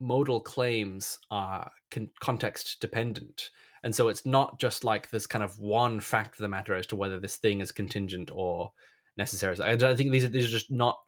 [0.00, 3.50] modal claims are con- context dependent
[3.82, 6.86] and so it's not just like this kind of one fact of the matter as
[6.88, 8.72] to whether this thing is contingent or
[9.16, 9.58] necessary.
[9.60, 10.98] I, I think these are, these are just not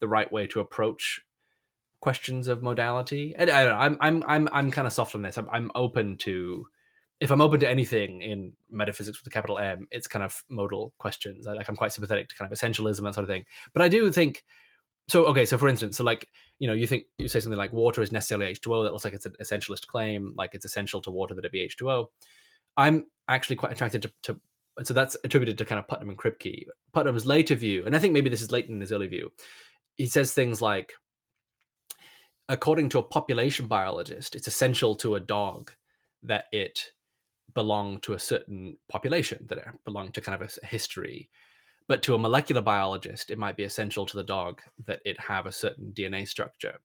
[0.00, 1.20] the right way to approach
[2.00, 3.34] questions of modality.
[3.36, 5.38] And I don't know, I'm I'm I'm I'm kind of soft on this.
[5.38, 6.66] I'm I'm open to
[7.20, 10.92] if I'm open to anything in metaphysics with a capital M, it's kind of modal
[10.98, 11.46] questions.
[11.46, 13.44] I, like I'm quite sympathetic to kind of essentialism and sort of thing.
[13.72, 14.44] But I do think
[15.08, 16.28] so okay so for instance so like
[16.58, 19.14] you know you think you say something like water is necessarily h2o that looks like
[19.14, 22.06] it's an essentialist claim like it's essential to water that it be h2o
[22.76, 24.40] i'm actually quite attracted to, to
[24.84, 26.64] so that's attributed to kind of putnam and kripke.
[26.92, 29.30] Putnam's later view and i think maybe this is late in his early view.
[29.96, 30.92] He says things like
[32.48, 35.72] according to a population biologist it's essential to a dog
[36.22, 36.92] that it
[37.54, 41.28] belong to a certain population that it belong to kind of a history
[41.88, 45.46] but to a molecular biologist it might be essential to the dog that it have
[45.46, 46.78] a certain dna structure.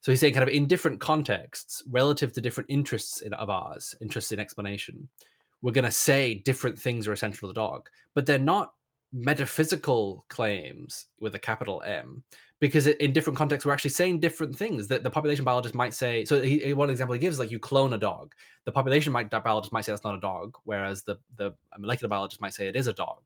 [0.00, 3.94] So he's saying kind of in different contexts relative to different interests in, of ours
[4.00, 5.08] interests in explanation
[5.60, 8.72] we're going to say different things are essential to the dog but they're not
[9.12, 12.22] metaphysical claims with a capital M,
[12.60, 14.88] because in different contexts we're actually saying different things.
[14.88, 16.24] That the population biologist might say.
[16.24, 18.34] So he, one example he gives is like you clone a dog.
[18.64, 22.54] The population biologist might say that's not a dog, whereas the the molecular biologist might
[22.54, 23.20] say it is a dog,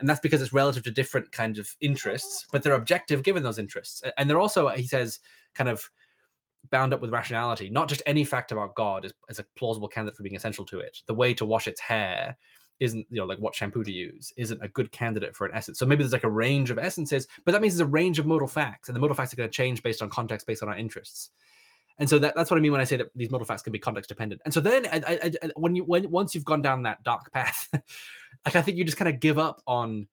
[0.00, 3.58] and that's because it's relative to different kinds of interests, but they're objective given those
[3.58, 5.20] interests, and they're also he says
[5.54, 5.88] kind of
[6.70, 7.68] bound up with rationality.
[7.70, 10.80] Not just any fact about God is, is a plausible candidate for being essential to
[10.80, 10.98] it.
[11.06, 12.36] The way to wash its hair
[12.80, 15.78] isn't you know like what shampoo to use isn't a good candidate for an essence.
[15.78, 18.26] So maybe there's like a range of essences but that means there's a range of
[18.26, 20.68] modal facts and the modal facts are going to change based on context based on
[20.68, 21.30] our interests.
[21.98, 23.72] And so that, that's what i mean when i say that these modal facts can
[23.72, 24.42] be context dependent.
[24.44, 27.32] And so then I, I, I, when you when once you've gone down that dark
[27.32, 27.68] path
[28.44, 30.08] like i think you just kind of give up on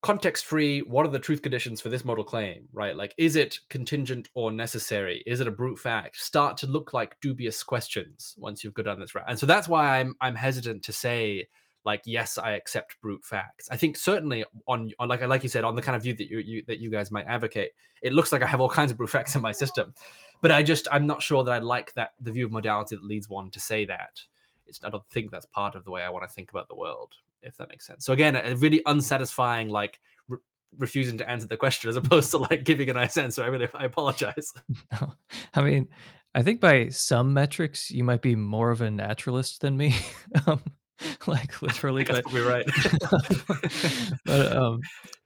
[0.00, 2.96] context free what are the truth conditions for this modal claim right?
[2.96, 5.22] Like is it contingent or necessary?
[5.26, 6.20] Is it a brute fact?
[6.20, 9.68] Start to look like dubious questions once you've gone down this route and so that's
[9.68, 11.48] why i'm i'm hesitant to say
[11.84, 13.68] like yes i accept brute facts.
[13.70, 16.30] I think certainly on, on like like you said on the kind of view that
[16.30, 17.70] you, you that you guys might advocate
[18.02, 19.94] it looks like i have all kinds of brute facts in my system.
[20.40, 23.04] But i just i'm not sure that i like that the view of modality that
[23.04, 24.20] leads one to say that.
[24.68, 26.76] It's i don't think that's part of the way i want to think about the
[26.76, 28.04] world if that makes sense.
[28.04, 29.98] So again, a really unsatisfying like
[30.28, 30.38] re-
[30.76, 33.42] refusing to answer the question as opposed to like giving a nice answer.
[33.42, 34.52] I really I apologize.
[34.92, 35.14] No.
[35.54, 35.88] I mean,
[36.34, 39.94] I think by some metrics you might be more of a naturalist than me.
[40.46, 40.62] um,
[41.26, 42.66] like literally, but probably right.
[44.24, 44.80] but um,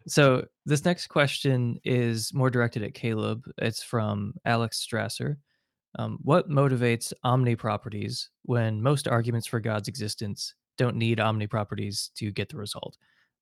[0.06, 3.44] so this next question is more directed at Caleb.
[3.58, 5.36] It's from Alex Strasser.
[5.98, 12.10] Um, what motivates omni properties when most arguments for God's existence don't need omni properties
[12.16, 12.96] to get the result?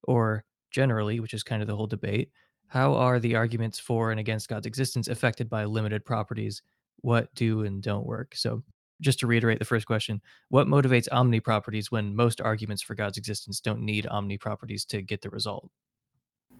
[0.04, 2.30] Or generally, which is kind of the whole debate,
[2.68, 6.62] how are the arguments for and against God's existence affected by limited properties?
[7.00, 8.34] What do and don't work?
[8.36, 8.62] So,
[9.00, 10.20] just to reiterate the first question,
[10.50, 15.00] what motivates omni properties when most arguments for God's existence don't need omni properties to
[15.00, 15.70] get the result?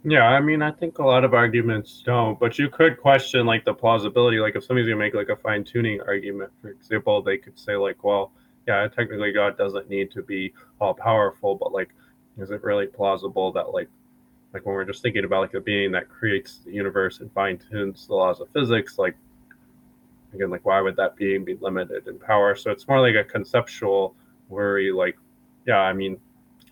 [0.02, 3.66] Yeah, I mean, I think a lot of arguments don't, but you could question like
[3.66, 4.38] the plausibility.
[4.38, 7.76] Like, if somebody's gonna make like a fine tuning argument, for example, they could say
[7.76, 8.32] like, well,
[8.66, 11.90] yeah, technically God doesn't need to be all powerful, but like,
[12.38, 13.88] is it really plausible that like,
[14.52, 17.58] like when we're just thinking about like a being that creates the universe and fine
[17.70, 19.16] tunes the laws of physics, like
[20.34, 22.54] again, like why would that being be limited in power?
[22.54, 24.14] So it's more like a conceptual
[24.48, 24.92] worry.
[24.92, 25.16] Like,
[25.66, 26.18] yeah, I mean,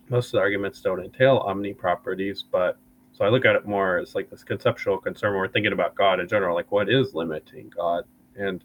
[0.09, 2.77] most of the arguments don't entail omni properties, but
[3.13, 5.95] so I look at it more as like this conceptual concern when we're thinking about
[5.95, 8.05] God in general, like what is limiting God?
[8.37, 8.63] And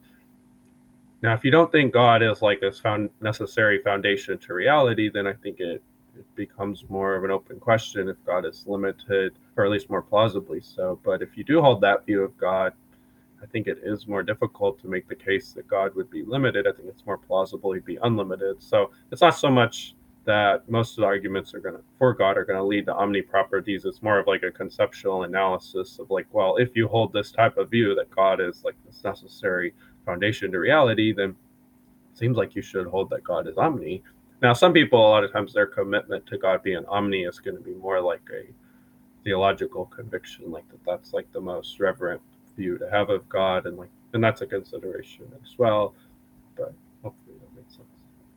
[1.24, 5.26] now, if you don't think God is like this found necessary foundation to reality, then
[5.26, 5.82] I think it,
[6.18, 10.02] it becomes more of an open question if God is limited, or at least more
[10.02, 11.00] plausibly so.
[11.02, 12.74] But if you do hold that view of God,
[13.42, 16.66] I think it is more difficult to make the case that God would be limited.
[16.66, 18.62] I think it's more plausible he'd be unlimited.
[18.62, 19.94] So it's not so much
[20.26, 22.94] that most of the arguments are going to for God are going to lead to
[22.94, 23.86] omni properties.
[23.86, 27.56] It's more of like a conceptual analysis of like, well, if you hold this type
[27.56, 29.72] of view that God is like this necessary
[30.04, 31.34] foundation to reality, then
[32.14, 34.02] seems like you should hold that God is omni.
[34.42, 37.56] Now, some people, a lot of times, their commitment to God being omni is going
[37.56, 38.44] to be more like a
[39.24, 42.20] theological conviction, like that that's like the most reverent
[42.56, 45.94] view to have of God, and like, and that's a consideration as well.
[46.56, 47.88] But hopefully that makes sense.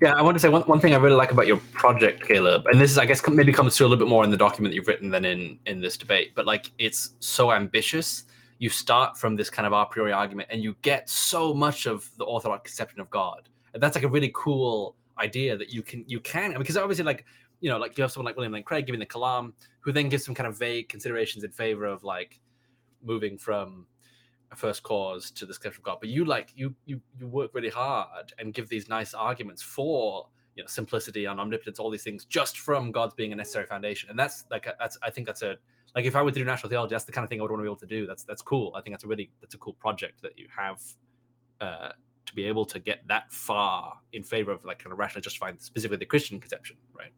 [0.01, 2.67] Yeah, I want to say one, one thing I really like about your project, Caleb,
[2.67, 4.71] and this is, I guess, maybe comes through a little bit more in the document
[4.71, 6.31] that you've written than in in this debate.
[6.35, 8.25] But like, it's so ambitious
[8.59, 12.09] you start from this kind of a priori argument and you get so much of
[12.17, 13.49] the orthodox conception of God.
[13.73, 17.25] And that's like a really cool idea that you can you can because obviously like
[17.59, 20.09] you know like you have someone like William Lane Craig giving the Kalam who then
[20.09, 22.39] gives some kind of vague considerations in favor of like
[23.03, 23.85] moving from
[24.51, 25.97] a first cause to the conception of God.
[25.99, 30.27] But you like you you you work really hard and give these nice arguments for
[30.55, 34.09] you know simplicity and omnipotence, all these things just from God's being a necessary foundation.
[34.09, 35.57] And that's like a, that's I think that's a
[35.95, 37.51] like if I were to do natural theology, that's the kind of thing I would
[37.51, 38.05] want to be able to do.
[38.05, 38.73] That's that's cool.
[38.75, 40.81] I think that's a really that's a cool project that you have
[41.61, 41.89] uh,
[42.25, 45.57] to be able to get that far in favor of like kind of rationally justifying
[45.59, 47.11] specifically the Christian conception, right?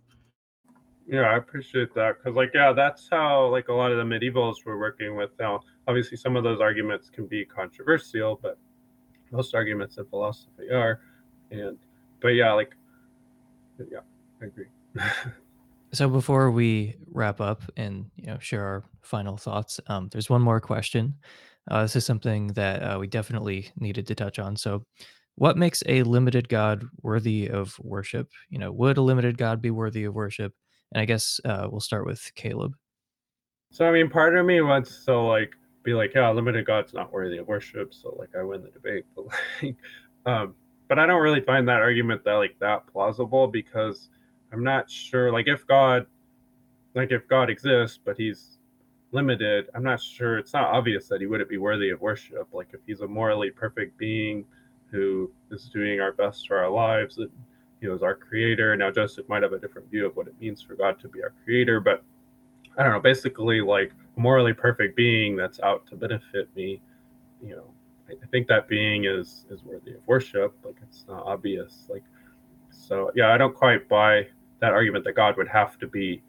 [1.07, 4.63] Yeah, I appreciate that because, like, yeah, that's how like a lot of the medievals
[4.63, 5.31] were working with.
[5.39, 8.59] Now, obviously, some of those arguments can be controversial, but
[9.31, 11.01] most arguments in philosophy are.
[11.49, 11.79] And,
[12.21, 12.75] but yeah, like,
[13.91, 14.01] yeah,
[14.39, 14.67] I agree.
[15.91, 20.41] So before we wrap up and you know share our final thoughts, um, there's one
[20.41, 21.16] more question.
[21.70, 24.56] Uh, this is something that uh, we definitely needed to touch on.
[24.56, 24.86] So,
[25.36, 28.30] what makes a limited God worthy of worship?
[28.49, 30.53] You know, would a limited God be worthy of worship?
[30.91, 32.76] And I guess uh, we'll start with Caleb.
[33.72, 35.52] So I mean, part of me wants to like
[35.84, 39.06] be like, yeah, limited God's not worthy of worship, so like I win the debate.
[39.16, 39.26] But
[39.64, 39.76] like,
[40.26, 40.56] um,
[40.88, 44.10] but I don't really find that argument that like that plausible because
[44.51, 45.31] I'm not sure.
[45.31, 46.05] Like if God,
[46.95, 48.57] like if God exists, but he's
[49.11, 50.38] limited, I'm not sure.
[50.38, 52.47] It's not obvious that he wouldn't be worthy of worship.
[52.51, 54.45] Like if he's a morally perfect being
[54.91, 57.30] who is doing our best for our lives, and
[57.80, 58.76] he was our creator.
[58.76, 61.21] Now Joseph might have a different view of what it means for God to be
[61.23, 62.03] our creator, but
[62.77, 66.81] I don't know, basically like a morally perfect being that's out to benefit me,
[67.41, 67.73] you know,
[68.09, 70.55] I, I think that being is is worthy of worship.
[70.63, 71.85] Like it's not obvious.
[71.89, 72.03] Like
[72.69, 74.27] so yeah, I don't quite buy
[74.60, 76.22] that argument that God would have to be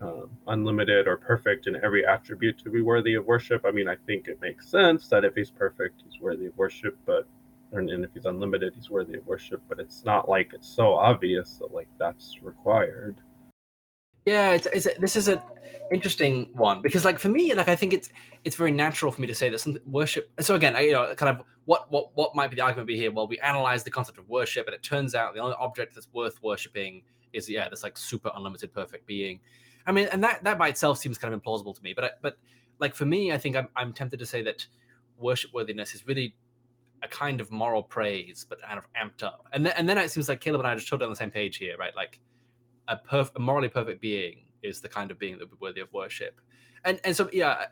[0.00, 3.64] um, unlimited or perfect in every attribute to be worthy of worship.
[3.66, 6.96] I mean, I think it makes sense that if he's perfect, he's worthy of worship,
[7.06, 7.26] but
[7.72, 9.62] and if he's unlimited, he's worthy of worship.
[9.68, 13.16] But it's not like it's so obvious that like that's required.
[14.26, 15.40] Yeah, it's, it's this is an
[15.92, 18.10] interesting one because, like, for me, like, I think it's
[18.44, 20.30] it's very natural for me to say that something worship.
[20.40, 22.96] So again, I, you know, kind of what what what might be the argument be
[22.96, 23.12] here?
[23.12, 26.08] Well, we analyze the concept of worship, and it turns out the only object that's
[26.12, 27.02] worth worshiping
[27.32, 29.40] is yeah, this like super unlimited perfect being.
[29.86, 31.94] I mean, and that that by itself seems kind of implausible to me.
[31.94, 32.38] But but
[32.78, 34.66] like for me, I think I'm I'm tempted to say that
[35.18, 36.34] worship worthiness is really
[37.02, 39.46] a kind of moral praise, but kind of amped up.
[39.52, 41.16] And then and then it seems like Caleb and I are just totally on the
[41.16, 41.94] same page here, right?
[41.94, 42.20] Like
[42.88, 45.80] a, perf- a morally perfect being is the kind of being that would be worthy
[45.80, 46.40] of worship.
[46.84, 47.66] And and so yeah,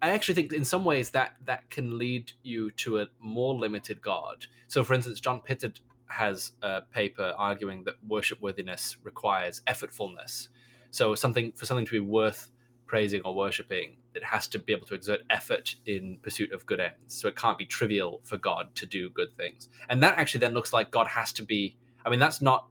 [0.00, 4.00] I actually think in some ways that that can lead you to a more limited
[4.00, 4.46] God.
[4.68, 5.80] So for instance, John Pittard
[6.12, 10.48] has a paper arguing that worship worthiness requires effortfulness.
[10.90, 12.50] So something for something to be worth
[12.86, 16.78] praising or worshiping, it has to be able to exert effort in pursuit of good
[16.78, 16.94] ends.
[17.08, 19.70] So it can't be trivial for God to do good things.
[19.88, 21.76] And that actually then looks like God has to be.
[22.04, 22.66] I mean, that's not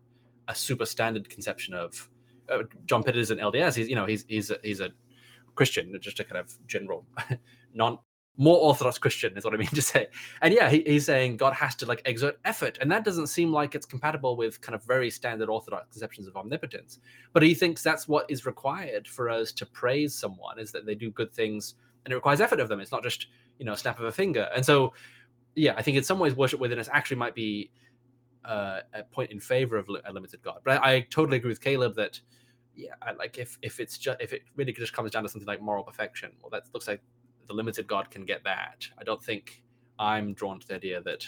[0.47, 2.09] a super standard conception of
[2.49, 3.75] uh, John Pittard is an LDS.
[3.75, 4.89] He's you know he's he's a, he's a
[5.55, 7.05] Christian, just a kind of general
[7.73, 7.97] non
[8.37, 10.07] more orthodox Christian is what I mean to say.
[10.41, 13.51] And yeah, he, he's saying God has to like exert effort, and that doesn't seem
[13.51, 16.99] like it's compatible with kind of very standard orthodox conceptions of omnipotence.
[17.33, 20.95] But he thinks that's what is required for us to praise someone is that they
[20.95, 21.75] do good things,
[22.05, 22.79] and it requires effort of them.
[22.79, 23.27] It's not just
[23.59, 24.49] you know snap of a finger.
[24.55, 24.93] And so,
[25.55, 27.69] yeah, I think in some ways worship worthiness actually might be
[28.45, 30.61] uh, a point in favor of a limited God.
[30.63, 32.19] But I, I, totally agree with Caleb that
[32.75, 35.47] yeah, I, like if if it's just if it really just comes down to something
[35.47, 37.01] like moral perfection, well, that looks like
[37.47, 38.87] the limited God can get that.
[38.97, 39.63] I don't think
[39.99, 41.25] I'm drawn to the idea that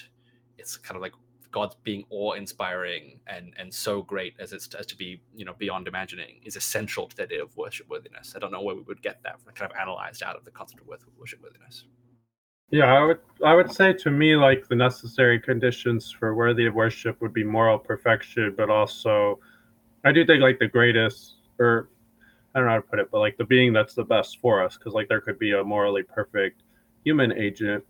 [0.58, 1.14] it's kind of like
[1.52, 5.88] God's being awe-inspiring and and so great as it's as to be you know beyond
[5.88, 8.34] imagining is essential to the idea of worship worthiness.
[8.36, 10.82] I don't know where we would get that kind of analyzed out of the concept
[10.82, 10.88] of
[11.18, 11.86] worship worthiness.
[12.72, 16.74] Yeah, I would I would say to me like the necessary conditions for worthy of
[16.74, 19.40] worship would be moral perfection, but also
[20.04, 21.90] I do think like the greatest or
[22.54, 24.64] I don't know how to put it, but like the being that's the best for
[24.64, 26.64] us, because like there could be a morally perfect
[27.04, 27.84] human agent.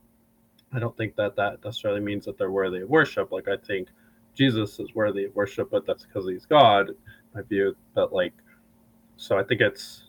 [0.71, 3.31] I don't think that that necessarily means that they're worthy of worship.
[3.31, 3.89] Like I think
[4.33, 6.91] Jesus is worthy of worship, but that's because he's God.
[7.35, 8.33] My view, but like,
[9.17, 10.03] so I think it's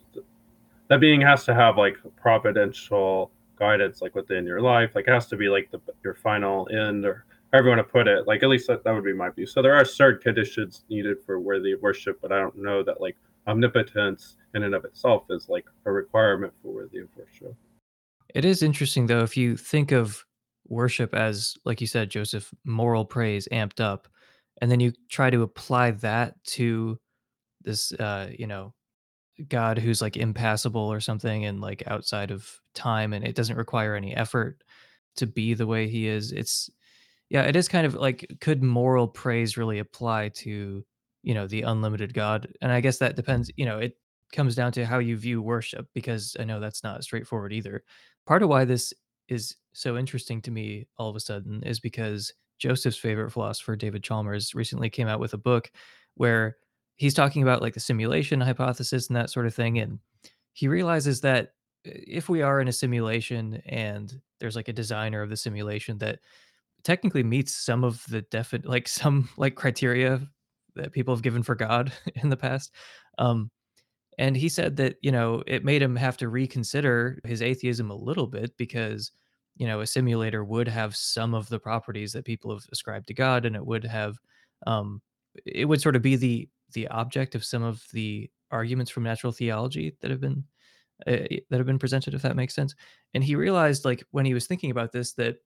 [0.87, 5.27] that being has to have like providential guidance like within your life like it has
[5.27, 8.43] to be like the your final end or however you want to put it like
[8.43, 11.39] at least that, that would be my view so there are certain conditions needed for
[11.39, 13.15] worthy of worship but i don't know that like
[13.47, 17.55] omnipotence in and of itself is like a requirement for worthy of worship
[18.33, 20.23] it is interesting though if you think of
[20.67, 24.07] worship as like you said joseph moral praise amped up
[24.61, 26.97] and then you try to apply that to
[27.61, 28.73] this uh you know
[29.49, 33.95] god who's like impassible or something and like outside of time and it doesn't require
[33.95, 34.63] any effort
[35.15, 36.69] to be the way he is it's
[37.29, 40.83] yeah it is kind of like could moral praise really apply to
[41.25, 43.97] you know the unlimited god and i guess that depends you know it
[44.31, 47.83] comes down to how you view worship because i know that's not straightforward either.
[48.25, 48.93] Part of why this
[49.27, 54.03] is so interesting to me all of a sudden is because joseph's favorite philosopher david
[54.03, 55.71] chalmers recently came out with a book
[56.15, 56.57] where
[56.95, 59.99] he's talking about like the simulation hypothesis and that sort of thing and
[60.53, 61.53] he realizes that
[61.87, 65.97] uh, if we are in a simulation and there's like a designer of the simulation
[65.97, 66.19] that
[66.83, 70.21] technically meets some of the definite like some like criteria
[70.75, 72.71] that people have given for god in the past
[73.17, 73.49] um
[74.17, 77.95] and he said that you know it made him have to reconsider his atheism a
[77.95, 79.11] little bit because
[79.57, 83.13] you know a simulator would have some of the properties that people have ascribed to
[83.13, 84.17] god and it would have
[84.67, 85.01] um
[85.45, 89.31] it would sort of be the the object of some of the arguments from natural
[89.31, 90.43] theology that have been
[91.07, 92.73] uh, that have been presented, if that makes sense.
[93.13, 95.37] And he realized, like when he was thinking about this, that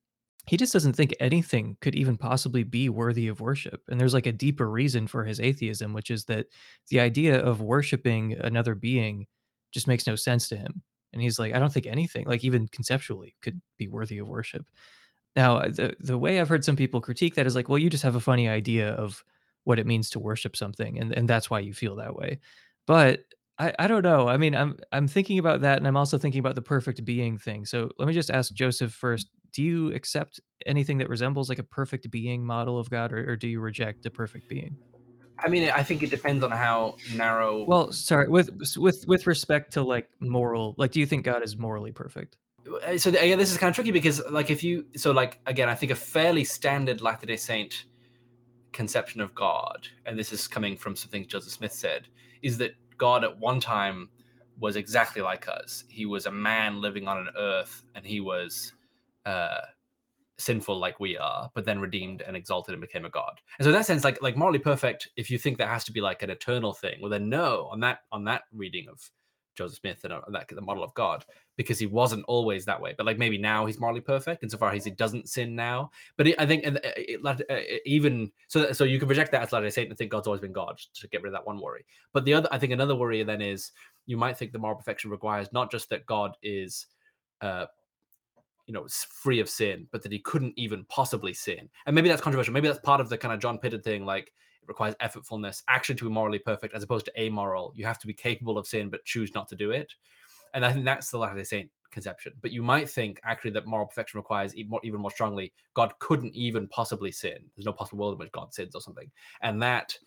[0.47, 3.81] he just doesn't think anything could even possibly be worthy of worship.
[3.89, 6.47] And there's like a deeper reason for his atheism, which is that
[6.89, 9.27] the idea of worshiping another being
[9.71, 10.81] just makes no sense to him.
[11.13, 14.65] And he's like, I don't think anything, like even conceptually, could be worthy of worship.
[15.35, 17.89] Now, uh, the the way I've heard some people critique that is like, well, you
[17.89, 19.23] just have a funny idea of
[19.63, 22.39] what it means to worship something, and and that's why you feel that way.
[22.87, 23.21] But
[23.59, 24.27] I I don't know.
[24.27, 27.37] I mean, I'm I'm thinking about that, and I'm also thinking about the perfect being
[27.37, 27.65] thing.
[27.65, 29.29] So let me just ask Joseph first.
[29.51, 33.35] Do you accept anything that resembles like a perfect being model of God, or, or
[33.35, 34.77] do you reject a perfect being?
[35.41, 37.63] I mean, I think it depends on how narrow.
[37.63, 41.57] Well, sorry, with with with respect to like moral, like, do you think God is
[41.57, 42.37] morally perfect?
[42.85, 45.69] Uh, So again, this is kind of tricky because, like, if you so like again,
[45.69, 47.85] I think a fairly standard Latter Day Saint
[48.73, 52.07] conception of God, and this is coming from something Joseph Smith said,
[52.41, 54.09] is that God at one time
[54.59, 55.85] was exactly like us.
[55.87, 58.73] He was a man living on an earth, and he was
[59.29, 59.61] uh,
[60.37, 63.35] sinful like we are, but then redeemed and exalted and became a god.
[63.57, 65.91] And so in that sense, like like morally perfect, if you think that has to
[65.91, 68.97] be like an eternal thing, well then no, on that on that reading of
[69.59, 71.25] Joseph Smith and uh, that the model of God,
[71.57, 72.93] because he wasn't always that way.
[72.97, 75.91] But like maybe now he's morally perfect insofar as he doesn't sin now.
[76.15, 79.43] But it, I think uh, it, it, it, even so, so you can reject that
[79.43, 81.59] as Latter-day Saint and think God's always been God to get rid of that one
[81.59, 81.85] worry.
[82.13, 83.71] But the other, I think another worry then is
[84.05, 86.87] you might think the moral perfection requires not just that God is
[87.41, 87.65] uh,
[88.69, 91.67] you know free of sin but that he couldn't even possibly sin.
[91.87, 92.53] And maybe that's controversial.
[92.53, 94.27] Maybe that's part of the kind of John Pittard thing like
[94.61, 97.73] it requires effortfulness action to be morally perfect as opposed to amoral.
[97.75, 99.91] You have to be capable of sin but choose not to do it.
[100.53, 102.33] And i think that's the latter day saint conception.
[102.43, 105.97] But you might think actually that moral perfection requires even more, even more strongly god
[105.97, 107.39] couldn't even possibly sin.
[107.55, 109.09] There's no possible world in which god sins or something.
[109.41, 109.97] And that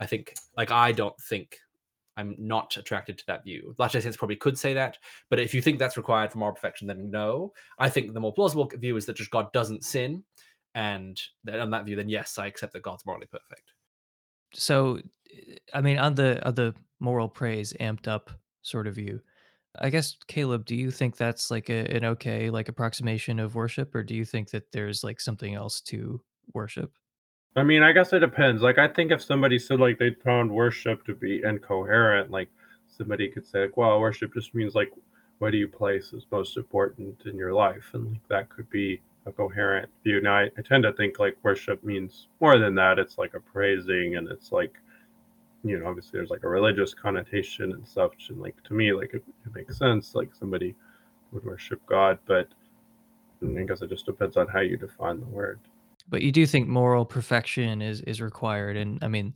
[0.00, 1.58] i think like i don't think
[2.20, 3.74] I'm not attracted to that view.
[3.78, 4.98] Latter-day Saints probably could say that,
[5.30, 7.52] but if you think that's required for moral perfection, then no.
[7.78, 10.22] I think the more plausible view is that just God doesn't sin,
[10.74, 11.20] and
[11.52, 13.72] on that view, then yes, I accept that God's morally perfect.
[14.52, 15.00] So,
[15.74, 18.30] I mean, on the on the moral praise amped up
[18.62, 19.20] sort of view,
[19.78, 23.94] I guess Caleb, do you think that's like a, an okay like approximation of worship,
[23.94, 26.20] or do you think that there's like something else to
[26.52, 26.92] worship?
[27.56, 28.62] I mean, I guess it depends.
[28.62, 32.48] Like, I think if somebody said like they found worship to be incoherent, like
[32.88, 34.92] somebody could say like, "Well, worship just means like
[35.38, 39.00] what do you place as most important in your life," and like that could be
[39.26, 40.20] a coherent view.
[40.20, 42.98] Now, I, I tend to think like worship means more than that.
[42.98, 44.74] It's like a praising, and it's like
[45.64, 49.12] you know, obviously there's like a religious connotation and such, and like to me, like
[49.14, 50.14] it, it makes sense.
[50.14, 50.74] Like somebody
[51.32, 52.48] would worship God, but
[53.42, 55.58] I guess it just depends on how you define the word.
[56.10, 59.32] But you do think moral perfection is is required, and I mean,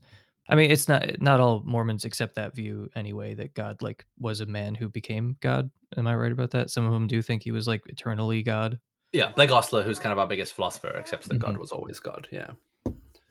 [0.48, 3.34] I mean, it's not not all Mormons accept that view anyway.
[3.34, 5.70] That God like was a man who became God.
[5.96, 6.70] Am I right about that?
[6.70, 8.78] Some of them do think he was like eternally God.
[9.12, 11.60] Yeah, like Ostler, who's kind of our biggest philosopher, accepts that God Mhm.
[11.60, 12.26] was always God.
[12.32, 12.50] Yeah.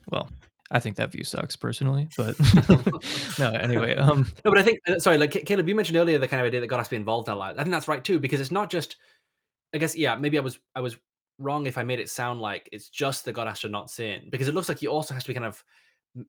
[0.09, 0.29] Well,
[0.71, 2.35] I think that view sucks personally, but
[3.39, 3.51] no.
[3.51, 6.39] Anyway, um, No, but I think uh, sorry, like Caleb, you mentioned earlier the kind
[6.41, 7.59] of idea that God has to be involved in our lives.
[7.59, 8.95] I think that's right too, because it's not just.
[9.75, 10.95] I guess yeah, maybe I was I was
[11.39, 14.27] wrong if I made it sound like it's just that God has to not sin,
[14.29, 15.63] because it looks like he also has to be kind of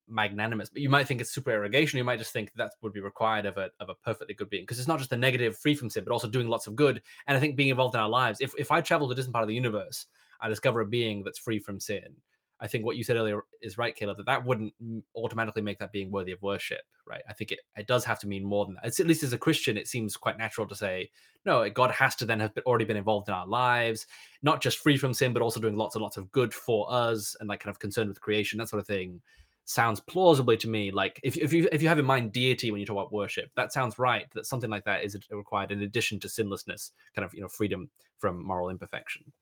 [0.08, 0.70] magnanimous.
[0.70, 1.98] But you might think it's supererogation.
[1.98, 4.62] You might just think that would be required of a of a perfectly good being,
[4.62, 7.02] because it's not just a negative free from sin, but also doing lots of good.
[7.26, 8.40] And I think being involved in our lives.
[8.40, 10.06] If if I travel to a distant part of the universe,
[10.40, 12.14] I discover a being that's free from sin.
[12.60, 14.72] I think what you said earlier is right, Caleb, that that wouldn't
[15.16, 17.22] automatically make that being worthy of worship, right?
[17.28, 18.86] I think it, it does have to mean more than that.
[18.86, 21.10] It's, at least as a Christian, it seems quite natural to say,
[21.44, 24.06] no, God has to then have already been involved in our lives,
[24.42, 27.36] not just free from sin, but also doing lots and lots of good for us
[27.40, 29.20] and like kind of concerned with creation, that sort of thing.
[29.66, 32.80] Sounds plausibly to me like if, if you if you have in mind deity when
[32.80, 34.26] you talk about worship, that sounds right.
[34.34, 37.88] That something like that is required in addition to sinlessness, kind of you know freedom
[38.18, 39.32] from moral imperfection.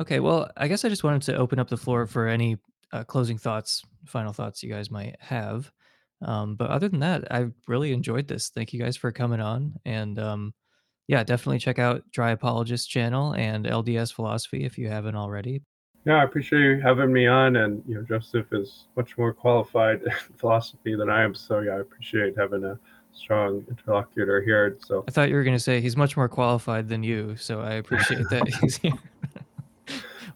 [0.00, 0.20] Okay.
[0.20, 2.58] Well, I guess I just wanted to open up the floor for any
[2.92, 5.70] uh, closing thoughts, final thoughts you guys might have.
[6.22, 8.50] Um, but other than that, I really enjoyed this.
[8.50, 10.54] Thank you guys for coming on, and um,
[11.08, 15.62] yeah, definitely check out Dry Apologist channel and LDS Philosophy if you haven't already.
[16.04, 20.02] Yeah, I appreciate you having me on, and you know, Joseph is much more qualified
[20.06, 22.78] in philosophy than I am, so yeah, I appreciate having a
[23.12, 24.76] strong interlocutor here.
[24.86, 27.60] So I thought you were going to say he's much more qualified than you, so
[27.60, 28.92] I appreciate that he's here.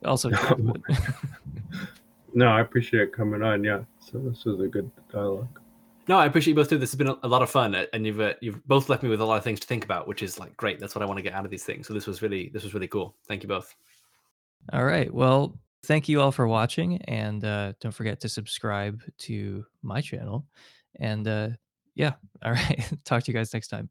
[0.05, 0.31] Also
[2.35, 3.65] no, I appreciate coming on.
[3.65, 5.61] Yeah, so this was a good dialogue.
[6.07, 6.79] No, I appreciate you both too.
[6.79, 9.03] This has been a, a lot of fun, uh, and you've uh, you've both left
[9.03, 10.79] me with a lot of things to think about, which is like great.
[10.79, 11.87] That's what I want to get out of these things.
[11.87, 13.17] So this was really this was really cool.
[13.27, 13.75] Thank you both.
[14.73, 15.13] all right.
[15.13, 20.47] Well, thank you all for watching, and uh, don't forget to subscribe to my channel.
[21.01, 21.49] And uh,
[21.95, 22.13] yeah,
[22.45, 22.93] all right.
[23.05, 23.89] Talk to you guys next time.